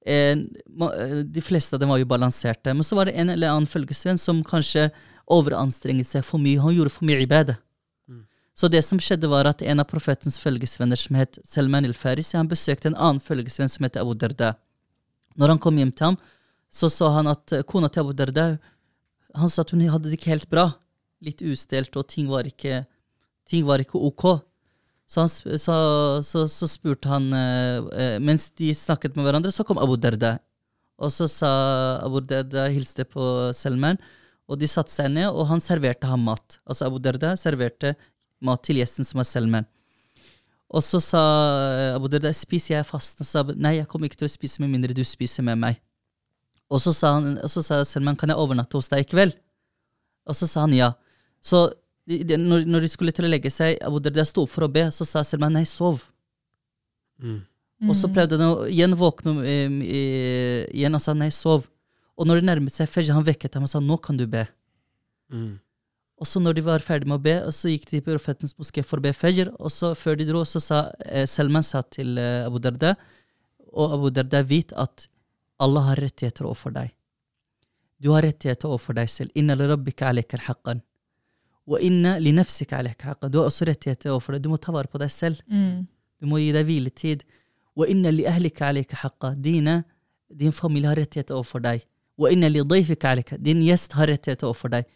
eh, 0.06 0.38
eh, 0.38 1.16
De 1.26 1.42
fleste 1.42 1.76
av 1.76 1.82
dem 1.82 1.92
var 1.92 2.00
jo 2.00 2.10
balanserte. 2.10 2.74
Men 2.74 2.88
så 2.88 2.96
var 2.96 3.10
det 3.10 3.18
en 3.20 3.34
eller 3.34 3.52
annen 3.52 3.70
følgesvenn 3.70 4.22
som 4.22 4.44
kanskje 4.48 4.88
overanstrenget 5.28 6.08
seg 6.08 6.24
for 6.24 6.40
mye. 6.40 6.62
Han 6.64 6.76
gjorde 6.78 6.94
for 6.96 7.08
mye 7.10 7.20
ibade. 7.26 7.58
Mm. 8.08 8.24
Så 8.56 8.72
det 8.72 8.86
som 8.88 9.02
skjedde 9.04 9.28
var 9.28 9.50
at 9.50 9.62
en 9.66 9.84
av 9.84 9.90
profetens 9.90 10.40
følgesvenner, 10.40 11.00
som 11.00 11.20
het 11.20 11.42
Selman 11.44 11.90
el-Farisi, 11.90 12.38
han 12.40 12.48
besøkte 12.48 12.94
en 12.94 12.96
annen 12.96 13.20
følgesvenn 13.24 13.72
som 13.74 13.84
het 13.84 14.00
Abu 14.00 14.16
Darda. 14.16 14.54
Når 15.38 15.54
han 15.54 15.62
kom 15.62 15.76
hjem 15.78 15.92
til 15.92 16.12
ham, 16.14 16.22
så 16.74 16.90
sa 16.92 17.12
han 17.16 17.30
at 17.32 17.54
eh, 17.56 17.66
kona 17.68 17.90
til 17.90 18.04
Abu 18.04 18.14
Dardau 18.18 18.58
Han 19.38 19.52
sa 19.52 19.64
at 19.64 19.72
hun 19.74 19.86
hadde 19.88 20.10
det 20.10 20.18
ikke 20.18 20.34
helt 20.34 20.50
bra. 20.50 20.72
Litt 21.24 21.44
ustelt, 21.46 21.96
og 21.98 22.08
ting 22.10 22.30
var 22.30 22.48
ikke, 22.50 22.84
ting 23.50 23.66
var 23.68 23.82
ikke 23.84 24.00
ok. 24.00 24.26
Så, 25.08 25.24
han, 25.24 25.30
så, 25.32 25.76
så, 26.26 26.44
så 26.52 26.70
spurte 26.70 27.10
han 27.12 27.30
eh, 27.36 27.86
eh, 28.02 28.18
Mens 28.24 28.50
de 28.58 28.72
snakket 28.76 29.16
med 29.16 29.28
hverandre, 29.28 29.54
så 29.54 29.66
kom 29.68 29.80
Abu 29.82 29.96
Darda. 30.00 30.38
Og 30.98 31.14
så 31.14 31.28
sa 31.30 31.52
Abu 32.02 32.20
Darda 32.26 32.66
hilste 32.74 33.06
på 33.06 33.24
Selman, 33.54 34.00
og 34.50 34.58
de 34.58 34.70
satte 34.70 34.94
seg 34.94 35.12
ned, 35.14 35.30
og 35.30 35.46
han 35.52 35.62
serverte 35.62 36.10
ham 36.10 36.24
mat. 36.26 36.58
Altså 36.66 36.88
Abu 36.88 36.98
Darda 37.04 37.36
serverte 37.38 37.94
mat 38.42 38.64
til 38.66 38.82
gjesten 38.82 39.06
som 39.06 39.22
er 39.22 39.28
Selman. 39.28 39.68
Og 40.68 40.82
så 40.84 41.00
sa 41.04 41.22
Abu 41.94 42.10
Darda 42.12 42.34
spiser 42.36 42.80
jeg 42.80 42.90
fasten. 42.90 43.22
Og 43.22 43.28
så 43.28 43.38
sa 43.38 43.46
Abu, 43.46 43.54
nei, 43.56 43.78
jeg 43.78 43.90
kommer 43.92 44.10
ikke 44.10 44.24
til 44.24 44.32
å 44.32 44.34
spise 44.34 44.64
med 44.64 44.74
mindre 44.74 44.98
du 44.98 45.06
spiser 45.08 45.46
med 45.46 45.62
meg. 45.62 45.78
Og 46.68 46.82
så 46.84 46.92
sa, 46.96 47.14
han, 47.18 47.38
og 47.40 47.52
så 47.52 47.64
sa 47.64 47.82
Selman 47.88 48.18
kan 48.20 48.32
jeg 48.32 48.40
overnatte 48.40 48.76
hos 48.76 48.90
deg 48.92 49.06
i 49.06 49.08
kveld. 49.08 49.38
Og 50.28 50.36
så 50.36 50.50
sa 50.50 50.66
han 50.66 50.76
ja. 50.76 50.92
Så 51.44 51.70
de, 52.08 52.22
de, 52.28 52.40
når, 52.40 52.66
når 52.68 52.84
de 52.84 52.90
skulle 52.92 53.14
til 53.16 53.28
å 53.28 53.32
legge 53.32 53.52
seg, 53.54 53.80
Abu 53.86 54.02
Darda 54.04 54.26
sto 54.28 54.44
opp 54.44 54.52
for 54.52 54.68
å 54.68 54.72
be, 54.72 54.88
så 54.96 55.08
sa 55.08 55.24
Selman 55.28 55.56
nei, 55.56 55.64
sov. 55.70 56.04
Mm. 57.24 57.40
Og 57.88 57.96
så 57.98 58.10
prøvde 58.10 58.40
han 58.40 58.48
å 58.48 58.68
igjen 58.72 58.96
våkne 58.98 59.36
um, 59.38 59.80
i, 59.86 60.04
igjen 60.74 60.98
og 60.98 61.04
sa 61.04 61.14
nei, 61.18 61.30
sov. 61.36 61.68
Og 62.18 62.26
når 62.26 62.42
det 62.42 62.50
nærmet 62.50 62.74
seg 62.74 62.90
Fajr, 62.90 63.14
han 63.14 63.26
vekket 63.26 63.58
ham 63.58 63.68
og 63.68 63.72
sa 63.72 63.82
nå 63.84 64.00
kan 64.02 64.18
du 64.18 64.26
be. 64.30 64.44
Mm. 65.30 65.58
Og 66.18 66.26
så 66.26 66.42
når 66.42 66.58
de 66.58 66.64
var 66.66 66.82
ferdig 66.82 67.10
med 67.10 67.20
å 67.20 67.22
be, 67.22 67.36
så 67.54 67.70
gikk 67.70 67.86
de 67.92 68.02
på 68.02 68.16
profetens 68.16 68.56
moské 68.58 68.82
for 68.82 68.98
å 68.98 69.06
be 69.06 69.14
Fajr. 69.14 69.52
Og 69.62 69.70
så 69.74 69.92
før 69.98 70.18
de 70.18 70.26
dro, 70.26 70.42
så 70.50 70.62
sa 70.64 70.80
eh, 71.06 71.28
Selman 71.30 71.66
sa 71.66 71.84
til 71.86 72.18
eh, 72.18 72.48
Abu 72.48 72.58
Darda, 72.64 72.96
og 73.78 73.94
Abu 74.00 74.10
Darda 74.10 74.42
vit 74.48 74.74
at 74.74 75.06
Allah 75.60 75.90
har 75.92 76.02
rettigheter 76.02 76.46
overfor 76.46 76.74
deg. 76.76 76.94
Du 77.98 78.12
har 78.14 78.22
rettigheter 78.22 78.70
overfor 78.70 78.98
deg 78.98 79.10
selv. 79.10 79.34
Inna 79.36 79.56
li 79.58 79.68
rabbika 79.68 80.12
alayka 80.12 80.38
haqqan. 80.46 80.84
Og 81.68 81.82
inna 81.84 82.18
li 82.22 82.32
nafsika 82.36 82.78
alayka 82.78 83.12
haqqan. 83.12 83.32
Du 83.34 83.40
har 83.42 83.50
også 83.50 83.66
rettigheter 83.68 84.14
overfor 84.14 84.38
deg. 84.38 84.46
Du 84.46 84.52
må 84.54 84.60
ta 84.62 84.74
vare 84.76 84.92
på 84.92 85.02
deg 85.02 85.12
selv. 85.12 85.42
Mm. 85.50 85.88
Du 86.22 86.30
må 86.30 86.42
gi 86.42 86.52
deg 86.54 86.68
hviletid. 86.70 87.26
Og 87.78 87.90
inna 87.90 88.14
li 88.14 88.26
ahlika 88.30 88.70
alayka 88.70 89.02
haqqa. 89.02 89.34
Dine, 89.36 89.82
din 90.30 90.54
familie 90.54 90.92
har 90.92 91.02
rettigheter 91.02 91.38
overfor 91.38 91.66
deg. 91.66 91.82
Og 92.18 92.32
inna 92.34 92.50
li 92.50 92.62
dayfika 92.66 93.16
alayka. 93.16 93.38
Din 93.42 93.62
gjest 93.66 93.98
har 93.98 94.10
rettigheter 94.10 94.50
overfor 94.50 94.74
deg. 94.78 94.88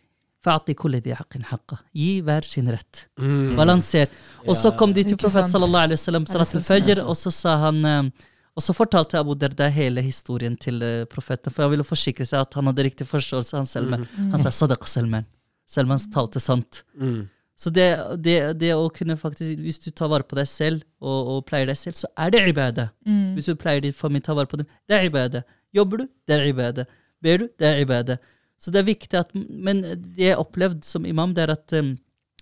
Fa'ati 0.42 0.74
kulli 0.74 1.02
di 1.06 1.14
haqqin 1.14 1.44
haqqa. 1.52 1.78
Gi 1.94 2.16
hver 2.26 2.46
sin 2.46 2.70
rett. 2.74 3.06
Mm. 3.22 3.58
Balanser. 3.58 4.10
Og 4.48 4.56
så 4.58 4.72
kom 4.78 4.94
de 4.94 5.04
til 5.06 5.18
profet 5.22 5.50
sallallahu 5.52 5.90
alaihi 5.90 6.00
wasallam, 6.00 6.26
salat 6.30 6.56
al-fajr, 6.58 7.04
og 7.06 7.18
så 7.18 7.34
sa 7.34 7.60
han 7.68 7.86
eh, 7.86 8.30
og 8.56 8.64
så 8.66 8.76
fortalte 8.76 9.20
Abu 9.20 9.34
Derda 9.40 9.70
hele 9.72 10.04
historien 10.04 10.58
til 10.60 10.82
eh, 10.84 11.04
profeten, 11.10 11.54
for 11.54 11.64
han 11.64 11.72
ville 11.72 11.88
forsikre 11.88 12.26
seg 12.28 12.44
at 12.44 12.58
han 12.58 12.68
hadde 12.68 12.88
riktig 12.90 13.08
forståelse. 13.08 13.56
Han, 13.58 13.70
Selman. 13.70 14.08
Mhm. 14.08 14.32
han 14.34 14.44
sa 14.44 14.52
'sadaqa 14.52 14.90
Selman'. 14.92 15.30
Selman 15.72 16.02
talte 16.12 16.40
sant. 16.44 16.84
Mm. 17.00 17.30
Så 17.56 17.70
det, 17.70 17.88
det, 18.26 18.36
det 18.60 18.74
å 18.74 18.90
kunne 18.90 19.16
faktisk, 19.16 19.60
hvis 19.62 19.80
du 19.80 19.92
tar 19.92 20.10
vare 20.12 20.26
på 20.26 20.36
deg 20.36 20.48
selv 20.50 20.82
og, 21.00 21.30
og 21.32 21.44
pleier 21.46 21.70
deg 21.70 21.78
selv, 21.78 21.96
så 21.96 22.10
er 22.18 22.34
det 22.34 22.42
ibadah. 22.50 22.90
Mm. 23.06 23.36
Hvis 23.38 23.52
du 23.52 23.56
pleier 23.56 23.84
din 23.86 23.94
familie, 23.94 24.26
ta 24.26 24.34
vare 24.34 24.50
på 24.50 24.60
dem, 24.60 24.68
det 24.90 24.98
er 24.98 25.08
ibadah. 25.08 25.46
Jobber 25.72 26.02
du, 26.02 26.08
det 26.28 26.36
er 26.36 26.48
ibadah. 26.50 26.90
Ber 27.22 27.44
du, 27.44 27.50
det 27.62 27.68
er 27.70 27.84
ibadah. 27.86 28.18
Så 28.62 28.74
det 28.74 28.82
er 28.82 28.90
viktig 28.90 29.18
at 29.18 29.32
Men 29.34 29.82
det 29.82 30.26
jeg 30.26 30.34
har 30.34 30.42
opplevd 30.42 30.84
som 30.86 31.06
imam, 31.06 31.36
det 31.38 31.46
er 31.46 31.54
at 31.54 31.78
um, 31.78 31.96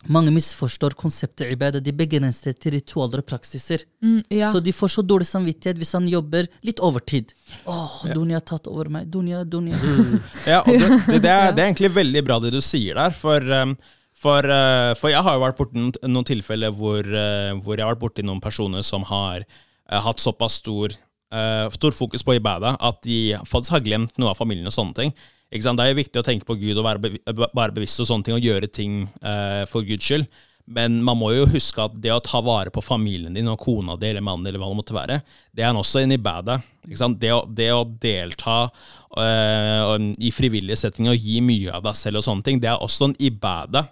mange 0.08 0.32
misforstår 0.32 0.96
konseptet 1.00 1.52
ibadah. 1.52 1.82
De 1.84 1.92
begrenser 1.96 2.56
til 2.56 2.78
ritualer 2.78 3.22
og 3.22 3.28
praksiser. 3.28 3.84
Mm, 4.04 4.22
ja. 4.32 4.52
Så 4.54 4.62
de 4.64 4.74
får 4.76 4.94
så 4.96 5.04
dårlig 5.04 5.28
samvittighet 5.28 5.80
hvis 5.80 5.92
han 5.98 6.08
jobber 6.08 6.48
litt 6.66 6.80
overtid. 6.80 7.34
Åh, 7.68 7.98
Dunya 8.14 8.40
har 8.40 8.46
tatt 8.48 8.70
over 8.72 8.90
meg. 8.94 9.10
Dunya, 9.12 9.44
Dunya. 9.44 9.76
Ja, 10.48 10.62
og 10.64 10.72
det, 10.72 10.88
det, 10.88 11.22
det, 11.26 11.32
er, 11.32 11.52
det 11.56 11.64
er 11.64 11.66
egentlig 11.68 11.92
veldig 11.98 12.24
bra 12.28 12.40
det 12.44 12.54
du 12.56 12.62
sier 12.64 12.96
der, 13.00 13.16
for, 13.16 13.44
um, 13.44 13.76
for, 14.16 14.46
uh, 14.48 14.94
for 15.00 15.12
jeg 15.12 15.24
har 15.26 15.36
jo 15.36 15.44
vært 15.44 15.60
borti 15.60 15.84
noen, 15.84 16.28
tilfeller 16.28 16.74
hvor, 16.76 17.04
uh, 17.04 17.52
hvor 17.60 17.76
jeg 17.76 17.84
har 17.84 17.94
vært 17.94 18.06
borti 18.06 18.26
noen 18.26 18.42
personer 18.44 18.86
som 18.88 19.04
har 19.10 19.44
uh, 19.44 20.00
hatt 20.06 20.24
såpass 20.24 20.62
stor, 20.64 20.96
stor 21.70 21.94
fokus 21.94 22.24
på 22.26 22.40
ibada 22.40 22.72
at 22.82 23.04
de 23.06 23.36
faktisk 23.46 23.76
har 23.76 23.84
glemt 23.86 24.16
noe 24.18 24.32
av 24.32 24.40
familien 24.40 24.66
og 24.66 24.74
sånne 24.74 24.96
ting. 24.98 25.12
Det 25.50 25.66
er 25.66 25.90
jo 25.90 25.98
viktig 25.98 26.22
å 26.22 26.26
tenke 26.26 26.46
på 26.46 26.58
Gud 26.62 26.78
og 26.78 26.86
være, 26.86 27.02
bev 27.02 27.48
være 27.58 27.74
bevisst 27.74 28.04
og 28.04 28.10
sånne 28.10 28.28
ting, 28.28 28.38
og 28.38 28.46
gjøre 28.46 28.70
ting 28.70 29.02
eh, 29.26 29.66
for 29.70 29.88
Guds 29.88 30.06
skyld. 30.06 30.28
Men 30.70 31.00
man 31.02 31.18
må 31.18 31.32
jo 31.34 31.48
huske 31.50 31.82
at 31.82 31.96
det 31.98 32.12
å 32.14 32.22
ta 32.22 32.44
vare 32.46 32.70
på 32.70 32.84
familien 32.86 33.34
din 33.34 33.50
og 33.50 33.58
kona 33.64 33.96
di 33.98 34.12
eller 34.12 34.22
mannen 34.22 34.46
eller 34.46 34.62
hva 34.62 34.70
det 34.70 34.78
måtte 34.78 34.94
være, 34.94 35.18
det 35.58 35.66
er 35.66 35.74
også 35.74 36.04
en 36.04 36.14
ibada. 36.14 36.60
Ikke 36.86 37.00
sant? 37.00 37.18
Det, 37.22 37.32
det 37.58 37.72
å 37.74 37.88
delta 38.02 38.60
øh, 39.18 39.96
i 40.22 40.30
frivillige 40.34 40.78
settinger 40.78 41.16
og 41.16 41.26
gi 41.26 41.42
mye 41.42 41.74
av 41.74 41.88
deg 41.90 41.98
selv 41.98 42.22
og 42.22 42.28
sånne 42.28 42.46
ting, 42.46 42.62
det 42.62 42.70
er 42.70 42.86
også 42.86 43.10
en 43.10 43.18
ibada. 43.18 43.88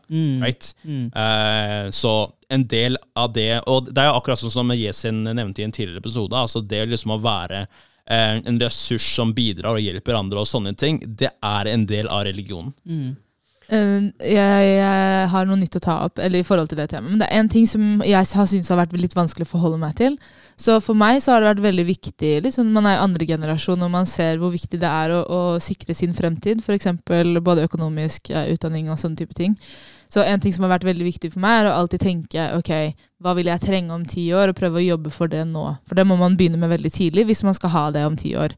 Right? 0.46 0.70
Eh, 0.86 1.90
så 1.98 2.14
en 2.54 2.64
del 2.70 2.96
av 3.18 3.34
det 3.36 3.50
Og 3.68 3.90
det 3.90 4.00
er 4.00 4.08
jo 4.08 4.20
akkurat 4.22 4.40
sånn 4.40 4.54
som 4.54 4.72
Yesin 4.72 5.26
nevnte 5.26 5.60
i 5.60 5.66
en 5.66 5.74
tidligere 5.74 6.00
episode, 6.06 6.38
altså 6.38 6.62
det 6.62 6.86
liksom 6.94 7.18
å 7.18 7.24
være 7.26 7.66
en 8.08 8.60
ressurs 8.62 9.04
som 9.16 9.34
bidrar 9.36 9.76
og 9.76 9.84
hjelper 9.84 10.16
andre 10.16 10.44
og 10.44 10.48
sånne 10.48 10.76
ting, 10.80 11.02
det 11.04 11.34
er 11.44 11.72
en 11.74 11.88
del 11.90 12.08
av 12.08 12.24
religionen. 12.30 12.72
Eh, 13.68 14.04
jeg, 14.32 14.68
jeg 14.78 15.24
har 15.34 15.48
noe 15.48 15.60
nytt 15.60 15.76
å 15.76 15.82
ta 15.84 15.98
opp 16.06 16.22
eller 16.24 16.40
i 16.40 16.48
forhold 16.48 16.70
til 16.72 16.80
det 16.80 16.88
temaet. 16.94 17.12
Men 17.12 17.24
det 17.24 17.28
er 17.28 17.42
en 17.42 17.52
ting 17.52 17.68
som 17.68 18.04
jeg 18.06 18.16
har 18.16 18.48
syntes 18.48 18.72
har 18.72 18.80
vært 18.80 18.96
litt 18.96 19.16
vanskelig 19.18 19.48
å 19.48 19.52
forholde 19.52 19.80
meg 19.82 19.98
til. 20.00 20.16
Så 20.58 20.80
for 20.84 20.98
meg 20.98 21.20
så 21.22 21.34
har 21.34 21.44
det 21.44 21.52
vært 21.52 21.66
veldig 21.68 21.86
viktig 21.86 22.32
liksom, 22.48 22.72
Man 22.74 22.88
er 22.90 22.98
i 22.98 23.04
andre 23.04 23.28
generasjon, 23.30 23.84
og 23.84 23.92
man 23.94 24.08
ser 24.10 24.40
hvor 24.42 24.54
viktig 24.56 24.80
det 24.82 24.90
er 24.90 25.14
å, 25.18 25.22
å 25.28 25.42
sikre 25.64 25.96
sin 25.98 26.16
fremtid. 26.18 26.64
F.eks. 26.64 26.90
både 27.06 27.68
økonomisk 27.68 28.32
ja, 28.34 28.48
utdanning 28.48 28.90
og 28.90 29.02
sånne 29.02 29.20
type 29.20 29.38
ting. 29.38 29.58
Så 30.14 30.24
en 30.24 30.40
ting 30.44 30.54
som 30.56 30.66
har 30.66 30.76
vært 30.78 30.88
veldig 30.88 31.08
viktig 31.08 31.32
for 31.34 31.44
meg, 31.44 31.62
er 31.62 31.70
å 31.72 31.76
alltid 31.82 32.04
tenke 32.04 32.48
ok, 32.58 32.72
hva 33.24 33.34
vil 33.38 33.50
jeg 33.52 33.64
trenge 33.64 33.94
om 33.94 34.06
ti 34.08 34.28
år, 34.34 34.54
og 34.54 34.60
prøve 34.60 34.82
å 34.82 34.88
jobbe 34.88 35.12
for 35.14 35.32
det 35.32 35.44
nå. 35.50 35.66
For 35.88 36.00
det 36.00 36.08
må 36.08 36.18
man 36.20 36.38
begynne 36.40 36.60
med 36.62 36.72
veldig 36.74 36.94
tidlig 36.94 37.28
hvis 37.30 37.44
man 37.48 37.58
skal 37.58 37.74
ha 37.76 37.86
det 37.96 38.06
om 38.08 38.18
ti 38.20 38.36
år. 38.40 38.56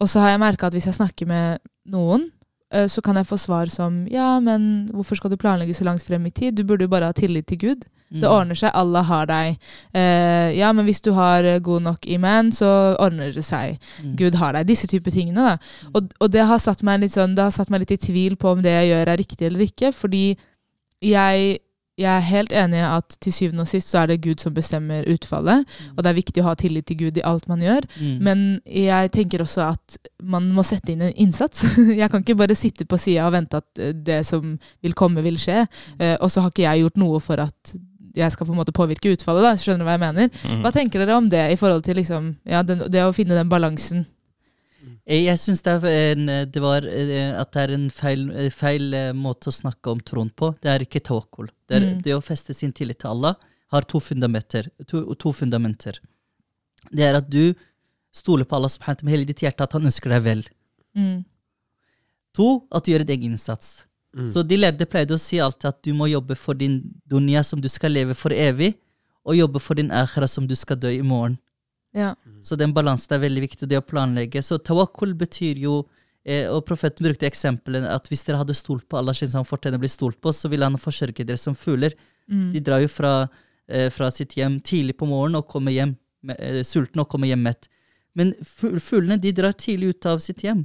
Og 0.00 0.08
så 0.08 0.22
har 0.22 0.34
jeg 0.34 0.40
merka 0.42 0.68
at 0.68 0.76
hvis 0.76 0.88
jeg 0.88 0.96
snakker 0.96 1.28
med 1.28 1.60
noen, 1.92 2.30
eh, 2.72 2.86
så 2.88 3.02
kan 3.04 3.16
jeg 3.20 3.28
få 3.28 3.36
svar 3.36 3.68
som 3.72 4.06
ja, 4.08 4.38
men 4.40 4.88
hvorfor 4.94 5.20
skal 5.20 5.30
du 5.30 5.36
planlegge 5.36 5.74
så 5.76 5.84
langt 5.84 6.02
frem 6.02 6.24
i 6.26 6.30
tid? 6.30 6.56
Du 6.56 6.64
burde 6.64 6.86
jo 6.88 6.92
bare 6.92 7.10
ha 7.10 7.16
tillit 7.16 7.46
til 7.50 7.58
Gud. 7.58 7.88
Det 8.10 8.26
ordner 8.26 8.58
seg, 8.58 8.72
alle 8.74 9.04
har 9.06 9.26
deg. 9.30 9.58
Eh, 9.94 10.56
ja, 10.58 10.72
men 10.74 10.84
hvis 10.88 11.00
du 11.00 11.12
har 11.14 11.46
eh, 11.46 11.60
god 11.62 11.84
nok 11.84 12.06
iman, 12.10 12.50
så 12.50 12.96
ordner 12.98 13.30
det 13.30 13.44
seg. 13.46 13.78
Gud 14.18 14.34
har 14.34 14.56
deg. 14.56 14.66
Disse 14.66 14.88
typer 14.90 15.14
tingene. 15.14 15.52
da. 15.52 15.90
Og, 15.94 16.10
og 16.18 16.32
det 16.34 16.42
har 16.42 16.58
sånn, 16.58 17.36
det 17.36 17.44
har 17.44 17.54
satt 17.54 17.70
meg 17.70 17.84
litt 17.84 17.94
i 17.94 18.00
tvil 18.02 18.34
på 18.40 18.50
om 18.50 18.62
det 18.64 18.72
jeg 18.74 18.90
gjør 18.90 19.12
er 19.12 19.20
riktig 19.22 19.46
eller 19.46 19.60
ikke, 19.62 19.92
fordi 19.94 20.24
jeg, 21.04 21.58
jeg 22.00 22.10
er 22.10 22.26
helt 22.28 22.52
enig 22.56 22.78
i 22.80 22.86
at 22.86 23.16
til 23.24 23.34
syvende 23.34 23.64
og 23.64 23.70
sist 23.70 23.92
så 23.92 24.02
er 24.02 24.10
det 24.10 24.20
Gud 24.24 24.42
som 24.42 24.54
bestemmer 24.56 25.06
utfallet, 25.10 25.68
og 25.96 26.02
det 26.02 26.10
er 26.10 26.18
viktig 26.18 26.42
å 26.42 26.48
ha 26.48 26.54
tillit 26.58 26.88
til 26.88 27.00
Gud 27.04 27.20
i 27.20 27.26
alt 27.26 27.48
man 27.50 27.62
gjør. 27.64 27.86
Mm. 28.00 28.16
Men 28.26 28.46
jeg 28.64 29.12
tenker 29.16 29.44
også 29.44 29.66
at 29.70 29.98
man 30.22 30.48
må 30.54 30.64
sette 30.66 30.94
inn 30.94 31.04
en 31.06 31.14
innsats. 31.16 31.64
Jeg 32.00 32.10
kan 32.12 32.24
ikke 32.24 32.38
bare 32.40 32.58
sitte 32.58 32.86
på 32.88 32.98
sida 33.00 33.28
og 33.28 33.34
vente 33.36 33.60
at 33.60 33.80
eh, 33.80 33.94
det 33.96 34.22
som 34.28 34.56
vil 34.84 34.96
komme, 34.96 35.24
vil 35.24 35.38
skje. 35.40 35.64
Eh, 35.98 36.16
og 36.20 36.30
så 36.32 36.44
har 36.44 36.52
ikke 36.52 36.66
jeg 36.66 36.84
gjort 36.84 37.00
noe 37.00 37.20
for 37.24 37.40
at 37.42 37.74
jeg 38.16 38.32
skal 38.32 38.46
på 38.46 38.52
en 38.52 38.58
måte 38.58 38.74
påvirke 38.74 39.12
utfallet. 39.14 39.44
da, 39.44 39.52
Skjønner 39.58 39.84
du 39.84 39.88
hva 39.88 39.96
jeg 39.96 40.02
mener? 40.02 40.30
Mm. 40.42 40.62
Hva 40.64 40.72
tenker 40.74 41.02
dere 41.02 41.18
om 41.18 41.28
det 41.30 41.44
i 41.52 41.58
forhold 41.58 41.84
til 41.86 42.00
liksom, 42.00 42.32
ja, 42.48 42.62
den, 42.66 42.84
det 42.90 43.04
å 43.06 43.14
finne 43.14 43.38
den 43.38 43.50
balansen? 43.52 44.06
Jeg, 45.06 45.24
jeg 45.26 45.38
syns 45.42 45.62
det, 45.66 45.74
er 45.84 46.20
det, 46.48 46.60
var, 46.62 46.84
eh, 46.88 47.32
at 47.40 47.50
det 47.52 47.62
er 47.66 47.72
en 47.76 47.88
feil, 47.92 48.22
eh, 48.32 48.50
feil 48.54 48.94
eh, 48.96 49.10
måte 49.16 49.50
å 49.50 49.54
snakke 49.54 49.92
om 49.92 50.00
troen 50.00 50.30
på. 50.32 50.52
Det 50.62 50.70
er 50.72 50.84
ikke 50.86 51.02
tawakkul. 51.04 51.50
Det, 51.68 51.76
er, 51.76 51.86
Mm. 51.90 52.02
det 52.06 52.14
å 52.16 52.22
feste 52.24 52.54
sin 52.56 52.72
tillit 52.72 52.98
til 53.02 53.10
Allah 53.10 53.36
har 53.72 53.82
to 53.82 54.00
fundamenter. 54.00 54.70
To, 54.88 55.02
to 55.14 55.32
fundamenter. 55.32 56.00
Det 56.90 57.04
er 57.04 57.14
at 57.20 57.28
du 57.30 57.54
stoler 58.12 58.44
på 58.48 58.56
Allah 58.56 58.72
subhanahu 58.72 59.04
med 59.04 59.12
hele 59.14 59.28
ditt 59.28 59.42
hjerte, 59.44 59.62
at 59.62 59.72
han 59.76 59.84
ønsker 59.86 60.10
deg 60.10 60.22
vel. 60.24 60.42
Mm. 60.96 61.24
To, 62.38 62.48
at 62.72 62.84
du 62.84 62.92
gjør 62.92 63.04
en 63.04 63.12
egen 63.14 63.32
innsats. 63.36 63.84
Så 64.32 64.42
de 64.42 64.56
lærde 64.58 64.86
pleide 64.90 65.14
å 65.14 65.20
si 65.22 65.38
alltid 65.38 65.68
at 65.68 65.82
du 65.86 65.92
må 65.94 66.08
jobbe 66.10 66.34
for 66.34 66.54
din 66.58 66.80
dunya 67.06 67.44
som 67.46 67.60
du 67.62 67.68
skal 67.70 67.92
leve 67.94 68.14
for 68.18 68.34
evig, 68.34 68.72
og 69.22 69.36
jobbe 69.36 69.60
for 69.62 69.78
din 69.78 69.92
akhra, 69.94 70.26
som 70.26 70.46
du 70.50 70.56
skal 70.58 70.76
dø 70.82 70.90
i 70.90 71.02
morgen. 71.06 71.36
Ja. 71.94 72.14
Så 72.42 72.56
den 72.56 72.74
balansen 72.76 73.16
er 73.16 73.24
veldig 73.24 73.42
viktig, 73.44 73.68
det 73.68 73.80
å 73.80 73.86
planlegge. 73.86 74.42
Så 74.44 74.58
tawakkul 74.64 75.14
betyr 75.18 75.60
jo 75.60 75.82
eh, 76.24 76.46
Og 76.48 76.64
profeten 76.68 77.06
brukte 77.06 77.28
eksempelet 77.28 77.86
at 77.88 78.08
hvis 78.10 78.24
dere 78.26 78.40
hadde 78.40 78.56
stolt 78.56 78.86
på 78.88 79.00
Allah 79.00 79.16
slik 79.16 79.34
han 79.36 79.48
fortjener 79.48 79.80
å 79.80 79.84
bli 79.84 79.92
stolt 79.92 80.20
på, 80.20 80.32
så 80.36 80.50
ville 80.52 80.68
han 80.68 80.80
forsørge 80.80 81.26
dere 81.26 81.40
som 81.40 81.56
fugler. 81.56 81.96
Mm. 82.30 82.50
De 82.54 82.64
drar 82.64 82.82
jo 82.84 82.90
fra, 82.92 83.14
eh, 83.68 83.88
fra 83.92 84.10
sitt 84.14 84.36
hjem 84.38 84.60
tidlig 84.60 84.96
på 85.00 85.08
morgenen 85.10 85.42
og 85.42 85.48
kommer 85.50 85.74
hjem 85.74 85.96
eh, 86.36 86.62
sultne 86.66 87.04
og 87.04 87.12
kommer 87.12 87.30
hjem 87.30 87.44
mett. 87.48 87.70
Men 88.18 88.34
fuglene 88.42 89.20
de 89.22 89.32
drar 89.32 89.54
tidlig 89.54 89.94
ut 89.94 90.06
av 90.10 90.22
sitt 90.24 90.42
hjem. 90.44 90.64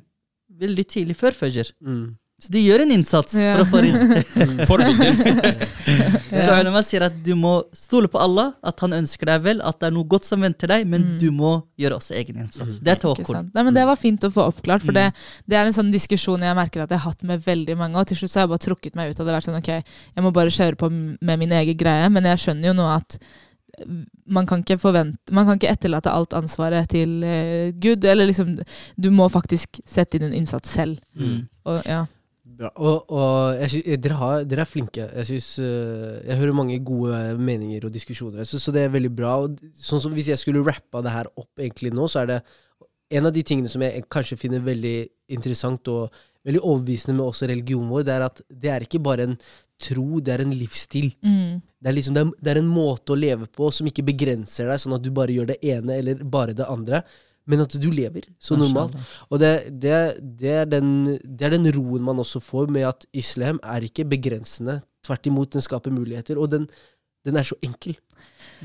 Veldig 0.55 0.85
tidlig, 0.89 1.17
før 1.19 1.35
fajr. 1.35 1.69
Mm. 1.83 2.15
Så 2.35 2.51
du 2.51 2.57
gjør 2.59 2.81
en 2.83 2.91
innsats 2.91 3.33
Ja. 3.39 3.55
for 3.55 3.63
å 3.63 3.67
få 3.71 3.81
ris. 3.85 4.65
Forbilder. 4.67 5.61
Så 6.45 6.55
når 6.65 6.71
man 6.73 6.83
sier 6.83 7.05
at 7.07 7.15
du 7.23 7.31
må 7.39 7.53
stole 7.73 8.09
på 8.11 8.19
Allah, 8.19 8.51
at 8.59 8.81
han 8.83 8.91
ønsker 8.97 9.29
deg 9.29 9.45
vel, 9.45 9.61
at 9.63 9.79
det 9.79 9.87
er 9.87 9.95
noe 9.95 10.07
godt 10.11 10.27
som 10.27 10.43
venter 10.43 10.67
deg, 10.73 10.83
men 10.91 11.15
du 11.21 11.29
må 11.31 11.53
gjøre 11.79 12.01
også 12.01 12.17
egen 12.19 12.41
innsats. 12.43 12.81
Det 12.83 12.91
er 12.91 12.99
Ikke 12.99 13.39
Nei, 13.55 13.63
men 13.63 13.73
Det 13.77 13.85
var 13.87 13.95
fint 13.99 14.27
å 14.27 14.31
få 14.35 14.49
oppklart, 14.51 14.83
for 14.83 14.95
det, 14.95 15.07
det 15.47 15.57
er 15.57 15.69
en 15.69 15.77
sånn 15.77 15.93
diskusjon 15.95 16.43
jeg 16.43 16.57
merker 16.59 16.83
at 16.83 16.91
jeg 16.91 16.99
har 16.99 17.13
hatt 17.13 17.23
med 17.23 17.45
veldig 17.45 17.77
mange. 17.79 18.01
Og 18.01 18.11
til 18.11 18.19
slutt 18.19 18.33
så 18.33 18.41
har 18.41 18.47
jeg 18.49 18.53
bare 18.57 18.65
trukket 18.67 18.99
meg 18.99 19.13
ut 19.13 19.19
av 19.23 19.25
det. 19.25 19.37
vært 19.37 19.47
sånn, 19.47 19.61
ok, 19.61 19.71
Jeg 19.71 20.27
må 20.27 20.33
bare 20.35 20.53
kjøre 20.59 20.79
på 20.83 20.91
med 20.91 21.39
min 21.39 21.55
egen 21.55 21.79
greie. 21.79 22.11
Men 22.11 22.27
jeg 22.33 22.43
skjønner 22.43 22.73
jo 22.73 22.75
nå 22.81 22.89
at 22.91 23.17
man 24.31 24.45
kan 24.47 24.61
ikke 24.63 24.77
forvente 24.79 25.33
Man 25.35 25.43
kan 25.45 25.57
ikke 25.59 25.67
etterlate 25.73 26.07
alt 26.07 26.31
ansvaret 26.37 26.87
til 26.91 27.23
uh, 27.23 27.71
Gud. 27.75 28.03
Eller 28.03 28.29
liksom 28.29 28.57
Du 28.95 29.09
må 29.11 29.29
faktisk 29.31 29.81
sette 29.87 30.19
inn 30.19 30.29
en 30.29 30.35
innsats 30.35 30.69
selv. 30.77 30.99
Mm. 31.15 31.47
Og, 31.65 31.81
ja. 31.87 32.05
Bra. 32.55 32.69
Og, 32.75 33.11
og 33.11 33.57
jeg 33.59 33.71
synes, 33.73 34.01
dere, 34.03 34.19
har, 34.19 34.43
dere 34.47 34.63
er 34.63 34.69
flinke. 34.69 35.07
Jeg, 35.09 35.27
synes, 35.29 35.47
øh, 35.59 36.21
jeg 36.23 36.37
hører 36.39 36.55
mange 36.55 36.77
gode 36.87 37.17
meninger 37.37 37.87
og 37.87 37.93
diskusjoner. 37.93 38.45
Synes, 38.47 38.63
så 38.63 38.73
det 38.75 38.85
er 38.85 38.93
veldig 38.93 39.11
bra. 39.15 39.33
Og 39.43 39.59
sånn 39.75 40.03
som 40.03 40.15
Hvis 40.15 40.31
jeg 40.31 40.39
skulle 40.41 40.63
rappa 40.63 41.03
det 41.03 41.13
her 41.15 41.31
opp 41.35 41.59
egentlig 41.59 41.91
nå, 41.95 42.07
så 42.11 42.23
er 42.23 42.31
det 42.31 42.39
en 43.15 43.27
av 43.27 43.35
de 43.35 43.43
tingene 43.45 43.69
som 43.69 43.83
jeg 43.85 44.07
kanskje 44.11 44.39
finner 44.39 44.63
veldig 44.65 44.95
interessant 45.35 45.91
og 45.91 46.15
veldig 46.45 46.61
overbevisende 46.61 47.17
med 47.17 47.25
også 47.25 47.49
religionen 47.49 47.91
vår, 47.91 48.05
det 48.05 48.15
er 48.15 48.25
at 48.25 48.41
det 48.49 48.71
er 48.71 48.85
ikke 48.85 49.03
bare 49.03 49.29
en 49.29 49.37
tro, 49.81 50.21
det 50.23 50.33
er 50.33 50.43
en 50.45 50.53
livsstil. 50.55 51.09
Mm. 51.25 51.61
Det 51.81 51.91
er, 51.91 51.95
liksom, 51.97 52.15
det, 52.15 52.23
er, 52.23 52.33
det 52.41 52.53
er 52.53 52.61
en 52.61 52.71
måte 52.71 53.13
å 53.13 53.19
leve 53.19 53.49
på 53.51 53.69
som 53.73 53.89
ikke 53.89 54.05
begrenser 54.07 54.69
deg, 54.69 54.81
sånn 54.81 54.95
at 54.97 55.03
du 55.03 55.11
bare 55.15 55.35
gjør 55.35 55.51
det 55.51 55.59
ene 55.65 55.97
eller 55.99 56.21
bare 56.23 56.55
det 56.57 56.67
andre, 56.71 57.01
men 57.47 57.59
at 57.61 57.75
du 57.81 57.89
lever 57.93 58.25
så 58.41 58.55
normalt. 58.57 58.95
Og 59.29 59.39
det, 59.39 59.53
det, 59.81 59.99
det, 60.41 60.51
er 60.63 60.65
den, 60.65 60.89
det 61.21 61.45
er 61.45 61.53
den 61.57 61.69
roen 61.75 62.01
man 62.03 62.17
også 62.23 62.39
får 62.41 62.71
med 62.73 62.87
at 62.89 63.05
islam 63.13 63.59
er 63.63 63.85
ikke 63.85 64.05
begrensende. 64.09 64.81
Tvert 65.05 65.27
imot, 65.29 65.51
den 65.53 65.61
skaper 65.61 65.93
muligheter, 65.93 66.39
og 66.41 66.49
den, 66.51 66.65
den 67.25 67.37
er 67.37 67.43
så 67.45 67.55
enkel. 67.61 67.93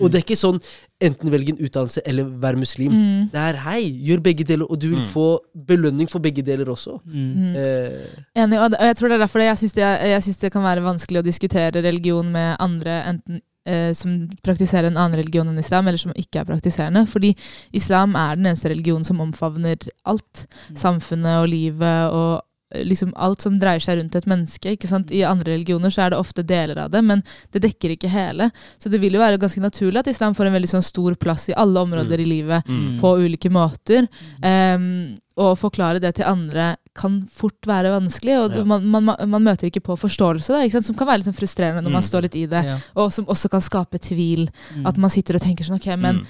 Og 0.01 0.09
det 0.09 0.21
er 0.21 0.25
ikke 0.25 0.39
sånn 0.39 0.61
enten 1.03 1.31
velg 1.33 1.49
en 1.51 1.59
utdannelse 1.65 2.01
eller 2.09 2.29
vær 2.41 2.57
muslim. 2.57 2.93
Mm. 2.95 3.29
Det 3.33 3.41
er 3.43 3.59
hei, 3.65 3.81
gjør 4.09 4.21
begge 4.25 4.45
deler, 4.49 4.69
og 4.71 4.79
du 4.81 4.87
vil 4.93 5.01
Mm. 5.03 5.09
få 5.13 5.27
belønning 5.67 6.09
for 6.09 6.21
begge 6.25 6.45
deler 6.47 6.69
også. 6.71 6.99
Mm. 7.05 7.57
Eh, 7.57 8.43
Enig, 8.45 8.61
og 8.61 8.77
jeg 8.79 8.97
tror 8.97 9.09
det 9.09 9.17
er 9.19 9.25
derfor 9.25 9.41
jeg 9.45 9.59
syns 9.59 9.73
det, 9.77 9.83
jeg 9.85 10.23
synes 10.23 10.37
det 10.45 10.53
kan 10.53 10.63
være 10.63 10.85
vanskelig 10.85 11.21
å 11.21 11.27
diskutere 11.27 11.83
religion 11.85 12.31
med 12.33 12.57
andre 12.61 13.01
enten 13.11 13.41
eh, 13.67 13.93
som 13.93 14.29
praktiserer 14.43 14.89
en 14.91 14.97
annen 14.97 15.19
religion 15.21 15.49
enn 15.49 15.59
islam, 15.59 15.89
eller 15.89 15.99
som 15.99 16.13
ikke 16.17 16.41
er 16.41 16.49
praktiserende. 16.49 17.07
Fordi 17.11 17.35
islam 17.77 18.15
er 18.17 18.37
den 18.37 18.47
eneste 18.53 18.71
religionen 18.73 19.05
som 19.05 19.21
omfavner 19.21 19.77
alt. 20.05 20.47
Samfunnet 20.77 21.43
og 21.43 21.49
livet 21.53 22.13
og 22.15 22.41
eh, 22.75 22.85
liksom 22.87 23.13
alt 23.19 23.43
som 23.43 23.59
dreier 23.59 23.83
seg 23.83 23.99
rundt 23.99 24.15
et 24.15 24.27
menneske. 24.31 24.77
ikke 24.77 24.87
sant? 24.91 25.11
I 25.11 25.25
andre 25.27 25.57
religioner 25.57 25.91
så 25.91 26.05
er 26.07 26.11
det 26.15 26.21
ofte 26.23 26.45
deler 26.47 26.79
av 26.85 26.91
det, 26.95 27.03
men 27.05 27.23
det 27.53 27.63
dekker 27.67 27.97
ikke 27.97 28.09
hele. 28.13 28.51
Så 28.79 28.89
det 28.93 29.01
vil 29.03 29.17
jo 29.19 29.23
være 29.25 29.41
ganske 29.43 29.61
naturlig 29.65 29.99
at 30.05 30.13
islam 30.13 30.35
får 30.39 30.47
en 30.47 30.55
veldig 30.59 30.71
sånn 30.77 30.87
stor 30.87 31.15
plass 31.19 31.49
i 31.51 31.57
alle 31.59 31.81
områder 31.83 32.21
i 32.23 32.29
livet 32.31 32.67
Mm. 32.71 33.01
på 33.01 33.17
ulike 33.19 33.51
måter. 33.51 34.07
Um, 34.43 35.17
å 35.41 35.55
forklare 35.59 36.01
det 36.03 36.15
til 36.19 36.27
andre 36.29 36.75
kan 36.95 37.23
fort 37.33 37.65
være 37.69 37.93
vanskelig, 37.95 38.35
og 38.45 38.57
Ja. 38.61 38.65
man, 38.69 38.85
man, 38.93 39.05
man 39.31 39.43
møter 39.47 39.71
ikke 39.71 39.81
på 39.87 39.97
forståelse, 39.97 40.53
da, 40.53 40.61
ikke 40.67 40.77
sant? 40.79 40.89
som 40.91 40.97
kan 40.99 41.09
være 41.09 41.23
litt 41.23 41.31
sånn 41.31 41.39
frustrerende 41.39 41.83
når 41.87 41.95
man 41.97 42.03
Mm. 42.05 42.09
står 42.11 42.23
litt 42.29 42.37
i 42.37 42.47
det, 42.51 42.65
Ja. 42.67 42.77
og 42.97 43.13
som 43.13 43.25
også 43.27 43.49
kan 43.51 43.61
skape 43.65 43.99
tvil. 43.99 44.51
Mm. 44.77 44.87
At 44.87 44.99
man 44.99 45.11
sitter 45.11 45.35
og 45.39 45.41
tenker 45.43 45.65
sånn, 45.65 45.81
ok, 45.81 45.97
men 45.99 46.21
Mm. 46.21 46.27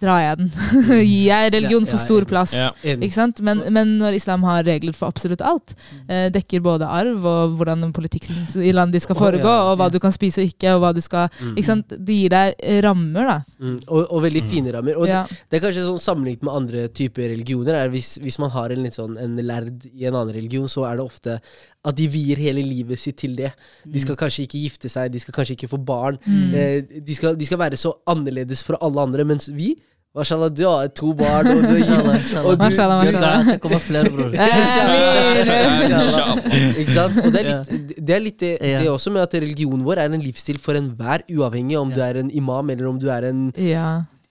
Drar 0.00 0.20
jeg 0.24 0.38
den? 0.40 0.50
Gir 0.88 1.26
jeg 1.28 1.52
religion 1.54 1.86
for 1.88 2.00
stor 2.02 2.24
plass? 2.28 2.54
Ikke 2.84 3.12
sant? 3.14 3.40
Men, 3.46 3.62
men 3.72 3.94
når 4.00 4.16
islam 4.18 4.42
har 4.48 4.64
regler 4.66 4.96
for 4.96 5.10
absolutt 5.12 5.40
alt, 5.44 5.74
Mm. 5.90 6.10
eh, 6.12 6.26
dekker 6.34 6.60
både 6.64 6.86
arv 6.86 7.24
og 7.26 7.54
hvordan 7.58 7.92
politikken 7.96 8.36
i 8.62 8.72
landet 8.74 9.02
skal 9.04 9.16
foregå, 9.18 9.48
og 9.70 9.78
hva 9.80 9.88
du 9.92 9.98
kan 10.02 10.12
spise 10.14 10.42
og 10.42 10.50
ikke, 10.50 10.74
og 10.76 10.82
hva 10.84 10.90
du 10.96 11.00
skal 11.04 11.28
Mm. 11.40 11.54
ikke 11.56 11.66
sant? 11.68 11.88
Det 11.96 12.14
gir 12.16 12.28
deg 12.32 12.54
rammer, 12.84 13.26
da. 13.28 13.38
Mm. 13.60 13.76
Og, 13.88 14.06
og 14.10 14.22
veldig 14.24 14.42
fine 14.50 14.72
rammer. 14.74 14.96
Og 15.00 15.06
det, 15.06 15.20
Det 15.50 15.58
er 15.60 15.64
kanskje 15.66 15.86
sånn 15.86 16.00
sammenlignet 16.02 16.42
med 16.46 16.54
andre 16.54 16.86
typer 16.88 17.28
religioner. 17.32 17.74
Er 17.84 17.88
hvis, 17.92 18.16
hvis 18.22 18.38
man 18.42 18.50
har 18.50 18.70
en 18.74 18.82
litt 18.84 18.96
sånn 18.96 19.18
en 19.20 19.36
lærd 19.36 19.86
i 19.94 20.06
en 20.08 20.14
annen 20.16 20.34
religion, 20.34 20.68
så 20.68 20.84
er 20.90 20.96
det 21.00 21.04
ofte 21.06 21.40
at 21.84 21.96
de 21.96 22.06
vier 22.12 22.36
hele 22.36 22.60
livet 22.60 22.98
sitt 23.00 23.16
til 23.22 23.34
det. 23.38 23.52
De 23.88 24.00
skal 24.02 24.16
kanskje 24.20 24.44
ikke 24.44 24.60
gifte 24.60 24.88
seg, 24.92 25.10
de 25.14 25.20
skal 25.22 25.32
kanskje 25.38 25.54
ikke 25.56 25.70
få 25.72 25.78
barn. 25.80 26.18
Mm. 26.26 26.54
Eh, 26.54 27.00
de, 27.00 27.14
skal, 27.16 27.36
de 27.40 27.46
skal 27.48 27.58
være 27.62 27.78
så 27.80 27.94
annerledes 28.10 28.62
fra 28.66 28.76
alle 28.84 29.00
andre, 29.00 29.24
mens 29.24 29.48
vi 29.48 29.74
Mashallah, 30.10 30.48
du 30.50 30.64
har 30.66 30.88
to 30.90 31.12
barn, 31.14 31.46
og 31.46 31.60
du 31.62 31.70
og 31.70 31.76
du- 32.58 32.64
Mashallah, 32.64 32.98
du- 33.04 33.12
mashallah. 33.12 33.44
Det 33.46 33.60
kommer 33.62 33.78
flere, 33.84 34.10
bror. 34.10 34.32
Ikke 36.80 36.94
sant? 36.96 37.18
Og 37.22 37.30
det 37.34 37.40
er 37.42 37.46
litt 37.50 37.70
det, 38.00 38.14
er 38.16 38.22
litt 38.24 38.38
det, 38.42 38.50
det 38.60 38.72
er 38.86 38.90
også 38.90 39.10
med 39.14 39.22
at 39.22 39.34
religionen 39.38 39.84
vår 39.86 39.96
er 40.02 40.08
en 40.16 40.24
livsstil 40.24 40.58
for 40.62 40.74
enhver, 40.78 41.22
uavhengig 41.30 41.78
om 41.78 41.92
du 41.94 42.00
er 42.02 42.18
en 42.24 42.30
imam 42.34 42.70
eller 42.74 42.86
om 42.90 42.98
du 43.00 43.06
er 43.12 43.22
en, 43.30 43.44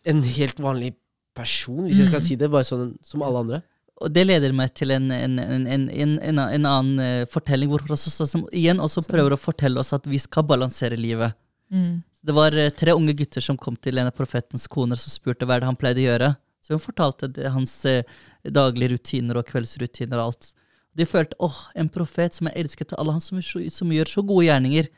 en 0.10 0.22
helt 0.36 0.60
vanlig 0.64 0.92
person, 1.38 1.86
hvis 1.88 2.00
jeg 2.02 2.10
skal 2.12 2.24
si 2.26 2.36
det, 2.40 2.50
bare 2.52 2.68
sånn 2.68 2.94
som 3.06 3.24
alle 3.24 3.40
andre. 3.46 3.60
Og 4.04 4.12
det 4.16 4.26
leder 4.28 4.52
meg 4.56 4.74
til 4.76 4.92
en, 4.96 5.08
en, 5.12 5.40
en, 5.40 5.66
en, 5.68 5.88
en, 5.92 6.14
en, 6.24 6.40
en 6.40 6.66
annen 6.68 7.00
eh, 7.04 7.26
fortelling, 7.32 7.70
hvor 7.72 7.84
Rasul 7.88 8.46
igjen 8.56 8.80
også 8.84 9.04
prøver 9.08 9.32
å 9.36 9.40
fortelle 9.40 9.80
oss 9.82 9.94
at 9.96 10.06
vi 10.08 10.20
skal 10.20 10.44
balansere 10.48 10.98
livet. 11.00 11.32
Mm. 11.72 12.02
Det 12.22 12.36
var 12.36 12.58
eh, 12.58 12.70
tre 12.70 12.94
unge 12.98 13.14
gutter 13.14 13.44
som 13.44 13.58
kom 13.58 13.78
til 13.80 13.98
en 13.98 14.10
av 14.10 14.16
profetens 14.16 14.68
koner 14.68 15.00
som 15.00 15.14
spurte 15.14 15.48
hva 15.48 15.60
det 15.60 15.70
han 15.70 15.80
pleide 15.80 16.04
å 16.04 16.08
gjøre. 16.10 16.30
Så 16.60 16.76
hun 16.76 16.84
fortalte 16.84 17.30
det, 17.32 17.48
hans 17.54 17.74
eh, 17.88 18.04
daglige 18.44 18.94
rutiner 18.96 19.40
og 19.40 19.48
kveldsrutiner 19.48 20.20
og 20.20 20.32
alt. 20.32 20.52
De 20.98 21.08
følte 21.08 21.38
åh, 21.40 21.60
en 21.80 21.90
profet 21.92 22.36
som 22.36 22.50
er 22.50 22.58
elsket 22.60 22.94
av 22.94 23.02
alle, 23.02 23.16
han 23.16 23.24
som, 23.24 23.40
som, 23.42 23.94
gjør 23.94 24.12
så 24.12 24.24
gode 24.26 24.48
gjerninger. 24.50 24.90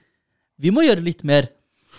Vi 0.61 0.74
må 0.74 0.86
gjøre 0.88 1.05
litt 1.05 1.22
mer. 1.28 1.51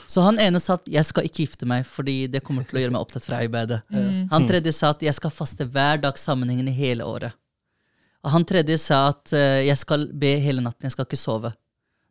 Så 0.08 0.24
han 0.24 0.40
ene 0.40 0.58
sa 0.60 0.78
at 0.78 0.88
jeg 0.88 1.04
skal 1.04 1.26
ikke 1.28 1.44
gifte 1.44 1.68
meg, 1.68 1.84
fordi 1.86 2.24
det 2.32 2.40
kommer 2.44 2.64
til 2.66 2.80
å 2.80 2.82
gjøre 2.82 2.94
meg 2.94 3.04
opptatt 3.04 3.26
fra 3.28 3.42
arbeidet. 3.44 3.82
Mm. 3.92 4.26
Han 4.32 4.48
tredje 4.48 4.72
sa 4.74 4.90
at 4.94 5.04
jeg 5.04 5.14
skal 5.14 5.34
faste 5.34 5.66
hver 5.68 6.00
dag 6.02 6.18
sammenhengende 6.18 6.72
hele 6.74 7.06
året. 7.06 7.36
Og 8.22 8.32
han 8.32 8.46
tredje 8.48 8.78
sa 8.80 9.04
at 9.10 9.32
eh, 9.36 9.66
jeg 9.66 9.78
skal 9.80 10.06
be 10.14 10.36
hele 10.42 10.64
natten, 10.64 10.86
jeg 10.86 10.94
skal 10.94 11.06
ikke 11.08 11.20
sove. 11.20 11.52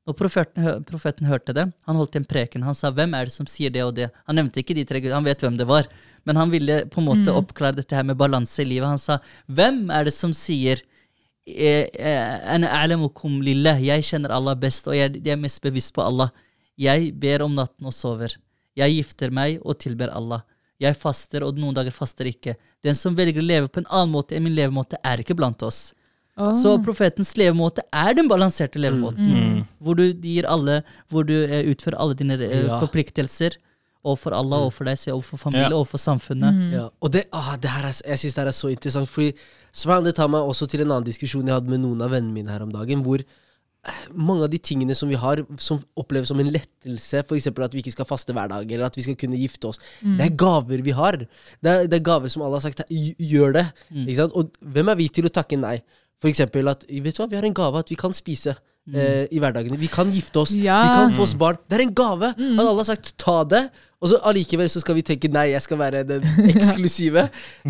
Når 0.10 0.18
profeten, 0.18 0.70
profeten 0.88 1.28
hørte 1.30 1.54
det, 1.54 1.68
han 1.86 1.98
holdt 1.98 2.16
en 2.18 2.26
preken. 2.26 2.64
Han 2.66 2.76
sa 2.76 2.90
'Hvem 2.90 3.14
er 3.14 3.26
det 3.26 3.34
som 3.34 3.46
sier 3.46 3.70
det 3.70 3.84
og 3.84 3.94
det?' 3.96 4.10
Han 4.26 4.36
nevnte 4.36 4.60
ikke 4.60 4.76
de 4.76 4.86
tre 4.86 5.00
gudene, 5.00 5.20
han 5.22 5.24
vet 5.24 5.42
hvem 5.42 5.58
det 5.58 5.68
var. 5.68 5.88
Men 6.26 6.36
han 6.36 6.50
ville 6.50 6.86
på 6.86 7.02
en 7.02 7.06
måte 7.06 7.34
oppklare 7.34 7.76
dette 7.76 7.96
her 7.96 8.04
med 8.04 8.18
balanse 8.18 8.62
i 8.62 8.66
livet. 8.66 8.88
Han 8.88 8.98
sa 8.98 9.20
'Hvem 9.48 9.92
er 9.92 10.06
det 10.06 10.14
som 10.14 10.34
sier 10.34 10.82
eh, 11.46 11.88
eh, 11.94 12.54
«Ana 12.54 12.68
a'lamukum 12.68 13.44
lillah», 13.44 13.78
Jeg 13.78 14.02
kjenner 14.02 14.32
Allah 14.32 14.56
best, 14.56 14.88
og 14.88 14.96
jeg, 14.96 15.22
jeg 15.24 15.34
er 15.34 15.38
mest 15.38 15.62
bevisst 15.62 15.94
på 15.94 16.02
Allah. 16.02 16.32
Jeg 16.78 17.14
ber 17.20 17.44
om 17.44 17.54
natten 17.54 17.86
og 17.86 17.94
sover. 17.94 18.38
Jeg 18.76 18.96
gifter 18.96 19.30
meg 19.30 19.60
og 19.64 19.78
tilber 19.78 20.10
Allah. 20.10 20.42
Jeg 20.82 20.98
faster, 20.98 21.44
og 21.44 21.58
noen 21.60 21.76
dager 21.76 21.92
faster 21.92 22.26
ikke. 22.26 22.56
Den 22.82 22.96
som 22.96 23.16
velger 23.16 23.42
å 23.42 23.46
leve 23.46 23.68
på 23.68 23.80
en 23.84 23.90
annen 23.92 24.14
måte 24.16 24.36
enn 24.36 24.44
min 24.44 24.56
levemåte, 24.56 24.98
er 25.04 25.22
ikke 25.22 25.38
blant 25.38 25.62
oss. 25.62 25.94
Åh. 26.40 26.54
Så 26.56 26.78
profetens 26.86 27.34
levemåte 27.38 27.84
er 27.92 28.14
den 28.16 28.30
balanserte 28.32 28.80
levemåten. 28.80 29.66
Hvor 29.84 29.98
du 30.00 30.06
gir 30.14 30.48
alle, 30.48 30.82
hvor 31.12 31.26
du 31.28 31.34
eh, 31.44 31.66
utfører 31.74 32.00
alle 32.00 32.16
dine 32.16 32.38
eh, 32.40 32.66
Ja. 32.68 32.80
forpliktelser 32.80 33.58
overfor 34.04 34.34
Allah, 34.34 34.64
overfor 34.66 34.86
deg 34.90 34.98
selv, 34.98 35.20
overfor 35.20 35.38
familie, 35.38 35.68
Ja. 35.70 35.76
overfor 35.78 36.00
samfunnet. 36.02 36.72
Ja, 36.74 36.88
og 37.02 37.12
det, 37.12 37.26
ah, 37.32 37.56
det 37.58 37.70
her 37.70 37.86
er, 37.92 37.94
jeg 38.08 38.18
syns 38.18 38.34
det 38.34 38.42
her 38.42 38.48
er 38.48 38.58
så 38.58 38.72
interessant, 38.72 39.10
fordi 39.10 39.36
Subhan, 39.74 40.04
det 40.04 40.16
tar 40.16 40.28
meg 40.28 40.42
også 40.42 40.68
til 40.68 40.82
en 40.82 40.90
annen 40.92 41.06
diskusjon 41.06 41.46
jeg 41.46 41.54
hadde 41.54 41.70
med 41.70 41.80
noen 41.84 42.02
av 42.02 42.10
vennene 42.12 42.34
mine 42.34 42.50
her 42.50 42.64
om 42.66 42.72
dagen, 42.74 43.04
hvor 43.06 43.22
eh, 43.22 44.02
mange 44.16 44.44
av 44.44 44.50
de 44.50 44.58
tingene 44.58 44.96
som 44.98 45.08
vi 45.12 45.16
har, 45.16 45.44
som 45.62 45.84
oppleves 45.96 46.28
som 46.32 46.40
en 46.40 46.50
lettelse, 46.50 47.22
f.eks. 47.28 47.48
at 47.48 47.74
vi 47.74 47.84
ikke 47.84 47.92
skal 47.94 48.06
faste 48.10 48.34
hver 48.34 48.50
dag, 48.50 48.66
eller 48.72 48.86
at 48.90 48.96
vi 48.98 49.04
skal 49.06 49.16
kunne 49.16 49.38
gifte 49.38 49.68
oss, 49.70 49.80
det 50.02 50.26
er 50.32 50.36
gaver 50.36 50.82
vi 50.82 50.92
har. 50.98 51.18
Det 51.62 51.70
er, 51.70 51.86
det 51.88 52.00
er 52.00 52.04
gaver 52.04 52.28
som 52.34 52.42
alle 52.42 52.58
har 52.58 52.66
sagt 52.66 52.82
gjør 52.90 53.54
det. 53.60 53.68
Ikke 53.94 54.16
sant? 54.24 54.34
Og 54.34 54.50
hvem 54.62 54.90
er 54.90 54.96
vi 54.96 55.08
til 55.10 55.26
å 55.30 55.34
takke 55.34 55.60
nei? 55.62 55.78
For 56.22 56.30
eksempel 56.30 56.68
at 56.70 56.84
vet 56.88 57.16
du 57.18 57.24
hva, 57.24 57.30
vi 57.32 57.36
har 57.40 57.46
en 57.48 57.54
gave 57.58 57.80
at 57.82 57.90
vi 57.90 57.96
kan 57.98 58.14
spise. 58.14 58.54
eh, 58.94 59.28
I 59.32 59.38
hverdagene. 59.40 59.78
Vi 59.78 59.88
kan 59.88 60.10
gifte 60.10 60.40
oss. 60.42 60.52
Ja. 60.58 60.80
Vi 60.84 60.90
kan 60.98 61.12
få 61.18 61.24
oss 61.28 61.34
barn. 61.38 61.58
Det 61.70 61.78
er 61.78 61.84
en 61.86 61.94
gave! 61.94 62.32
At 62.34 62.60
alle 62.66 62.76
har 62.82 62.84
sagt 62.88 63.14
'ta 63.18 63.44
det', 63.46 63.70
og 64.02 64.10
så 64.10 64.18
allikevel 64.26 64.70
så 64.70 64.82
skal 64.82 64.96
vi 64.96 65.02
tenke 65.06 65.30
'nei, 65.30 65.52
jeg 65.54 65.62
skal 65.62 65.78
være 65.78 66.04
den 66.04 66.22
eksklusive'. 66.54 67.30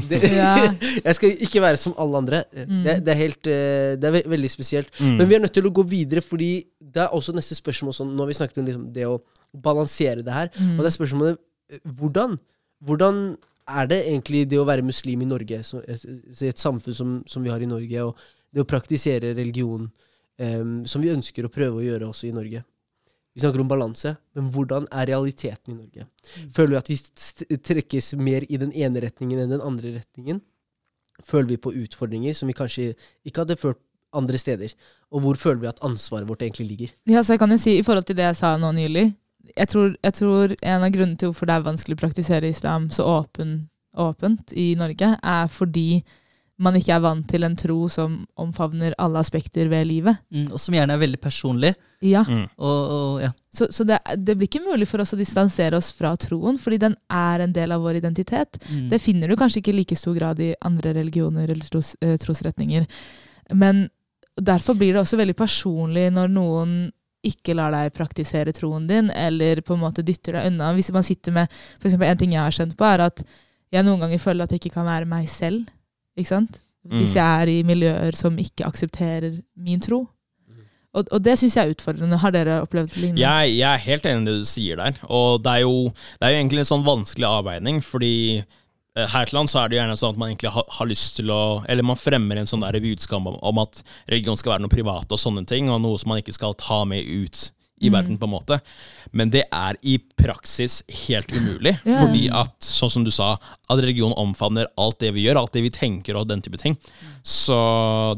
Det, 0.09 0.21
Ja. 0.31 0.71
jeg 1.05 1.15
skal 1.15 1.29
ikke 1.35 1.61
være 1.61 1.77
som 1.77 1.93
alle 1.99 2.17
andre. 2.17 2.43
Det, 2.55 3.05
det 3.05 3.07
er 3.11 3.19
helt 3.19 3.47
eh, 3.47 3.95
Det 3.99 4.03
er 4.07 4.11
ve 4.11 4.23
veldig 4.25 4.49
spesielt. 4.49 4.87
Men 4.99 5.27
vi 5.29 5.35
er 5.35 5.39
nødt 5.43 5.51
til 5.53 5.67
å 5.67 5.73
gå 5.73 5.83
videre, 5.83 6.21
fordi 6.21 6.63
det 6.81 7.01
er 7.03 7.07
også 7.11 7.33
neste 7.35 7.55
spørsmål 7.55 7.93
sånn 7.93 8.15
Nå 8.15 8.23
har 8.23 8.27
vi 8.27 8.33
snakket 8.39 8.57
om 8.57 8.65
liksom 8.65 8.93
det 8.93 9.05
å 9.07 9.19
balansere 9.51 10.23
det 10.23 10.31
her, 10.31 10.47
og 10.55 10.77
det 10.79 10.85
er 10.87 10.95
spørsmålet 10.99 11.37
eh, 11.71 11.79
hvordan? 11.85 12.39
Hvordan 12.83 13.35
er 13.67 13.85
det 13.87 13.99
egentlig 14.07 14.49
det 14.49 14.57
å 14.59 14.65
være 14.65 14.81
muslim 14.83 15.21
i 15.21 15.25
Norge, 15.27 15.59
så, 15.63 15.81
et, 15.87 16.03
et 16.41 16.57
samfunn 16.59 16.93
som, 16.95 17.23
som 17.27 17.43
vi 17.43 17.49
har 17.51 17.59
i 17.61 17.67
Norge, 17.67 18.01
og 18.03 18.15
det 18.51 18.63
å 18.63 18.67
praktisere 18.67 19.33
religion 19.37 19.87
um, 19.87 20.81
som 20.85 21.03
vi 21.03 21.13
ønsker 21.13 21.47
å 21.47 21.53
prøve 21.53 21.79
å 21.79 21.85
gjøre 21.85 22.11
også 22.11 22.29
i 22.29 22.35
Norge? 22.35 22.63
Vi 23.31 23.39
snakker 23.39 23.63
om 23.63 23.69
balanse, 23.71 24.15
men 24.35 24.49
hvordan 24.51 24.87
er 24.91 25.07
realiteten 25.07 25.71
i 25.71 25.77
Norge? 25.77 26.07
Føler 26.51 26.73
vi 26.73 26.79
at 26.81 26.89
vi 26.91 27.57
trekkes 27.63 28.13
mer 28.19 28.43
i 28.49 28.59
den 28.59 28.73
ene 28.75 29.03
retningen 29.05 29.39
enn 29.39 29.53
den 29.53 29.63
andre 29.63 29.93
retningen? 30.01 30.41
Føler 31.23 31.53
vi 31.53 31.61
på 31.61 31.71
utfordringer 31.83 32.35
som 32.35 32.51
vi 32.51 32.57
kanskje 32.57 32.89
ikke 33.23 33.45
hadde 33.45 33.59
følt 33.61 33.79
andre 34.17 34.39
steder? 34.41 34.75
Og 35.15 35.23
hvor 35.23 35.39
føler 35.39 35.61
vi 35.63 35.71
at 35.71 35.79
ansvaret 35.85 36.27
vårt 36.27 36.43
egentlig 36.43 36.67
ligger? 36.73 36.93
Ja, 37.07 37.23
så 37.23 37.37
jeg 37.37 37.43
kan 37.43 37.55
jo 37.55 37.59
si, 37.61 37.77
I 37.79 37.85
forhold 37.87 38.09
til 38.09 38.17
det 38.19 38.27
jeg 38.27 38.39
sa 38.41 38.55
nå 38.59 38.71
nylig 38.75 39.13
Jeg 39.55 39.67
tror, 39.67 39.95
jeg 40.03 40.13
tror 40.13 40.55
en 40.59 40.83
av 40.85 40.91
grunnene 40.93 41.17
til 41.17 41.31
hvorfor 41.31 41.47
det 41.47 41.55
er 41.55 41.69
vanskelig 41.69 41.97
å 41.97 42.01
praktisere 42.03 42.51
islam 42.51 42.89
så 42.93 43.07
åpen, 43.07 43.69
åpent 43.97 44.51
i 44.53 44.73
Norge, 44.79 45.15
er 45.17 45.47
fordi 45.51 46.03
man 46.61 46.75
ikke 46.77 46.93
er 46.95 47.03
vant 47.03 47.25
til 47.29 47.45
en 47.45 47.55
tro 47.57 47.77
som 47.89 48.19
omfavner 48.39 48.93
alle 49.01 49.21
aspekter 49.21 49.69
ved 49.71 49.87
livet. 49.89 50.19
Mm, 50.33 50.51
og 50.51 50.61
som 50.61 50.75
gjerne 50.77 50.93
er 50.95 51.01
veldig 51.01 51.21
personlig. 51.21 51.73
Ja, 52.01 52.23
Mm. 52.25 52.47
Og, 52.57 52.91
og 52.95 53.21
ja. 53.21 53.31
Så, 53.53 53.67
så 53.73 53.83
det, 53.85 53.99
det 54.17 54.35
blir 54.37 54.47
ikke 54.47 54.63
mulig 54.63 54.87
for 54.89 55.03
oss 55.03 55.13
å 55.13 55.19
distansere 55.19 55.77
oss 55.77 55.91
fra 55.93 56.13
troen, 56.17 56.57
fordi 56.61 56.79
den 56.81 56.95
er 57.11 57.43
en 57.43 57.53
del 57.53 57.73
av 57.75 57.83
vår 57.83 57.99
identitet. 57.99 58.57
Mm. 58.69 58.87
Det 58.89 59.01
finner 59.01 59.29
du 59.29 59.35
kanskje 59.37 59.61
ikke 59.61 59.73
i 59.73 59.79
like 59.81 59.97
stor 59.99 60.15
grad 60.17 60.39
i 60.41 60.53
andre 60.65 60.95
religioner 60.97 61.51
eller 61.51 61.67
tros, 61.67 61.93
eh, 62.01 62.15
trosretninger. 62.21 62.87
Men 63.53 63.89
derfor 64.39 64.77
blir 64.79 64.95
det 64.95 65.03
også 65.03 65.19
veldig 65.19 65.35
personlig 65.37 66.07
når 66.13 66.31
noen 66.31 66.73
ikke 67.27 67.53
lar 67.53 67.73
deg 67.75 67.93
praktisere 67.93 68.53
troen 68.55 68.87
din, 68.89 69.11
eller 69.13 69.61
på 69.61 69.75
en 69.75 69.83
måte 69.83 70.05
dytter 70.05 70.39
deg 70.39 70.49
unna. 70.49 70.71
Hvis 70.73 70.89
man 70.95 71.05
sitter 71.05 71.35
med, 71.35 71.51
for 71.77 71.89
eksempel 71.89 72.09
En 72.09 72.17
ting 72.17 72.33
jeg 72.33 72.41
har 72.41 72.55
skjønt 72.55 72.77
på, 72.77 72.87
er 72.87 73.05
at 73.11 73.21
jeg 73.71 73.85
noen 73.85 74.01
ganger 74.01 74.19
føler 74.19 74.43
at 74.43 74.51
jeg 74.51 74.63
ikke 74.63 74.79
kan 74.79 74.89
være 74.89 75.09
meg 75.09 75.29
selv. 75.29 75.69
Ikke 76.17 76.27
sant? 76.33 76.59
Hvis 76.87 77.13
Mm. 77.13 77.19
jeg 77.19 77.41
er 77.41 77.47
i 77.51 77.63
miljøer 77.63 78.15
som 78.17 78.37
ikke 78.41 78.65
aksepterer 78.65 79.35
min 79.55 79.79
tro. 79.79 80.07
Og, 80.93 81.07
og 81.13 81.21
det 81.23 81.37
syns 81.39 81.55
jeg 81.55 81.67
er 81.69 81.71
utfordrende. 81.75 82.17
Har 82.19 82.31
dere 82.35 82.57
opplevd 82.65 82.97
lignende? 82.97 83.21
Jeg, 83.21 83.53
jeg 83.55 83.69
er 83.69 83.83
helt 83.85 84.03
enig 84.09 84.23
i 84.25 84.25
det 84.31 84.39
du 84.41 84.47
sier 84.49 84.75
der. 84.81 84.97
Og 85.07 85.37
det 85.45 85.53
er 85.53 85.61
jo, 85.63 85.93
det 86.19 86.25
er 86.27 86.33
jo 86.33 86.39
egentlig 86.41 86.63
en 86.65 86.71
sånn 86.71 86.83
vanskelig 86.83 87.27
avveining, 87.29 87.79
fordi 87.85 88.11
eh, 88.41 89.07
her 89.13 89.29
til 89.29 89.37
lands 89.37 89.53
så 89.55 89.61
er 89.63 89.71
det 89.71 89.77
gjerne 89.79 89.95
sånn 90.01 90.11
at 90.17 90.19
man 90.19 90.33
egentlig 90.33 90.51
har, 90.51 90.65
har 90.67 90.89
lyst 90.89 91.15
til 91.21 91.31
å 91.31 91.63
Eller 91.69 91.83
man 91.87 91.95
fremmer 92.01 92.41
en 92.41 92.49
sånn 92.49 92.65
der 92.65 92.81
budskap 92.83 93.23
om, 93.23 93.37
om 93.39 93.61
at 93.63 93.83
religion 94.11 94.35
skal 94.35 94.57
være 94.57 94.65
noe 94.65 94.73
privat 94.73 95.07
og 95.15 95.21
sånne 95.21 95.45
ting, 95.47 95.69
og 95.71 95.79
noe 95.85 96.01
som 96.01 96.11
man 96.11 96.19
ikke 96.19 96.35
skal 96.35 96.57
ta 96.59 96.81
med 96.83 97.05
ut 97.07 97.51
i 97.81 97.89
verden, 97.93 98.17
på 98.21 98.27
en 98.29 98.33
måte. 98.33 98.59
Men 99.17 99.31
det 99.33 99.43
er 99.49 99.77
i 99.81 99.97
praksis 99.97 100.81
helt 101.07 101.31
umulig. 101.33 101.73
Yeah. 101.81 102.03
Fordi 102.03 102.23
at, 102.41 102.55
sånn 102.63 102.93
som 102.93 103.05
du 103.07 103.11
sa, 103.13 103.33
at 103.41 103.81
religion 103.81 104.13
omfavner 104.19 104.69
alt 104.79 104.99
det 105.03 105.13
vi 105.15 105.25
gjør, 105.25 105.41
alt 105.41 105.55
det 105.57 105.65
vi 105.65 105.73
tenker 105.73 106.19
og 106.19 106.29
den 106.29 106.43
type 106.45 106.59
ting. 106.61 106.77
Så 107.25 107.57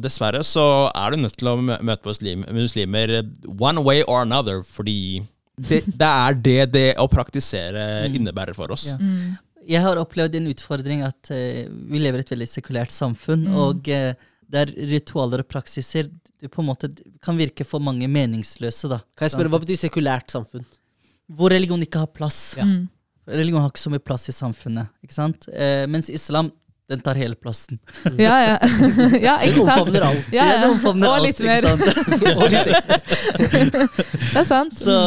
dessverre 0.03 0.43
så 0.47 0.65
er 0.91 1.13
du 1.13 1.23
nødt 1.23 1.37
til 1.39 1.51
å 1.53 1.57
møte 1.63 2.01
på 2.03 2.13
muslimer 2.53 3.21
one 3.55 3.83
way 3.85 4.03
or 4.03 4.23
another, 4.23 4.61
fordi 4.67 5.23
det, 5.55 5.83
det 5.85 6.09
er 6.09 6.37
det 6.45 6.59
det 6.73 6.87
å 7.01 7.07
praktisere 7.11 8.07
innebærer 8.09 8.57
for 8.57 8.73
oss. 8.73 8.89
Ja. 8.93 8.99
Mm. 8.99 9.33
Jeg 9.63 9.79
har 9.79 9.95
opplevd 9.95 10.35
en 10.35 10.49
utfordring 10.51 11.05
at 11.07 11.29
uh, 11.31 11.63
vi 11.69 12.01
lever 12.01 12.19
i 12.19 12.25
et 12.25 12.31
veldig 12.33 12.49
sekulært 12.51 12.91
samfunn, 12.91 13.45
og 13.55 13.87
uh, 13.87 14.11
der 14.53 14.73
ritualer 14.91 15.45
og 15.45 15.49
praksiser 15.49 16.09
det 16.43 16.51
på 16.51 16.59
en 16.61 16.67
måte 16.67 16.89
kan 17.23 17.37
virke 17.39 17.63
for 17.63 17.79
mange 17.83 18.07
meningsløse. 18.11 18.89
da. 18.91 18.99
Kan 19.15 19.29
jeg 19.29 19.35
spørre, 19.37 19.51
Hva 19.53 19.61
betyr 19.63 19.79
sekulært 19.79 20.33
samfunn? 20.33 20.65
Hvor 21.31 21.53
religion 21.55 21.81
ikke 21.85 22.01
har 22.03 22.09
plass. 22.11 22.57
Ja. 22.59 22.65
Mm. 22.67 22.89
Religion 23.31 23.63
har 23.63 23.71
ikke 23.71 23.79
så 23.79 23.93
mye 23.93 24.03
plass 24.03 24.27
i 24.27 24.35
samfunnet. 24.35 24.91
ikke 25.05 25.15
sant? 25.15 25.47
Eh, 25.47 25.85
mens 25.87 26.09
islam 26.11 26.51
den 26.93 27.01
tar 27.03 27.19
hele 27.19 27.35
plassen. 27.39 27.79
Ja, 28.21 28.35
ja. 28.45 28.55
ja 29.27 29.35
ikke 29.47 29.65
sant? 29.65 29.83
omfavner 29.83 30.07
alt. 30.07 30.29
Ja, 30.33 30.47
ja. 30.51 30.61
det 30.61 30.69
omfavner 30.71 31.09
Og 31.09 31.17
alt, 31.17 31.27
litt 31.27 31.41
mer. 31.43 31.67
sant? 31.67 31.83
Og 32.37 32.47
litt 32.53 32.69
Det 34.33 34.39
er 34.41 34.47
sant. 34.47 34.77
Så, 34.77 34.97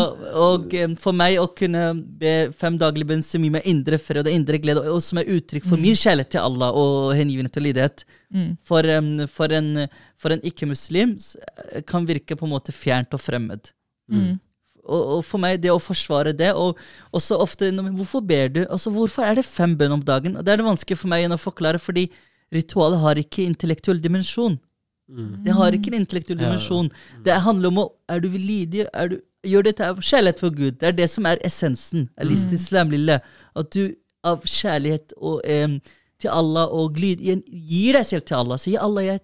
og 0.46 0.76
for 1.02 1.16
meg 1.16 1.38
å 1.42 1.48
kunne 1.56 1.88
be 2.20 2.36
fem 2.56 2.76
daglige 2.80 3.10
bønn 3.12 3.24
som 3.26 3.44
gir 3.46 3.54
meg 3.56 3.66
indre 3.70 3.98
fred 4.02 4.26
og 4.26 4.34
indre 4.34 4.60
glede, 4.62 4.84
og 4.90 5.02
som 5.04 5.22
er 5.22 5.32
uttrykk 5.38 5.66
for 5.70 5.80
min 5.80 5.96
kjærlighet 5.96 6.36
til 6.36 6.44
Allah 6.44 6.76
og 6.76 7.14
hengivenhet 7.18 7.60
og 7.60 7.68
lydighet, 7.68 8.06
Mm. 8.26 8.56
for, 8.66 8.82
for 9.30 9.52
en, 9.54 9.86
en 9.86 10.40
ikke-muslim 10.42 11.12
kan 11.86 12.06
virke 12.08 12.34
på 12.34 12.46
en 12.46 12.50
måte 12.56 12.74
fjernt 12.74 13.14
og 13.14 13.22
fremmed. 13.22 13.70
Mm. 14.10 14.32
Og, 14.86 15.16
og 15.16 15.24
for 15.26 15.42
meg, 15.42 15.60
det 15.62 15.72
å 15.72 15.80
forsvare 15.82 16.32
det, 16.36 16.52
og 16.54 16.78
også 17.12 17.38
ofte 17.42 17.70
Hvorfor 17.74 18.22
ber 18.26 18.48
du? 18.48 18.62
Altså, 18.70 18.90
hvorfor 18.94 19.26
er 19.26 19.34
det 19.34 19.44
fem 19.44 19.76
bønn 19.76 19.92
om 19.98 20.02
dagen? 20.04 20.36
Og 20.36 20.44
Det 20.44 20.52
er 20.52 20.56
det 20.62 20.66
vanskelig 20.68 20.98
for 20.98 21.08
meg 21.08 21.26
å 21.30 21.38
forklare, 21.40 21.78
fordi 21.82 22.08
ritualet 22.54 23.00
har 23.02 23.18
ikke 23.20 23.44
intellektuell 23.44 24.00
dimensjon. 24.00 24.58
Mm. 25.10 25.44
Det 25.44 25.54
har 25.54 25.72
ikke 25.74 25.92
en 25.92 26.00
intellektuell 26.00 26.38
Ja. 26.40 26.48
dimensjon. 26.48 26.90
Det 27.24 27.42
handler 27.42 27.68
om 27.68 27.78
å 27.78 27.92
Er 28.08 28.20
du 28.20 28.28
lydig? 28.28 28.86
Er 28.94 29.08
du, 29.08 29.20
gjør 29.44 29.64
dette 29.64 29.86
av 29.86 29.96
kjærlighet 29.98 30.40
for 30.40 30.50
Gud. 30.50 30.78
Det 30.78 30.88
er 30.88 30.92
det 30.92 31.10
som 31.10 31.26
er 31.26 31.38
essensen. 31.44 32.06
Mm. 32.06 32.10
Al-istislam 32.22 32.90
lille. 32.90 33.20
At 33.56 33.70
du 33.70 33.94
av 34.24 34.42
kjærlighet 34.42 35.12
og, 35.16 35.40
eh, 35.44 35.78
til 36.18 36.30
Allah 36.30 36.68
og 36.72 36.94
glid, 36.94 37.20
gir 37.20 37.92
deg 37.92 38.04
selv 38.06 38.24
til 38.26 38.36
Allah. 38.36 38.56
Sier 38.58 38.80
Allah, 38.82 39.02
jeg 39.04 39.20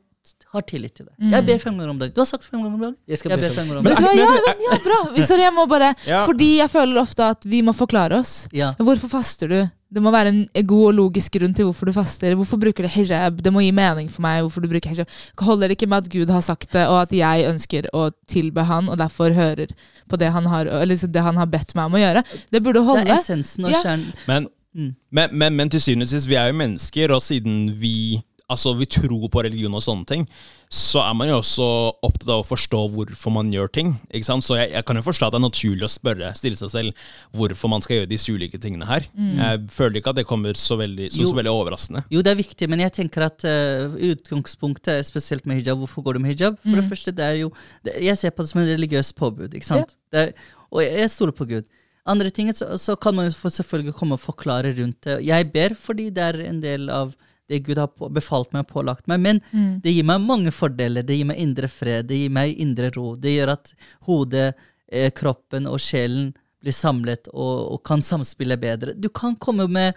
har 0.53 0.63
tillit 0.69 0.95
til 0.95 1.07
deg. 1.07 1.31
Jeg 1.33 1.47
ber 1.47 1.59
fem 1.63 1.77
ganger 1.79 1.91
om 1.95 1.99
dagen. 1.99 2.13
Du 2.15 2.21
har 2.21 2.27
sagt 2.29 2.45
fem 2.45 2.61
ganger 2.61 2.75
om 2.77 2.81
dagen. 2.85 2.97
Jeg 3.09 3.19
skal 3.19 3.31
Jeg 3.33 3.41
be 3.41 3.49
ber 3.49 3.55
fem. 3.55 3.69
ganger 3.69 3.79
om 3.79 3.85
dagen. 3.85 4.19
ja, 4.19 4.27
men, 4.47 4.65
ja, 4.69 4.79
bra. 4.85 4.99
Sorry, 5.27 5.43
jeg 5.47 5.55
må 5.57 5.67
bare 5.71 5.95
Ja. 6.07 6.25
Fordi 6.29 6.57
jeg 6.59 6.71
føler 6.71 7.01
ofte 7.01 7.25
at 7.25 7.45
vi 7.49 7.63
må 7.63 7.73
forklare 7.75 8.19
oss. 8.21 8.35
Ja. 8.53 8.75
Hvorfor 8.79 9.09
faster 9.09 9.49
du? 9.49 9.61
Det 9.93 10.01
må 10.01 10.11
være 10.13 10.29
en 10.33 10.47
god 10.67 10.87
og 10.89 10.95
logisk 10.97 11.33
grunn 11.37 11.53
til 11.57 11.67
hvorfor 11.69 11.89
du 11.89 11.93
faster. 11.93 12.33
Hvorfor 12.37 12.57
bruker 12.61 12.85
du 12.85 12.89
hijab? 12.89 13.43
Det 13.45 13.53
må 13.53 13.61
gi 13.65 13.73
mening 13.77 14.09
for 14.13 14.23
meg 14.25 14.41
hvorfor 14.45 14.65
du 14.65 14.69
bruker 14.73 14.89
hijab. 14.93 15.09
Holder 15.41 15.69
det 15.69 15.77
ikke 15.77 15.89
med 15.89 16.05
at 16.07 16.13
Gud 16.13 16.31
har 16.33 16.41
sagt 16.41 16.71
det, 16.73 16.87
og 16.89 17.03
at 17.03 17.13
jeg 17.13 17.45
ønsker 17.51 17.89
å 17.93 18.07
tilbe 18.29 18.65
han, 18.65 18.89
og 18.89 18.97
derfor 19.01 19.33
hører 19.37 19.69
på 20.09 20.17
det 20.21 20.31
han 20.33 20.47
har, 20.49 20.65
eller 20.67 20.95
liksom 20.95 21.13
det 21.13 21.21
han 21.27 21.37
har 21.37 21.47
bedt 21.47 21.75
meg 21.77 21.91
om 21.91 21.99
å 21.99 22.01
gjøre? 22.01 22.25
Det 22.53 22.63
burde 22.65 22.81
holde. 22.89 23.05
Det 23.05 23.17
er 23.19 23.21
essensen 23.21 23.65
og 23.69 23.71
Ja. 23.73 23.83
kjernen. 23.85 24.13
Men, 24.29 24.49
Mm. 24.75 24.95
men, 25.13 25.29
men, 25.37 25.57
men 25.57 25.69
til 25.69 25.81
syvende 25.85 26.07
og 26.07 26.09
sist, 26.09 26.25
vi 26.27 26.35
er 26.41 26.47
jo 26.49 26.55
mennesker, 26.57 27.11
og 27.13 27.21
siden 27.21 27.75
vi 27.77 28.23
Altså, 28.53 28.75
vi 28.79 28.87
tror 28.87 29.29
på 29.33 29.43
religion 29.47 29.75
og 29.79 29.83
sånne 29.85 30.07
ting, 30.09 30.27
så 30.73 31.03
er 31.05 31.13
man 31.17 31.29
jo 31.29 31.39
også 31.41 31.65
opptatt 32.07 32.31
av 32.33 32.43
å 32.43 32.47
forstå 32.49 32.79
hvorfor 32.95 33.33
man 33.35 33.51
gjør 33.53 33.69
ting. 33.73 33.91
ikke 34.13 34.29
sant? 34.29 34.45
Så 34.47 34.57
jeg, 34.57 34.71
jeg 34.73 34.87
kan 34.89 34.97
jo 34.97 35.05
forstå 35.05 35.27
at 35.29 35.35
det 35.35 35.41
er 35.41 35.45
naturlig 35.45 35.85
å 35.85 35.91
spørre, 35.93 36.31
stille 36.39 36.57
seg 36.61 36.71
selv 36.73 37.03
hvorfor 37.37 37.73
man 37.73 37.85
skal 37.85 37.99
gjøre 37.99 38.11
disse 38.13 38.33
ulike 38.33 38.61
tingene 38.63 38.89
her. 38.89 39.09
Jeg 39.17 39.67
føler 39.75 40.01
ikke 40.01 40.15
at 40.15 40.21
det 40.23 40.27
kommer 40.29 40.57
så 40.57 40.79
veldig, 40.81 41.11
så 41.13 41.25
Jo. 41.27 41.35
veldig 41.37 41.53
overraskende. 41.53 42.05
Jo, 42.13 42.23
det 42.25 42.33
er 42.33 42.41
viktig, 42.41 42.71
men 42.73 42.85
jeg 42.85 42.95
tenker 43.01 43.27
at 43.29 43.45
uh, 43.45 43.99
utgangspunktet, 44.13 44.95
er 45.01 45.07
spesielt 45.07 45.47
med 45.49 45.61
hijab, 45.61 45.83
hvorfor 45.83 46.05
går 46.07 46.17
du 46.17 46.25
med 46.25 46.35
hijab? 46.37 46.57
For 46.63 46.79
det 46.81 46.89
første, 46.89 47.13
det 47.17 47.25
er 47.27 47.39
jo 47.43 47.53
det, 47.85 47.99
Jeg 48.05 48.19
ser 48.21 48.31
på 48.33 48.45
det 48.45 48.53
som 48.53 48.63
en 48.63 48.73
religiøs 48.73 49.13
påbud, 49.19 49.53
ikke 49.55 49.69
sant? 49.69 49.97
Det 50.13 50.27
er, 50.29 50.33
og 50.73 50.81
jeg, 50.85 50.93
jeg 51.03 51.11
stoler 51.13 51.37
på 51.37 51.49
Gud. 51.49 51.69
Andre 52.09 52.31
ting, 52.35 52.49
så, 52.57 52.67
så 52.83 52.97
kan 52.99 53.15
man 53.15 53.29
jo 53.29 53.51
selvfølgelig 53.51 53.95
komme 53.95 54.17
og 54.17 54.23
forklare 54.25 54.73
rundt 54.75 55.05
det. 55.07 55.21
Jeg 55.29 55.53
ber 55.53 55.77
fordi 55.79 56.09
det 56.11 56.25
er 56.25 56.41
en 56.49 56.59
del 56.65 56.89
av 56.91 57.13
det 57.51 57.63
Gud 57.67 57.79
har 57.79 58.11
befalt 58.15 58.53
meg 58.55 58.67
og 58.67 58.73
pålagt 58.73 59.09
meg, 59.11 59.21
men 59.21 59.41
det 59.83 59.93
gir 59.93 60.07
meg 60.09 60.23
mange 60.25 60.53
fordeler. 60.55 61.03
Det 61.03 61.17
gir 61.19 61.29
meg 61.29 61.41
indre 61.43 61.69
fred, 61.69 62.07
det 62.09 62.21
gir 62.23 62.31
meg 62.33 62.55
indre 62.63 62.91
ro. 62.95 63.15
Det 63.19 63.35
gjør 63.35 63.55
at 63.57 63.73
hodet, 64.09 64.53
eh, 64.93 65.11
kroppen 65.11 65.67
og 65.67 65.81
sjelen 65.83 66.33
blir 66.63 66.75
samlet 66.77 67.31
og, 67.33 67.73
og 67.75 67.81
kan 67.87 68.05
samspille 68.05 68.59
bedre. 68.61 68.95
Du 68.95 69.09
kan 69.11 69.35
komme 69.37 69.67
med 69.67 69.97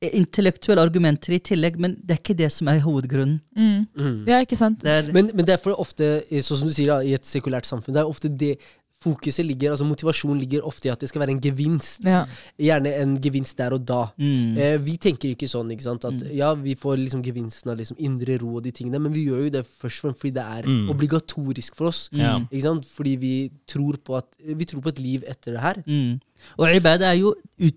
eh, 0.00 0.14
intellektuelle 0.16 0.82
argumenter 0.82 1.36
i 1.36 1.40
tillegg, 1.44 1.76
men 1.80 1.98
det 2.00 2.16
er 2.16 2.22
ikke 2.22 2.38
det 2.38 2.50
som 2.54 2.70
er 2.72 2.80
hovedgrunnen. 2.84 3.40
Mm. 3.58 4.24
Ja, 4.30 4.40
ikke 4.40 4.58
sant? 4.58 4.80
Det 4.84 4.94
er, 4.94 5.12
Men, 5.12 5.30
men 5.34 5.44
det 5.44 5.58
er 5.58 5.62
for 5.62 5.76
ofte, 5.76 6.22
sånn 6.30 6.62
som 6.62 6.70
du 6.70 6.74
sier, 6.74 6.94
da, 6.94 7.02
i 7.04 7.16
et 7.18 7.28
sekulært 7.28 7.68
samfunn, 7.68 7.96
det 7.96 8.04
er 8.04 8.10
ofte 8.16 8.32
det 8.32 8.56
fokuset 9.04 9.46
ligger, 9.46 9.70
altså 9.70 9.86
motivasjonen 9.86 10.40
ligger 10.42 10.64
ofte 10.66 10.88
i 10.88 10.90
at 10.90 10.98
det 10.98 11.08
skal 11.08 11.20
være 11.22 11.30
en 11.36 11.40
gevinst. 11.40 12.02
Ja. 12.04 12.24
Gjerne 12.58 12.90
en 12.98 13.12
gevinst 13.22 13.56
der 13.60 13.76
og 13.76 13.84
da. 13.86 14.00
mm, 14.18 14.56
Eh, 14.58 14.76
vi 14.82 14.96
tenker 14.98 15.30
ikke 15.30 15.46
sånn, 15.48 15.70
ikke 15.70 15.86
sant. 15.86 16.04
At 16.04 16.24
ja, 16.34 16.52
vi 16.58 16.74
får 16.74 16.96
liksom 16.98 17.22
gevinsten 17.22 17.70
av 17.70 17.78
liksom 17.78 17.96
indre 18.02 18.38
ro 18.42 18.56
og 18.58 18.64
de 18.64 18.72
tingene, 18.74 18.98
men 19.00 19.12
vi 19.14 19.26
gjør 19.28 19.44
jo 19.46 19.50
det 19.50 19.64
først 19.66 20.02
og 20.02 20.08
fremst 20.08 20.20
fordi 20.24 20.34
det 20.34 20.46
er 20.58 20.62
Mm. 20.68 20.90
obligatorisk 20.90 21.76
for 21.76 21.86
oss. 21.92 22.08
Ikke 22.12 22.62
sant? 22.62 22.84
Fordi 22.86 23.16
vi 23.16 23.34
tror 23.66 23.96
på 24.02 24.16
at 24.18 24.26
Vi 24.44 24.64
tror 24.64 24.80
på 24.82 24.88
et 24.88 24.98
liv 24.98 25.22
etter 25.28 25.52
det 25.52 25.60
her. 25.60 25.82
mm. 25.86 26.20
Og 26.58 26.74
ibadah 26.74 27.12
er 27.14 27.18
jo 27.20 27.34
ut, 27.60 27.74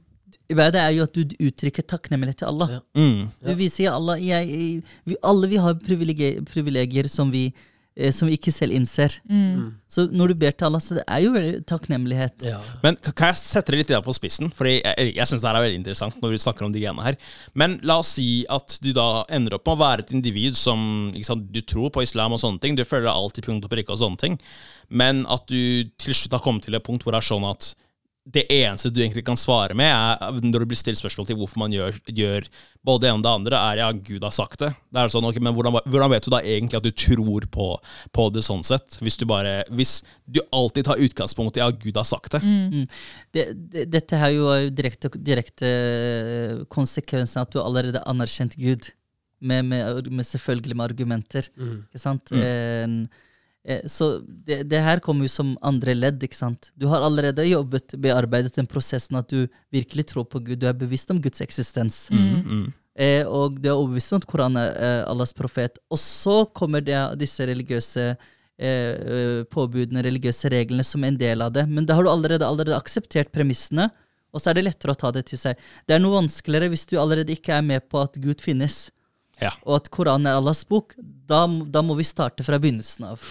ibadah 0.50 0.88
er 0.90 0.92
jo 0.98 1.04
at 1.04 1.14
du 1.14 1.24
uttrykker 1.40 1.86
takknemlighet 1.86 2.38
til 2.38 2.48
Allah. 2.48 2.70
Ja. 2.70 2.80
Mm. 2.96 3.28
Du 3.46 3.54
viser 3.56 3.92
Allah 3.94 4.18
jeg, 4.20 4.50
jeg, 4.50 4.84
vi, 5.06 5.16
Alle 5.24 5.48
vi 5.48 5.56
har 5.58 5.74
privilegier, 5.76 6.42
privilegier 6.46 7.08
som, 7.08 7.30
vi, 7.32 7.54
som 8.16 8.30
vi 8.30 8.38
ikke 8.39 8.54
selv 8.54 8.74
innser. 8.76 9.14
Mm. 9.30 9.78
Så 9.91 10.08
når 10.10 10.32
du 10.32 10.39
ber 10.41 10.56
til 10.56 10.68
Allah, 10.70 10.82
så 10.82 10.97
det 10.97 11.04
er 11.06 11.22
jo 11.26 11.34
veldig 11.36 11.62
takknemlighet. 11.70 12.45
Ja. 12.47 12.62
Men 12.82 12.97
kan 12.97 13.14
kan 13.22 13.32
jeg 13.32 13.41
sette 13.41 13.74
det 13.74 13.82
litt 13.82 13.93
på 14.06 14.16
spissen? 14.16 14.49
Fordi 14.56 14.80
Jeg, 14.80 15.14
jeg 15.16 15.28
synes 15.28 15.43
det 15.43 15.49
her 15.49 15.60
er 15.60 15.66
veldig 15.68 15.80
interessant 15.82 16.22
når 16.24 16.34
vi 16.34 16.41
snakker 16.41 16.66
om 16.66 16.74
de 16.74 16.82
greiene 16.82 17.06
her. 17.06 17.20
Men 17.54 17.78
la 17.84 17.99
oss 18.02 18.16
si 18.18 18.45
at 18.49 18.80
du 18.82 18.91
da 18.97 19.26
ender 19.30 19.58
opp 19.58 19.68
med 19.68 19.76
å 19.78 19.82
være 19.84 20.06
et 20.06 20.16
individ 20.16 20.58
som 20.58 21.12
ikke 21.14 21.30
sant, 21.30 21.52
Du 21.52 21.62
tror 21.62 21.91
på 21.93 22.04
islam 22.06 22.34
og 22.34 22.41
sånne 22.41 22.62
ting. 22.64 22.76
Du 22.76 22.86
føler 22.88 23.10
deg 23.10 23.14
alltid 23.14 23.45
punkt 23.45 23.68
og 23.68 23.74
prikke 23.74 23.93
og 23.93 24.02
sånne 24.02 24.22
ting. 24.22 24.39
Men 24.89 25.26
at 25.30 25.45
du 25.52 25.86
til 26.02 26.18
slutt 26.18 26.39
har 26.39 26.43
kommet 26.43 26.66
til 26.66 26.76
et 26.76 26.84
punkt 26.84 27.04
hvor 27.04 27.14
det 27.14 27.22
er 27.22 27.30
sånn 27.32 27.47
at 27.47 27.74
det 28.30 28.44
eneste 28.54 28.92
du 28.94 29.00
egentlig 29.02 29.24
kan 29.26 29.38
svare 29.40 29.74
med, 29.74 29.90
er 29.90 30.36
når 30.46 30.62
du 30.62 30.70
blir 30.70 30.78
stilt 30.78 31.00
spørsmål 31.00 31.26
til 31.26 31.38
hvorfor 31.40 31.58
man 31.58 31.74
gjør, 31.74 31.96
gjør 32.06 32.46
både 32.86 33.02
det 33.02 33.10
ene 33.10 33.18
og 33.18 33.24
det 33.26 33.32
andre, 33.32 33.62
er 33.72 33.80
ja, 33.82 33.88
Gud 33.98 34.22
har 34.22 34.36
sagt 34.36 34.62
det. 34.62 34.70
Det 34.94 35.02
er 35.02 35.10
sånn, 35.14 35.26
ok, 35.26 35.40
Men 35.42 35.56
hvordan, 35.58 35.80
hvordan 35.90 36.12
vet 36.14 36.28
du 36.28 36.30
da 36.34 36.42
egentlig 36.46 36.78
at 36.78 36.86
du 36.86 36.92
tror 36.94 37.48
på, 37.50 37.68
på 38.14 38.28
det 38.36 38.44
sånn 38.46 38.62
sett? 38.68 39.00
Hvis 39.02 39.18
du 39.18 39.26
bare, 39.30 39.64
hvis 39.74 39.96
du 40.30 40.38
alltid 40.54 40.86
tar 40.86 41.02
utgangspunkt 41.02 41.58
i 41.58 41.64
ja, 41.64 41.72
Gud 41.74 41.98
har 41.98 42.06
sagt 42.06 42.38
det. 42.38 42.44
Mm. 42.46 42.86
Det, 43.34 43.48
det, 43.74 43.88
dette 43.98 44.22
har 44.22 44.34
jo 44.36 44.52
er 44.54 44.68
jo 44.68 44.76
direkte, 44.78 45.12
direkte 45.18 45.74
eh, 45.74 46.56
konsekvensen 46.70 47.42
at 47.42 47.54
du 47.56 47.62
allerede 47.64 48.04
har 48.04 48.10
anerkjent 48.14 48.58
Gud. 48.62 48.94
Med, 49.42 49.66
med, 49.66 50.06
med 50.14 50.28
selvfølgelig 50.30 50.76
med 50.78 50.92
argumenter. 50.92 51.48
Mm. 51.58 51.78
Ikke 51.90 52.06
sant? 52.06 52.30
En- 52.38 53.02
eh, 53.10 53.30
så 53.86 54.07
det, 54.26 54.64
det 54.72 54.80
her 54.82 54.99
kommer 55.05 55.28
jo 55.28 55.32
som 55.32 55.51
andre 55.62 55.93
ledd. 55.93 56.24
ikke 56.26 56.38
sant? 56.38 56.72
Du 56.74 56.88
har 56.89 57.03
allerede 57.05 57.45
jobbet, 57.45 57.93
bearbeidet 58.01 58.55
den 58.57 58.70
prosessen 58.70 59.20
at 59.20 59.30
du 59.30 59.45
virkelig 59.70 60.07
tror 60.09 60.26
på 60.26 60.41
Gud. 60.41 60.59
Du 60.64 60.68
er 60.70 60.78
bevisst 60.78 61.12
om 61.14 61.22
Guds 61.22 61.43
eksistens. 61.45 62.07
Mm. 62.09 62.72
Eh, 62.99 63.24
og 63.24 63.59
du 63.62 63.70
er 63.70 63.78
overbevist 63.78 64.12
om 64.12 64.20
at 64.20 64.28
Koranen 64.28 64.59
er 64.59 64.76
eh, 64.76 65.01
Allahs 65.09 65.34
profet. 65.36 65.80
Og 65.91 65.99
så 66.01 66.43
kommer 66.57 66.84
det, 66.84 66.97
disse 67.22 67.45
religiøse 67.47 68.07
eh, 68.12 68.68
eh, 68.68 69.41
påbudene, 69.51 70.03
religiøse 70.05 70.51
reglene, 70.51 70.86
som 70.86 71.05
en 71.07 71.20
del 71.20 71.43
av 71.45 71.53
det. 71.55 71.68
Men 71.70 71.88
da 71.88 71.97
har 71.97 72.05
du 72.05 72.12
allerede, 72.12 72.47
allerede 72.47 72.78
akseptert 72.78 73.32
premissene, 73.34 73.89
og 74.32 74.39
så 74.39 74.51
er 74.51 74.59
det 74.59 74.68
lettere 74.70 74.95
å 74.95 74.99
ta 74.99 75.12
det 75.12 75.26
til 75.28 75.39
seg. 75.39 75.59
Det 75.88 75.95
er 75.95 76.03
noe 76.03 76.22
vanskeligere 76.22 76.72
hvis 76.72 76.88
du 76.88 76.97
allerede 76.99 77.36
ikke 77.36 77.57
er 77.57 77.66
med 77.68 77.88
på 77.91 77.99
at 78.03 78.16
Gud 78.22 78.43
finnes. 78.43 78.86
Ja. 79.42 79.52
Og 79.66 79.80
at 79.80 79.89
Koranen 79.94 80.30
er 80.30 80.38
Allahs 80.39 80.62
bok, 80.70 80.94
da, 81.32 81.46
da 81.48 81.82
må 81.86 81.96
vi 81.96 82.04
starte 82.06 82.44
fra 82.44 82.58
begynnelsen 82.60 83.06
av. 83.08 83.22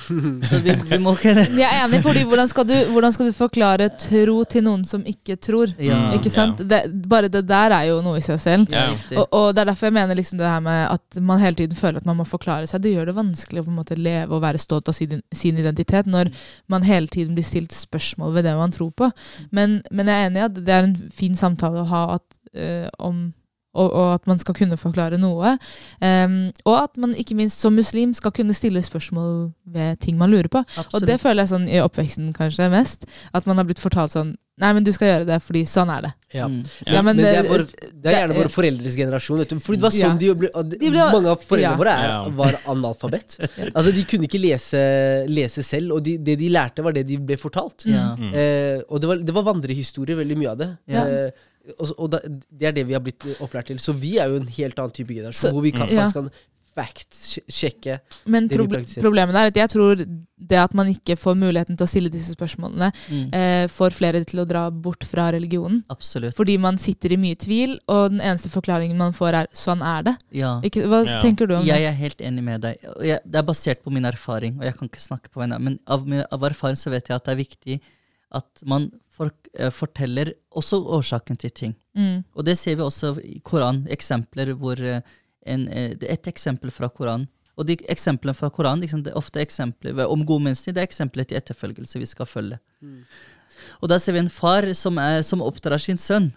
Så 0.48 0.60
vi, 0.64 0.72
vi 0.88 0.98
må 1.02 1.12
ikke 1.16 1.34
Jeg 1.60 1.66
er 1.66 1.82
enig, 1.84 2.00
fordi 2.04 2.22
hvordan 2.28 2.48
skal, 2.50 2.66
du, 2.68 2.74
hvordan 2.94 3.14
skal 3.14 3.28
du 3.28 3.36
forklare 3.36 3.90
tro 4.00 4.36
til 4.48 4.64
noen 4.66 4.86
som 4.88 5.04
ikke 5.08 5.36
tror? 5.42 5.74
Ja. 5.76 5.98
Mm. 5.98 6.16
Ikke 6.18 6.32
sant? 6.32 6.62
Det, 6.70 6.80
bare 7.10 7.30
det 7.32 7.44
der 7.48 7.74
er 7.76 7.88
jo 7.90 8.00
noe 8.04 8.20
i 8.20 8.24
seg 8.24 8.40
selv. 8.42 8.72
Ja. 8.72 8.88
Og, 9.18 9.26
og 9.26 9.46
det 9.54 9.64
er 9.64 9.72
derfor 9.72 9.90
jeg 9.90 9.98
mener 9.98 10.18
liksom 10.18 10.40
det 10.40 10.48
her 10.48 10.62
med 10.64 10.84
at 10.88 11.20
man 11.30 11.42
hele 11.42 11.60
tiden 11.60 11.78
føler 11.78 12.00
at 12.00 12.08
man 12.08 12.20
må 12.20 12.28
forklare 12.28 12.68
seg. 12.70 12.82
Det 12.84 12.94
gjør 12.94 13.10
det 13.10 13.18
vanskelig 13.18 13.62
å 13.62 13.68
på 13.68 13.74
en 13.74 13.80
måte 13.82 13.98
leve 13.98 14.36
og 14.36 14.44
være 14.44 14.62
stolt 14.62 14.88
av 14.90 14.96
sin, 14.96 15.20
sin 15.36 15.60
identitet 15.60 16.08
når 16.10 16.32
man 16.72 16.86
hele 16.86 17.10
tiden 17.10 17.36
blir 17.36 17.46
stilt 17.46 17.76
spørsmål 17.76 18.38
ved 18.38 18.48
det 18.48 18.56
man 18.58 18.72
tror 18.74 18.94
på. 18.96 19.10
Men, 19.54 19.80
men 19.90 20.08
jeg 20.08 20.16
er 20.16 20.30
enig 20.32 20.42
i 20.42 20.48
at 20.48 20.62
det 20.64 20.76
er 20.76 20.88
en 20.88 20.96
fin 21.14 21.36
samtale 21.36 21.84
å 21.84 21.90
ha 21.90 22.06
at, 22.16 22.26
eh, 22.56 22.88
om 22.98 23.28
og, 23.74 23.88
og 23.92 24.08
at 24.16 24.26
man 24.30 24.40
skal 24.42 24.56
kunne 24.58 24.78
forklare 24.80 25.18
noe. 25.20 25.54
Um, 26.02 26.36
og 26.66 26.76
at 26.82 27.00
man 27.02 27.14
ikke 27.14 27.36
minst 27.38 27.62
som 27.62 27.76
muslim 27.78 28.14
skal 28.18 28.34
kunne 28.34 28.54
stille 28.56 28.82
spørsmål 28.82 29.50
ved 29.70 30.00
ting 30.02 30.18
man 30.18 30.32
lurer 30.32 30.50
på. 30.50 30.64
Og 30.94 31.06
det 31.06 31.20
føler 31.22 31.44
jeg 31.44 31.54
sånn 31.54 31.68
i 31.70 31.82
oppveksten 31.84 32.32
kanskje 32.36 32.70
mest. 32.72 33.06
At 33.36 33.46
man 33.46 33.60
har 33.60 33.68
blitt 33.68 33.82
fortalt 33.82 34.16
sånn 34.16 34.36
Nei, 34.60 34.74
men 34.76 34.84
du 34.84 34.90
skal 34.92 35.08
gjøre 35.08 35.24
det 35.24 35.38
fordi 35.40 35.62
sånn 35.64 35.88
er 35.88 36.02
det. 36.04 36.08
Ja. 36.36 36.44
Mm. 36.52 36.58
Ja. 36.84 36.92
Ja, 36.98 37.00
Men, 37.06 37.16
det, 37.16 37.28
er 37.32 37.46
vår, 37.48 37.62
det 37.96 38.10
er 38.10 38.16
gjerne 38.18 38.34
våre 38.36 38.50
foreldres 38.52 38.96
generasjon. 38.98 39.38
Vet 39.40 39.54
du. 39.54 39.60
Fordi 39.64 39.78
det 39.80 39.86
var 39.86 39.94
Ja. 39.96 40.10
sånn 40.10 40.18
de 40.20 40.28
ble, 40.36 40.50
de, 40.52 40.76
De 40.82 40.90
ble- 40.92 41.06
Mange 41.14 41.30
av 41.32 41.46
foreldrene 41.48 41.70
ja. 41.70 41.78
våre 41.80 41.94
er, 41.96 42.34
var 42.36 42.58
analfabet. 42.68 43.38
Altså 43.70 43.94
De 43.96 44.04
kunne 44.10 44.28
ikke 44.28 44.42
lese, 44.42 44.82
lese 45.32 45.64
selv, 45.64 45.94
og 45.96 46.04
de, 46.04 46.18
det 46.20 46.36
de 46.42 46.50
lærte, 46.52 46.84
var 46.84 46.92
det 46.92 47.06
de 47.08 47.16
ble 47.16 47.38
fortalt. 47.40 47.86
Ja. 47.88 48.10
Mm. 48.20 48.34
Eh, 48.36 48.82
og 48.90 49.00
det 49.00 49.08
var, 49.08 49.24
det 49.30 49.36
var 49.38 49.48
vandrehistorie, 49.48 50.18
veldig 50.20 50.36
mye 50.42 50.52
av 50.52 50.60
det. 50.60 50.68
Ja. 50.92 51.06
Eh, 51.08 51.48
og 51.78 51.90
og 51.98 52.10
da, 52.10 52.18
det 52.24 52.66
er 52.68 52.72
det 52.72 52.86
vi 52.86 52.92
har 52.94 53.00
blitt 53.04 53.20
opplært 53.40 53.66
til. 53.66 53.76
Så 53.78 53.92
vi 53.94 54.18
er 54.18 54.28
jo 54.28 54.36
en 54.36 54.46
helt 54.46 54.78
annen 54.78 54.92
type 54.92 55.08
generasjon, 55.14 55.50
Så- 55.50 55.52
hvor 55.52 55.62
vi 55.62 55.72
kan, 55.72 55.88
Ja. 55.88 56.06
faktisk 56.06 56.14
kan 56.14 56.30
fact-sjekke. 56.70 57.98
Men 58.26 58.46
Det 58.48 58.56
proble 58.58 58.80
problemet 59.02 59.34
er 59.34 59.46
at 59.50 59.56
jeg 59.56 59.68
tror 59.70 59.96
det 59.96 60.58
at 60.58 60.74
man 60.74 60.86
ikke 60.86 61.16
får 61.18 61.34
muligheten 61.36 61.76
til 61.76 61.84
å 61.84 61.88
stille 61.90 62.10
disse 62.12 62.34
spørsmålene, 62.34 62.92
Mm. 63.10 63.34
eh, 63.34 63.66
får 63.68 63.90
flere 63.92 64.24
til 64.24 64.40
å 64.40 64.46
dra 64.48 64.70
bort 64.70 65.02
fra 65.04 65.30
religionen. 65.32 65.82
Absolutt. 65.90 66.34
Fordi 66.34 66.56
man 66.58 66.78
sitter 66.78 67.12
i 67.12 67.16
mye 67.16 67.34
tvil, 67.36 67.78
og 67.88 68.10
den 68.10 68.20
eneste 68.20 68.48
forklaringen 68.48 68.96
man 68.96 69.12
får, 69.12 69.34
er 69.34 69.46
'sånn 69.52 69.82
er 69.82 70.02
det'. 70.04 70.18
Ja. 70.32 70.60
Ikke, 70.62 70.86
hva 70.86 71.04
Ja. 71.04 71.20
tenker 71.20 71.46
du 71.48 71.54
om 71.56 71.64
Jeg 71.66 71.74
det? 71.76 71.88
er 71.88 71.92
helt 71.92 72.18
enig 72.18 72.42
med 72.44 72.60
deg. 72.62 72.78
Jeg, 73.02 73.20
det 73.28 73.34
er 73.38 73.42
basert 73.42 73.82
på 73.82 73.90
min 73.92 74.04
erfaring, 74.04 74.56
og 74.58 74.62
jeg 74.64 74.76
kan 74.76 74.88
ikke 74.88 75.00
snakke 75.00 75.28
på 75.30 75.40
vegne 75.40 75.54
av 75.54 75.60
Men 75.60 75.78
av, 75.86 76.06
min- 76.06 76.24
av 76.30 76.40
erfaring 76.40 76.76
så 76.76 76.90
vet 76.90 77.08
jeg 77.08 77.16
at 77.16 77.24
det 77.24 77.32
er 77.38 77.44
viktig 77.44 77.80
at 78.32 78.44
man 78.64 78.92
for, 79.08 79.26
eh, 79.26 79.30
forteller 79.74 80.32
også 80.54 80.78
årsaken 80.98 81.38
til 81.40 81.50
ting. 81.50 81.74
Mm. 81.96 82.22
Og 82.34 82.46
det 82.46 82.56
ser 82.58 82.76
vi 82.78 82.84
også 82.86 83.16
i 83.24 83.40
Koran, 83.44 83.82
eksempler 83.90 84.52
hvor 84.58 84.78
eh, 84.78 85.02
en, 85.46 85.68
eh, 85.68 85.96
det 85.98 86.08
er 86.08 86.12
Et 86.12 86.28
eksempel 86.28 86.70
fra 86.70 86.88
Koran. 86.88 87.26
Og 87.56 87.66
de 87.66 87.76
eksemplene 87.88 88.34
fra 88.34 88.48
Koran 88.50 88.80
liksom, 88.80 89.02
det 89.02 89.12
er 89.12 89.18
ofte 89.18 89.40
eksempler 89.40 90.06
om 90.06 90.24
gode 90.24 90.44
mennesker, 90.44 90.72
det 90.72 90.80
er 90.80 90.88
eksempler 90.88 91.24
til 91.24 91.36
etterfølgelse 91.36 91.98
vi 91.98 92.06
skal 92.06 92.26
følge. 92.26 92.58
Og 93.82 93.88
da 93.88 93.98
ser 93.98 94.12
vi 94.12 94.22
en 94.22 94.30
far 94.32 94.64
som, 94.74 94.98
er, 94.98 95.22
som 95.22 95.42
oppdrar 95.42 95.78
sin 95.78 95.98
sønn 95.98 96.30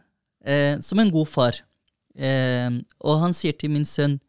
eh, 0.45 0.80
som 0.80 0.99
en 0.99 1.11
god 1.11 1.28
far. 1.28 1.61
Eh, 2.16 2.70
og 2.99 3.20
han 3.24 3.34
sier 3.34 3.55
til 3.55 3.72
min 3.72 3.86
sønn 3.86 4.20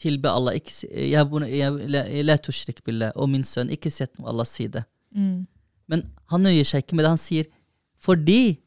tilbe 0.00 0.30
Allah 0.30 0.56
ikke, 0.58 0.72
jeg, 0.88 1.26
jeg, 1.52 1.90
jeg, 1.92 2.24
la 2.24 2.36
tushrik 2.40 2.80
billah, 2.84 3.12
og 3.14 3.28
min 3.30 3.44
sønn, 3.46 3.70
ikke 3.70 3.92
sett 3.92 4.16
noe 4.18 4.32
Allahs 4.32 4.54
side. 4.56 4.82
Mm. 5.14 5.44
Men 5.92 6.06
han 6.32 6.42
nøyer 6.42 6.66
seg 6.66 6.82
ikke 6.82 6.96
med 6.96 7.04
det. 7.04 7.12
Han 7.12 7.20
sier 7.20 7.50
fordi 8.02 8.58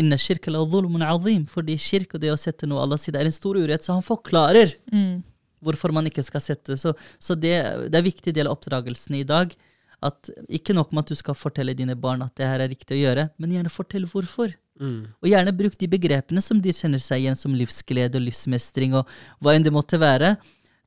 inne 0.00 0.18
shirka 0.18 0.50
azim. 0.54 1.46
Fordi 1.46 1.76
kirk 1.78 2.14
og 2.14 2.20
det 2.20 2.30
å 2.32 2.38
sette 2.38 2.66
noe 2.66 2.82
Allah 2.82 2.98
sier, 2.98 3.12
det 3.12 3.22
er 3.22 3.30
en 3.30 3.32
stor 3.34 3.56
urett. 3.56 3.82
Så 3.82 3.92
han 3.92 4.02
forklarer 4.02 4.72
Mm. 4.92 5.22
hvorfor 5.62 5.92
man 5.92 6.06
ikke 6.06 6.22
skal 6.24 6.40
sette 6.40 6.76
Så, 6.78 6.94
så 7.18 7.34
det, 7.34 7.90
det 7.90 7.94
er 7.94 7.98
en 8.02 8.04
viktig 8.04 8.32
del 8.32 8.46
av 8.46 8.56
oppdragelsen 8.56 9.16
i 9.18 9.24
dag. 9.24 9.54
At 10.02 10.30
Ikke 10.48 10.72
nok 10.74 10.92
med 10.92 11.04
at 11.04 11.08
du 11.08 11.14
skal 11.14 11.34
fortelle 11.34 11.74
dine 11.76 11.94
barn 11.94 12.22
at 12.22 12.34
det 12.36 12.46
her 12.46 12.60
er 12.60 12.68
riktig 12.72 12.96
å 12.96 13.02
gjøre, 13.02 13.30
men 13.38 13.50
gjerne 13.52 13.68
fortell 13.70 14.06
hvorfor. 14.08 14.54
Mm. 14.80 15.12
Og 15.20 15.28
gjerne 15.28 15.52
bruk 15.52 15.76
de 15.76 15.86
begrepene 15.92 16.40
som 16.40 16.60
de 16.60 16.72
kjenner 16.72 17.02
seg 17.02 17.20
igjen 17.20 17.36
som 17.36 17.52
livsglede 17.52 18.16
og 18.16 18.24
livsmestring, 18.24 18.94
og 18.96 19.06
hva 19.42 19.52
enn 19.54 19.66
det 19.66 19.74
måtte 19.74 20.00
være. 20.00 20.38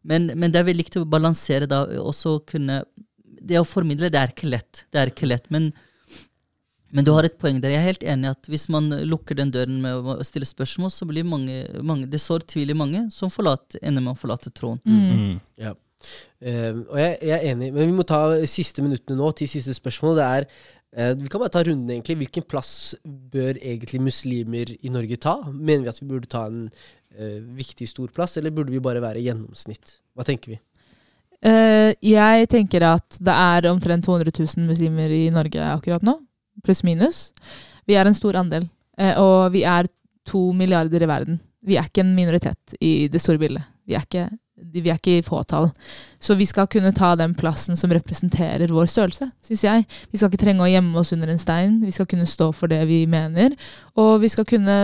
Men, 0.04 0.32
men 0.34 0.52
det 0.52 0.60
er 0.60 0.66
veldig 0.66 0.84
viktig 0.88 1.04
å 1.04 1.10
balansere 1.10 1.68
da, 1.70 1.84
og 2.02 2.14
så 2.18 2.40
kunne 2.46 2.84
Det 3.44 3.60
å 3.60 3.66
formidle, 3.68 4.10
det 4.10 4.20
er 4.20 4.32
ikke 4.32 4.50
lett. 4.50 4.86
Det 4.90 5.00
er 5.00 5.10
ikke 5.12 5.28
lett, 5.28 5.50
men, 5.52 5.74
men 6.94 7.06
du 7.06 7.12
har 7.16 7.26
et 7.28 7.38
poeng 7.42 7.60
der. 7.62 7.74
Jeg 7.74 7.82
er 7.82 7.90
helt 7.92 8.06
enig 8.16 8.32
at 8.32 8.50
hvis 8.52 8.68
man 8.74 8.92
lukker 9.10 9.38
den 9.40 9.52
døren 9.54 9.80
med 9.84 10.10
å 10.14 10.18
stille 10.26 10.48
spørsmål, 10.48 10.92
så 10.94 11.08
blir 11.10 11.26
mange, 11.28 11.64
mange 11.82 12.10
det 12.12 12.22
sår 12.22 12.46
tvil 12.54 12.74
i 12.74 12.78
mange 12.78 13.08
som 13.14 13.32
forlater, 13.34 13.82
ender 13.82 14.06
med 14.06 14.14
å 14.14 14.20
forlate 14.20 14.54
troen. 14.56 14.82
Mm. 14.86 15.40
Ja. 15.62 15.74
Uh, 16.44 16.84
og 16.92 16.98
jeg, 17.00 17.14
jeg 17.24 17.36
er 17.38 17.46
enig, 17.54 17.70
men 17.72 17.88
vi 17.88 17.96
må 17.96 18.04
ta 18.08 18.22
siste 18.50 18.84
minuttene 18.84 19.16
nå 19.20 19.30
til 19.38 19.50
siste 19.50 19.76
spørsmål. 19.78 20.18
Det 20.20 20.26
er 20.26 20.48
uh, 20.50 21.14
Vi 21.22 21.32
kan 21.32 21.42
bare 21.42 21.54
ta 21.56 21.64
runden, 21.64 21.94
egentlig. 21.96 22.20
Hvilken 22.26 22.46
plass 22.46 22.74
bør 23.04 23.58
egentlig 23.58 24.04
muslimer 24.04 24.76
i 24.76 24.92
Norge 24.94 25.18
ta? 25.24 25.40
Mener 25.50 25.88
vi 25.88 25.94
at 25.94 26.04
vi 26.04 26.12
burde 26.12 26.30
ta 26.30 26.46
en 26.52 26.68
uh, 26.68 27.40
viktig, 27.58 27.88
stor 27.90 28.12
plass, 28.14 28.38
eller 28.38 28.54
burde 28.54 28.76
vi 28.76 28.84
bare 28.84 29.02
være 29.04 29.24
gjennomsnitt? 29.24 29.98
Hva 30.14 30.28
tenker 30.28 30.58
vi? 30.58 30.60
Eh, 31.44 31.92
jeg 32.00 32.48
tenker 32.52 32.86
at 32.88 33.18
det 33.20 33.34
er 33.34 33.68
omtrent 33.68 34.06
200 34.08 34.32
000 34.32 34.68
muslimer 34.70 35.12
i 35.12 35.26
Norge 35.34 35.60
akkurat 35.74 36.06
nå. 36.06 36.16
Pluss 36.64 36.84
minus. 36.84 37.32
Vi 37.86 37.98
er 38.00 38.08
en 38.08 38.16
stor 38.16 38.38
andel. 38.40 38.70
eh, 38.98 39.18
og 39.20 39.52
vi 39.52 39.64
er 39.68 39.90
to 40.26 40.52
milliarder 40.56 41.04
i 41.04 41.10
verden. 41.10 41.40
Vi 41.64 41.78
er 41.78 41.88
ikke 41.88 42.04
en 42.04 42.16
minoritet 42.16 42.76
i 42.82 43.08
det 43.12 43.22
store 43.22 43.40
bildet. 43.40 43.64
Vi 43.88 43.96
er 43.96 44.04
ikke, 44.06 44.28
vi 44.72 44.84
er 44.90 45.00
ikke 45.00 45.18
i 45.18 45.24
fåtall. 45.26 45.70
Så 46.20 46.36
vi 46.40 46.46
skal 46.48 46.68
kunne 46.72 46.94
ta 46.96 47.14
den 47.20 47.34
plassen 47.36 47.76
som 47.80 47.92
representerer 47.92 48.72
vår 48.72 48.88
størrelse, 48.92 49.30
syns 49.44 49.64
jeg. 49.64 49.86
Vi 50.12 50.20
skal 50.20 50.32
ikke 50.32 50.44
trenge 50.46 50.64
å 50.64 50.72
gjemme 50.72 51.00
oss 51.00 51.12
under 51.16 51.32
en 51.32 51.42
stein. 51.42 51.82
Vi 51.84 51.92
skal 51.92 52.08
kunne 52.08 52.28
stå 52.30 52.52
for 52.56 52.72
det 52.72 52.82
vi 52.88 53.04
mener. 53.08 53.56
Og, 53.96 54.22
vi 54.24 54.32
kunne, 54.48 54.78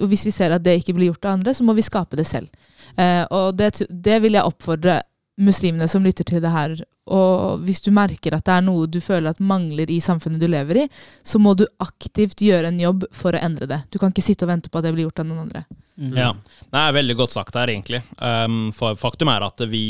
og 0.00 0.10
hvis 0.10 0.26
vi 0.26 0.34
ser 0.34 0.54
at 0.54 0.64
det 0.64 0.80
ikke 0.80 0.96
blir 0.96 1.12
gjort 1.12 1.26
av 1.26 1.38
andre, 1.38 1.54
så 1.54 1.66
må 1.66 1.74
vi 1.74 1.86
skape 1.86 2.18
det 2.18 2.26
selv. 2.26 2.50
Eh, 2.96 3.22
og 3.30 3.54
det, 3.58 3.86
det 3.90 4.20
vil 4.22 4.38
jeg 4.38 4.50
oppfordre 4.50 5.00
muslimene 5.38 5.88
som 5.90 6.04
lytter 6.06 6.26
til 6.26 6.42
det 6.42 6.54
her. 6.54 6.78
Og 7.12 7.60
hvis 7.66 7.82
du 7.84 7.90
merker 7.92 8.32
at 8.38 8.46
det 8.46 8.54
er 8.56 8.62
noe 8.64 8.86
du 8.88 9.00
føler 9.04 9.34
at 9.34 9.40
mangler 9.44 9.90
i 9.92 9.98
samfunnet 10.00 10.40
du 10.40 10.46
lever 10.48 10.84
i, 10.84 10.88
så 11.26 11.40
må 11.42 11.52
du 11.58 11.66
aktivt 11.84 12.40
gjøre 12.40 12.70
en 12.70 12.80
jobb 12.80 13.04
for 13.12 13.36
å 13.36 13.42
endre 13.44 13.68
det. 13.68 13.82
Du 13.92 13.98
kan 14.00 14.14
ikke 14.14 14.24
sitte 14.24 14.46
og 14.46 14.52
vente 14.54 14.70
på 14.72 14.80
at 14.80 14.86
det 14.88 14.94
blir 14.96 15.04
gjort 15.08 15.20
av 15.20 15.28
noen 15.28 15.42
andre. 15.46 15.64
Mm. 16.00 16.14
Ja, 16.16 16.30
det 16.72 16.80
er 16.80 16.96
veldig 16.96 17.16
godt 17.20 17.34
sagt 17.36 17.54
her, 17.60 17.68
egentlig. 17.70 18.00
Um, 18.18 18.72
for 18.74 18.96
faktum 18.98 19.28
er 19.30 19.44
at 19.46 19.60
vi 19.70 19.84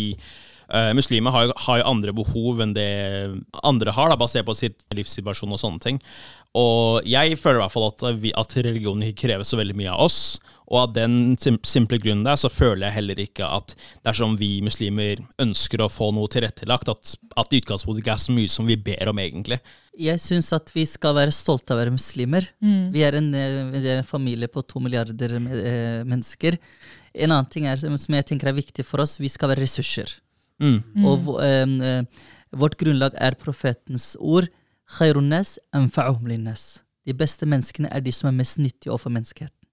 uh, 0.68 0.90
muslimer 0.98 1.32
har, 1.32 1.46
jo- 1.48 1.58
har 1.68 1.78
jo 1.80 1.86
andre 1.94 2.12
behov 2.18 2.60
enn 2.60 2.74
det 2.76 2.90
andre 3.62 3.94
har, 3.94 4.10
da, 4.12 4.18
basert 4.20 4.44
på 4.50 4.56
sitt 4.58 4.82
livssituasjon 4.94 5.54
og 5.54 5.62
sånne 5.62 5.80
ting. 5.86 6.02
Og 6.58 7.06
jeg 7.08 7.38
føler 7.40 7.58
i 7.58 7.64
hvert 7.64 7.74
fall 7.74 7.88
at, 7.88 8.04
vi, 8.22 8.34
at 8.36 8.52
religionen 8.58 9.08
ikke 9.08 9.24
krever 9.28 9.46
så 9.48 9.58
veldig 9.58 9.74
mye 9.78 9.94
av 9.94 10.04
oss. 10.06 10.18
Og 10.72 10.78
av 10.80 10.92
den 10.96 11.36
simple 11.36 11.98
grunnen 12.00 12.24
der, 12.24 12.38
så 12.40 12.48
føler 12.48 12.86
jeg 12.86 12.96
heller 12.96 13.18
ikke 13.20 13.44
at 13.44 13.74
dersom 14.06 14.38
vi 14.40 14.62
muslimer 14.64 15.20
ønsker 15.42 15.82
å 15.84 15.90
få 15.92 16.08
noe 16.16 16.30
tilrettelagt, 16.32 16.88
at, 16.88 17.14
at 17.36 17.50
det 17.50 17.58
i 17.58 17.62
utgangspunktet 17.64 18.00
ikke 18.00 18.14
er 18.14 18.22
så 18.22 18.32
mye 18.36 18.52
som 18.52 18.68
vi 18.70 18.78
ber 18.80 19.10
om, 19.12 19.20
egentlig. 19.20 19.58
Jeg 20.00 20.22
syns 20.24 20.48
at 20.56 20.72
vi 20.74 20.86
skal 20.88 21.14
være 21.18 21.34
stolte 21.36 21.74
av 21.74 21.78
å 21.78 21.82
være 21.82 21.92
muslimer. 21.94 22.48
Vi, 22.94 23.02
er 23.04 23.18
en, 23.20 23.28
eh, 23.36 23.58
vi 23.74 23.82
er 23.92 24.00
en 24.00 24.08
familie 24.08 24.48
på 24.50 24.64
to 24.66 24.80
milliarder 24.82 25.36
eh, 25.36 26.00
mennesker. 26.08 26.56
En 27.14 27.30
annen 27.36 27.50
ting 27.52 27.68
er, 27.70 27.76
som 27.78 28.16
jeg 28.16 28.26
tenker 28.32 28.48
er 28.50 28.56
viktig 28.56 28.86
for 28.88 29.04
oss, 29.04 29.18
vi 29.20 29.28
skal 29.30 29.52
være 29.52 29.62
ressurser. 29.66 30.16
Mm. 30.64 30.80
Og 31.04 31.28
vå- 31.28 31.36
eh, 31.44 32.02
vårt 32.56 32.78
grunnlag 32.80 33.14
er 33.20 33.36
profetens 33.38 34.14
ord. 34.18 34.48
«Khairun 34.96 35.28
nas. 35.28 35.58
De 37.04 37.12
beste 37.16 37.46
menneskene 37.48 37.88
er 37.92 38.00
de 38.04 38.12
som 38.12 38.28
er 38.28 38.36
mest 38.36 38.58
nyttige 38.60 38.92
overfor 38.92 39.12
menneskeheten. 39.12 39.63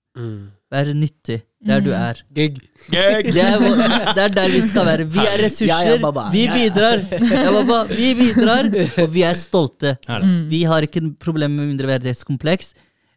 Vær 0.72 0.89
nyttig 0.95 1.41
der 1.68 1.80
du 1.84 1.91
er. 1.93 2.18
Gig. 2.36 2.55
Det 2.89 3.38
er, 3.38 3.57
vår- 3.62 4.14
det 4.16 4.24
er 4.24 4.32
der 4.34 4.47
vi 4.49 4.62
skal 4.66 4.86
være. 4.88 5.05
Vi 5.07 5.20
er 5.20 5.38
ressurser. 5.43 5.68
Ja, 5.86 5.93
ja, 5.93 5.97
baba. 6.01 6.24
Vi 6.34 6.45
Ja, 6.45 6.55
ja. 6.55 6.70
bidrar. 6.70 7.03
Ja. 7.22 7.84
Vi 7.91 8.07
bidrar, 8.20 8.70
og 9.03 9.12
vi 9.14 9.22
er 9.28 9.34
stolte. 9.38 9.97
Herlig. 10.09 10.49
Vi 10.49 10.64
har 10.64 10.82
ikke 10.88 11.03
problemer 11.20 11.62
med 11.62 11.68
mindreverdighetskompleks. 11.76 12.74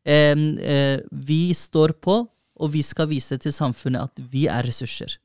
Eh, 0.06 0.34
vi 1.10 1.40
står 1.56 1.94
på, 2.04 2.18
og 2.60 2.70
vi 2.70 2.82
skal 2.86 3.08
vise 3.10 3.34
til 3.42 3.50
samfunnet 3.52 4.00
at 4.06 4.20
vi 4.30 4.44
er 4.46 4.62
ressurser. 4.62 5.16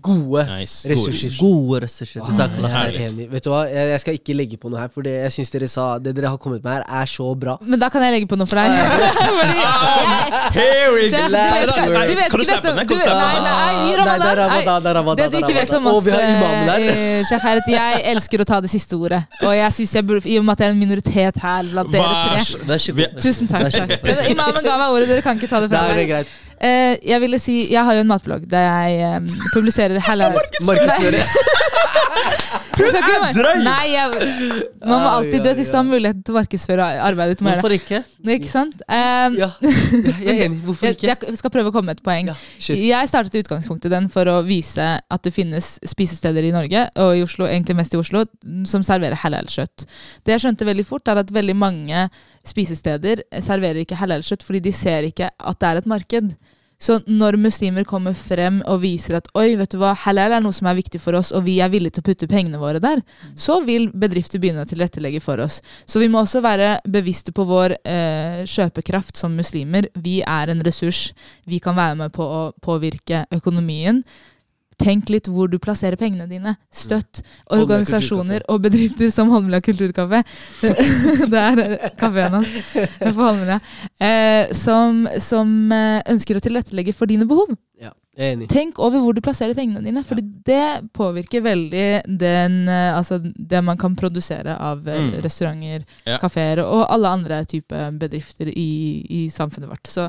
Gode 0.00 0.44
Nice. 0.48 0.88
ressurser. 0.88 1.34
Gode 1.36 1.82
ressurser. 1.84 2.20
Er 2.22 2.96
enig. 3.08 3.26
Vet 3.32 3.44
du 3.44 3.50
hva, 3.52 3.64
jeg, 3.68 3.90
jeg 3.92 4.00
skal 4.00 4.14
ikke 4.16 4.36
legge 4.38 4.56
på 4.62 4.70
noe 4.72 4.80
her, 4.80 4.88
for 4.94 5.04
det 5.04 5.12
jeg 5.18 5.34
syns 5.34 5.50
dere 5.52 5.68
sa 5.68 5.98
Det 6.00 6.14
dere 6.16 6.30
har 6.32 6.38
kommet 6.40 6.62
med 6.64 6.72
her, 6.78 6.84
er 7.02 7.10
så 7.10 7.26
bra. 7.36 7.58
Men 7.60 7.80
da 7.82 7.90
kan 7.92 8.00
jeg 8.06 8.14
legge 8.16 8.28
på 8.30 8.38
noe 8.40 8.48
for 8.48 8.56
deg. 8.56 8.72
Here 10.56 10.88
we 10.94 11.10
go! 11.12 11.18
Kan 11.18 12.40
du 12.40 12.44
slappe 12.48 12.72
den? 12.72 12.78
Nei, 12.78 13.74
det 15.18 15.28
du 15.32 15.38
ikke 15.42 15.54
vet 15.60 15.76
om 15.76 15.86
oss, 15.92 16.08
at 17.58 17.70
jeg 17.74 18.02
elsker 18.14 18.40
å 18.40 18.48
ta 18.48 18.60
det 18.64 18.72
siste 18.72 18.96
ordet. 18.96 19.22
Og 19.44 19.52
jeg 19.56 19.72
synes 19.76 19.94
jeg 19.98 20.08
burde, 20.08 20.24
I 20.28 20.38
og 20.40 20.44
med 20.48 20.56
at 20.56 20.64
jeg 20.64 20.72
er 20.72 20.76
en 20.76 20.80
minoritet 20.86 21.36
her 21.44 21.62
blant 21.72 21.92
dere 21.92 22.08
tre. 22.08 22.40
Tusen 23.20 23.48
takk. 23.50 23.68
Imamen 24.32 24.64
ga 24.64 24.78
meg 24.80 24.88
ordet, 24.96 25.08
dere 25.12 25.22
kan 25.26 25.36
ikke 25.36 25.50
ta 25.52 25.60
det 25.60 25.68
fra 25.72 25.84
meg. 25.92 26.38
Eh, 26.58 26.96
jeg 27.06 27.20
ville 27.22 27.38
si, 27.38 27.60
jeg 27.70 27.84
har 27.86 27.94
jo 27.94 28.02
en 28.02 28.10
matblogg 28.10 28.46
der 28.50 28.64
jeg 28.66 28.96
eh, 29.06 29.36
publiserer 29.54 30.00
halal 30.02 30.34
Markedsføre. 30.66 31.22
Hun 32.78 32.94
er 32.94 33.32
drøy! 33.34 33.62
Nei, 33.66 33.86
jeg, 33.90 34.28
man 34.84 35.02
må 35.02 35.10
alltid, 35.10 35.42
dø 35.44 35.52
Hvis 35.58 35.70
du 35.72 35.76
har 35.78 35.86
muligheten 35.86 36.22
til 36.24 36.34
å 36.34 36.38
markedsføre 36.38 36.86
arbeidet 37.04 37.40
gjøre 37.42 37.56
Hvorfor 37.58 37.74
ikke? 37.74 38.00
Ikke 38.34 38.50
sant? 38.50 38.78
Um, 38.86 39.38
Ja, 39.38 39.50
jeg 40.24 40.34
er 40.34 40.42
enig. 40.46 40.60
Hvorfor 40.66 40.92
ikke? 40.92 41.08
jeg 41.10 41.40
skal 41.40 41.52
prøve 41.54 41.72
å 41.72 41.74
komme 41.74 41.92
med 41.92 42.00
et 42.00 42.04
poeng. 42.06 42.30
Ja. 42.30 42.36
Jeg 42.68 43.10
startet 43.10 43.40
utgangspunktet 43.42 43.92
den 43.94 44.08
for 44.12 44.30
å 44.30 44.38
vise 44.46 44.88
at 45.00 45.24
det 45.26 45.34
finnes 45.34 45.76
spisesteder 45.86 46.46
i 46.48 46.52
Norge, 46.54 46.86
og 47.02 47.16
i 47.18 47.24
Oslo, 47.24 47.48
egentlig 47.48 47.78
mest 47.80 47.96
i 47.96 48.00
Oslo, 48.00 48.24
som 48.68 48.84
serverer 48.86 49.18
halal-kjøtt. 49.24 49.86
Det 50.26 50.36
jeg 50.36 50.46
skjønte 50.46 50.68
veldig 50.68 50.86
fort, 50.88 51.08
er 51.10 51.22
at 51.22 51.32
veldig 51.34 51.56
mange 51.58 52.06
spisesteder 52.48 53.24
serverer 53.44 53.82
ikke 53.82 53.98
halal-kjøtt 54.00 54.46
fordi 54.46 54.62
de 54.68 54.74
ser 54.76 55.08
ikke 55.08 55.30
at 55.32 55.60
det 55.60 55.72
er 55.72 55.82
et 55.82 55.90
marked. 55.90 56.32
Så 56.78 57.00
når 57.10 57.34
muslimer 57.42 57.86
kommer 57.88 58.14
frem 58.14 58.60
og 58.70 58.84
viser 58.84 59.18
at 59.18 59.26
oi, 59.38 59.56
vet 59.58 59.72
du 59.74 59.80
hva, 59.80 59.96
halal 60.04 60.36
er 60.36 60.42
noe 60.44 60.54
som 60.54 60.68
er 60.70 60.78
viktig 60.78 61.00
for 61.02 61.18
oss, 61.18 61.32
og 61.34 61.42
vi 61.48 61.56
er 61.62 61.72
villige 61.72 61.96
til 61.96 62.04
å 62.04 62.08
putte 62.08 62.30
pengene 62.30 62.60
våre 62.62 62.78
der, 62.82 63.02
så 63.34 63.58
vil 63.66 63.88
bedrifter 63.90 64.38
begynne 64.38 64.62
å 64.62 64.70
tilrettelegge 64.70 65.22
for 65.24 65.42
oss. 65.42 65.58
Så 65.90 65.98
vi 65.98 66.10
må 66.12 66.22
også 66.22 66.42
være 66.44 66.76
bevisste 66.86 67.34
på 67.34 67.48
vår 67.48 67.74
eh, 67.82 68.44
kjøpekraft 68.46 69.18
som 69.18 69.34
muslimer. 69.34 69.90
Vi 69.98 70.20
er 70.22 70.54
en 70.54 70.62
ressurs. 70.62 71.08
Vi 71.50 71.58
kan 71.62 71.74
være 71.78 71.98
med 72.04 72.14
på 72.14 72.22
å 72.22 72.42
påvirke 72.62 73.24
økonomien. 73.34 74.04
Tenk 74.78 75.10
litt 75.10 75.26
hvor 75.32 75.50
du 75.50 75.58
plasserer 75.58 75.98
pengene 75.98 76.28
dine. 76.30 76.54
Støtt 76.70 77.22
organisasjoner 77.54 78.44
og 78.52 78.62
bedrifter 78.62 79.10
som 79.14 79.32
Holmlia 79.32 79.58
kulturkafé. 79.64 80.22
det 81.32 81.40
er 81.42 81.62
eh, 81.64 81.88
kafeen 81.98 82.38
hans 82.38 82.52
på 83.02 83.16
Holmlia. 83.18 83.58
Eh, 83.98 84.54
som 84.54 85.02
som 85.22 85.50
eh, 85.74 85.98
ønsker 86.14 86.38
å 86.38 86.44
tilrettelegge 86.44 86.94
for 86.94 87.10
dine 87.10 87.26
behov. 87.28 87.50
Ja. 87.82 87.90
Tenk 88.50 88.78
over 88.82 88.98
hvor 88.98 89.14
du 89.14 89.20
plasserer 89.22 89.54
pengene 89.54 89.78
dine, 89.84 90.02
for 90.04 90.18
det 90.18 90.90
påvirker 90.96 91.42
veldig 91.44 91.84
den, 92.18 92.56
eh, 92.68 92.96
altså 92.98 93.20
det 93.22 93.60
man 93.62 93.78
kan 93.78 93.94
produsere 93.96 94.56
av 94.58 94.86
eh, 94.88 94.98
Mm. 94.98 95.22
restauranter, 95.22 95.84
Ja. 96.04 96.18
kafeer 96.18 96.58
og 96.64 96.86
alle 96.90 97.08
andre 97.08 97.44
typer 97.44 97.92
bedrifter 97.96 98.48
i, 98.50 99.06
i 99.08 99.28
samfunnet 99.30 99.68
vårt. 99.70 99.86
Så 99.86 100.08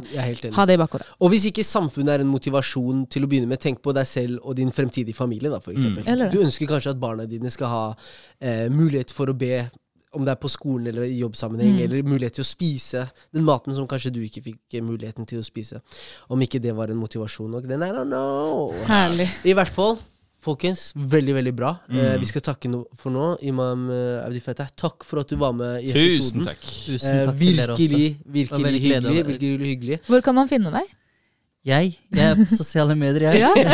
ha 0.56 0.66
det 0.66 0.74
i 0.74 0.78
bakhodet. 0.82 1.06
Og 1.22 1.30
hvis 1.30 1.46
ikke 1.52 1.64
samfunnet 1.64 2.10
er 2.18 2.22
en 2.26 2.32
motivasjon 2.34 3.06
til 3.10 3.24
å 3.24 3.28
begynne 3.30 3.48
med, 3.48 3.60
tenk 3.60 3.82
på 3.84 3.94
deg 3.94 4.08
selv 4.08 4.40
og 4.44 4.56
din 4.56 4.72
fremtidige 4.72 5.14
familie. 5.16 5.50
da, 5.50 5.60
for 5.60 5.72
eksempel. 5.72 6.04
Du 6.32 6.40
ønsker 6.42 6.66
kanskje 6.68 6.90
at 6.96 7.00
barna 7.00 7.26
dine 7.30 7.50
skal 7.52 7.68
ha 7.68 7.96
eh, 8.42 8.70
mulighet 8.70 9.12
for 9.12 9.28
å 9.28 9.38
be, 9.38 9.70
om 10.14 10.26
det 10.26 10.32
er 10.32 10.40
på 10.42 10.50
skolen 10.50 10.88
eller 10.88 11.04
i 11.06 11.20
jobbsammenheng, 11.22 11.76
Mm. 11.78 11.84
eller 11.84 12.04
mulighet 12.04 12.34
til 12.34 12.44
å 12.44 12.48
spise 12.50 13.12
den 13.34 13.44
maten 13.46 13.76
som 13.76 13.88
kanskje 13.88 14.12
du 14.12 14.22
ikke 14.22 14.42
fikk 14.44 14.60
eh, 14.74 14.82
muligheten 14.82 15.26
til 15.28 15.40
å 15.40 15.44
spise. 15.46 15.82
Om 16.30 16.40
ikke 16.42 16.60
det 16.62 16.74
var 16.76 16.88
en 16.90 16.98
motivasjon 16.98 17.52
nok. 17.52 17.68
Then 17.68 17.84
I 17.84 17.92
don't 17.92 18.10
know. 18.10 18.72
Herlig. 18.88 19.30
I 19.46 19.54
hvert 19.54 19.70
fall, 19.70 20.00
folkens, 20.42 20.94
veldig, 20.96 21.34
veldig 21.36 21.56
bra. 21.56 21.80
Eh, 21.90 21.96
Mm. 22.16 22.20
vi 22.22 22.26
skal 22.26 22.42
takke 22.42 22.70
no 22.70 22.86
for 22.96 23.12
nå. 23.12 23.38
Imam 23.44 23.90
eh, 23.92 24.26
Abdi 24.26 24.40
Fettah, 24.40 24.70
takk 24.76 25.04
for 25.04 25.20
at 25.20 25.28
du 25.28 25.36
var 25.36 25.52
med 25.54 25.84
i 25.84 25.88
Tusen 25.94 26.42
episoden. 26.42 26.44
takk. 26.46 26.62
Tusen 26.62 27.14
Eh, 27.14 27.26
takk 27.26 27.36
Eh, 27.36 27.40
virkelig, 27.40 28.18
Det 28.18 28.34
virkelig 28.34 28.82
hyggelig. 28.82 29.26
Virkelig 29.26 29.68
hyggelig. 29.68 30.00
Hvor 30.08 30.22
kan 30.24 30.36
man 30.36 30.48
finne 30.48 30.72
deg? 30.72 30.88
Jeg, 31.70 31.92
jeg 32.16 32.26
er 32.32 32.40
på 32.40 32.58
sosiale 32.58 32.96
medier, 32.98 33.36
jeg. 33.38 33.66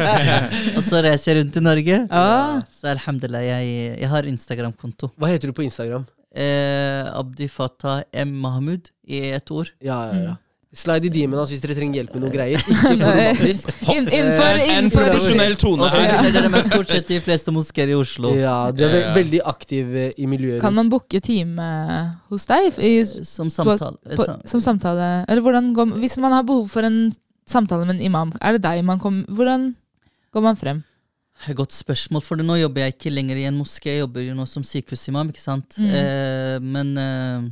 Og 0.76 0.82
så 0.86 1.02
reiser 1.04 1.32
jeg 1.34 1.42
rundt 1.42 1.58
i 1.60 1.64
Norge. 1.64 1.98
Ah. 2.08 2.62
Så 2.72 2.88
alhamdulillah, 2.94 3.44
jeg, 3.44 3.76
jeg 4.00 4.10
har 4.14 4.30
Instagram-konto. 4.30 5.10
Hva 5.20 5.32
heter 5.34 5.52
du 5.52 5.56
på 5.58 5.66
Instagram? 5.66 6.06
Eh, 6.36 7.04
Abdi 7.16 7.48
Fatah 7.52 8.02
M. 8.12 8.32
Mahmoud 8.40 8.90
i 9.08 9.28
ett 9.36 9.50
ord. 9.52 9.72
Ja, 9.84 10.00
ja, 10.12 10.24
ja. 10.30 10.34
Slide 10.76 11.08
i 11.08 11.10
DM-en 11.12 11.38
hans 11.38 11.48
hvis 11.48 11.62
dere 11.62 11.72
trenger 11.78 12.02
hjelp 12.02 12.16
med 12.16 12.24
noe 12.26 12.32
greier. 12.34 12.60
Ikke 12.60 12.90
problematisk. 12.90 13.70
Inn, 13.94 14.08
innenfor, 14.10 14.58
En 14.74 14.90
profesjonell 14.92 15.54
tone 15.60 15.86
Det 15.88 16.02
finner 16.02 16.34
dere 16.36 16.62
stort 16.66 16.92
sett 16.92 17.08
de 17.08 17.20
fleste 17.24 17.54
moskeer 17.54 17.92
i 17.94 17.96
Oslo. 17.96 18.34
Ja, 18.36 18.56
du 18.76 18.82
er 18.84 18.92
ve 18.92 19.02
veldig 19.16 19.40
aktiv 19.48 19.94
eh, 19.96 20.10
i 20.20 20.28
miljøet. 20.28 20.60
Kan 20.64 20.76
man 20.76 20.90
booke 20.92 21.22
time 21.24 21.68
hos 22.32 22.44
deg 22.50 22.76
i, 22.76 22.92
Som 23.08 23.48
samtale. 23.52 23.96
på, 24.04 24.18
på, 24.20 24.28
som 24.52 24.64
samtale? 24.64 25.08
Eller 25.24 25.44
hvordan 25.46 25.72
går, 25.78 25.96
Hvis 26.02 26.18
man 26.20 26.36
har 26.36 26.44
behov 26.44 26.68
for 26.74 26.84
en 26.84 27.06
samtale 27.48 27.86
med 27.86 27.96
en 27.96 28.06
imam, 28.08 28.34
er 28.40 28.56
det 28.56 28.64
deg 28.66 28.84
man 28.86 29.00
kommer 29.02 29.26
Hvordan 29.30 29.70
går 30.34 30.44
man 30.44 30.58
frem? 30.60 30.82
Godt 31.56 31.74
spørsmål, 31.76 32.22
for 32.24 32.40
nå 32.40 32.56
jobber 32.62 32.86
jeg 32.86 32.94
ikke 32.96 33.12
lenger 33.12 33.36
i 33.36 33.44
en 33.44 33.58
moské. 33.58 33.92
Jeg 33.92 34.06
jobber 34.06 34.24
jo 34.24 34.34
nå 34.34 34.46
som 34.48 34.64
sykehusimam, 34.64 35.28
ikke 35.30 35.42
sant. 35.42 35.76
Mm. 35.76 35.90
Eh, 35.92 36.56
men 36.64 36.92
eh, 36.96 37.48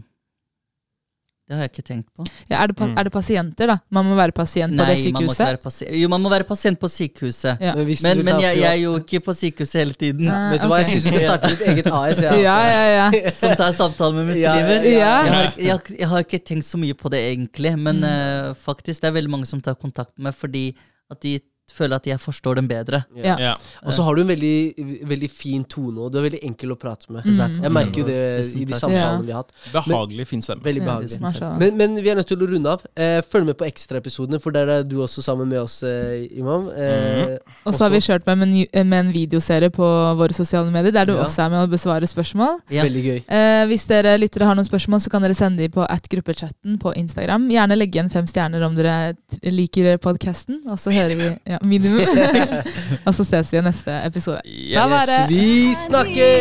det 1.44 1.52
har 1.58 1.66
jeg 1.66 1.70
ikke 1.74 1.82
tenkt 1.84 2.06
på. 2.16 2.24
Ja, 2.48 2.62
er, 2.62 2.66
det, 2.70 2.76
pa- 2.78 2.86
Mm. 2.88 2.94
er 2.98 3.04
det 3.04 3.12
pasienter, 3.12 3.66
da? 3.68 3.74
Man 3.92 4.06
må 4.08 4.14
være 4.16 4.32
pasient 4.32 4.72
på 4.78 4.84
det 4.88 4.94
sykehuset? 4.98 5.64
Man. 5.64 5.98
Jo, 6.00 6.08
man 6.08 6.20
må 6.24 6.30
være 6.32 6.44
pasient 6.48 6.78
på 6.80 6.88
sykehuset. 6.88 7.58
Ja. 7.60 7.74
Men, 7.76 7.86
Men, 8.02 8.24
men 8.24 8.40
jeg, 8.40 8.56
jeg 8.62 8.70
er 8.70 8.80
jo 8.80 8.94
ikke 8.96 9.20
på 9.26 9.34
sykehuset 9.36 9.78
hele 9.82 9.92
tiden. 9.92 10.28
Ah, 10.32 10.50
Vet 10.54 10.62
du 10.64 10.68
hva, 10.72 10.78
jeg 10.80 10.86
syns 10.94 11.04
du 11.04 11.08
skal 11.10 11.20
starte 11.26 11.50
ditt 11.52 11.66
eget 11.68 11.86
AS. 11.92 12.22
jeg, 12.22 12.40
Ja, 12.46 12.56
altså. 12.56 12.80
ja, 12.80 13.10
ja. 13.20 13.30
Som 13.42 13.56
tar 13.60 13.72
samtale 13.76 14.14
med 14.14 14.36
Ja, 14.40 14.54
muslimer. 14.54 14.88
ja, 14.88 14.96
ja. 14.96 15.24
Jeg, 15.24 15.34
har, 15.34 15.52
jeg, 15.58 15.70
har- 15.76 15.96
jeg 15.98 16.08
har 16.14 16.18
ikke 16.24 16.40
tenkt 16.48 16.64
så 16.64 16.80
mye 16.80 16.94
på 16.94 17.10
det 17.12 17.20
egentlig, 17.34 17.74
men 17.78 18.00
Mm. 18.00 18.08
uh, 18.48 18.54
faktisk 18.64 19.00
det 19.04 19.08
er 19.12 19.12
veldig 19.20 19.30
mange 19.36 19.46
som 19.46 19.60
tar 19.60 19.74
kontakt 19.76 20.16
med 20.16 20.30
meg 20.30 20.34
fordi 20.40 20.64
at 21.10 21.20
de 21.20 21.38
føler 21.72 21.96
at 21.96 22.06
jeg 22.06 22.20
forstår 22.20 22.54
dem 22.60 22.68
bedre. 22.68 23.00
Ja. 23.16 23.34
Ja. 23.40 23.52
Og 23.82 23.92
så 23.96 24.02
har 24.06 24.14
du 24.14 24.20
en 24.22 24.28
veldig, 24.28 24.74
veldig 25.10 25.28
fin 25.32 25.64
tone, 25.64 25.98
og 26.04 26.12
du 26.12 26.18
er 26.20 26.26
veldig 26.28 26.40
enkel 26.46 26.70
å 26.74 26.76
prate 26.78 27.10
med. 27.10 27.24
Mm. 27.26 27.62
Jeg 27.64 27.72
merker 27.72 28.00
jo 28.02 28.06
det 28.06 28.18
i 28.60 28.64
de 28.68 28.74
samtalene 28.78 29.24
vi 29.26 29.32
har 29.34 29.42
hatt. 29.42 29.50
Behagelig 29.74 30.26
fin 30.30 30.42
stemme. 30.44 30.62
Veldig 30.62 30.84
behagelig. 30.84 31.18
Men, 31.58 31.76
men 31.80 31.96
vi 32.04 32.10
er 32.12 32.18
nødt 32.20 32.28
til 32.30 32.38
å 32.44 32.48
runde 32.50 32.70
av. 32.76 32.84
Eh, 32.94 33.20
følg 33.26 33.48
med 33.48 33.58
på 33.58 33.66
ekstraepisodene, 33.66 34.38
for 34.44 34.54
der 34.54 34.70
er 34.70 34.82
du 34.86 34.96
også 35.02 35.24
sammen 35.24 35.48
med 35.50 35.62
oss, 35.64 35.80
eh, 35.82 36.28
Imam. 36.38 36.68
Eh, 36.70 37.38
Og 37.66 37.74
så 37.74 37.84
har 37.88 37.90
vi 37.96 38.02
kjørt 38.06 38.26
med, 38.26 38.38
med, 38.44 38.68
en- 38.72 38.88
med 38.88 39.06
en 39.06 39.12
videoserie 39.12 39.70
på 39.74 39.88
våre 40.20 40.32
sosiale 40.36 40.70
medier, 40.70 40.92
der 40.92 41.06
du 41.10 41.14
Ja. 41.16 41.24
også 41.24 41.46
er 41.46 41.50
med 41.56 41.66
å 41.68 41.72
besvare 41.74 42.06
spørsmål. 42.06 42.60
Ja. 42.70 42.84
Veldig 42.86 43.04
gøy. 43.08 43.20
Eh, 43.28 43.64
hvis 43.66 43.86
dere 43.90 44.14
lyttere 44.18 44.46
har 44.46 44.54
noen 44.54 44.68
spørsmål, 44.68 45.00
så 45.02 45.10
kan 45.10 45.22
dere 45.22 45.34
sende 45.34 45.58
dem 45.64 45.70
på 45.74 45.82
at 45.88 46.06
gruppechatten 46.08 46.78
på 46.78 46.94
Instagram. 46.94 47.48
Gjerne 47.50 47.76
legge 47.78 47.98
igjen 47.98 48.12
fem 48.12 48.26
stjerner 48.30 48.62
om 48.66 48.74
dere 48.78 49.16
liker 49.42 49.96
podkasten, 49.98 50.62
og 50.70 50.78
så 50.78 50.92
hører 50.94 51.16
vi 51.18 51.28
ja, 51.53 51.53
ja, 51.54 51.58
minimum. 51.62 52.00
og 53.06 53.14
så 53.14 53.24
ses 53.24 53.52
vi 53.52 53.58
i 53.58 53.62
neste 53.62 54.00
episode. 54.06 54.40
Yes. 54.46 54.74
Da 54.74 54.88
var 54.90 55.06
det 55.06 55.20
Vi 55.30 55.74
snakkes! 55.86 56.34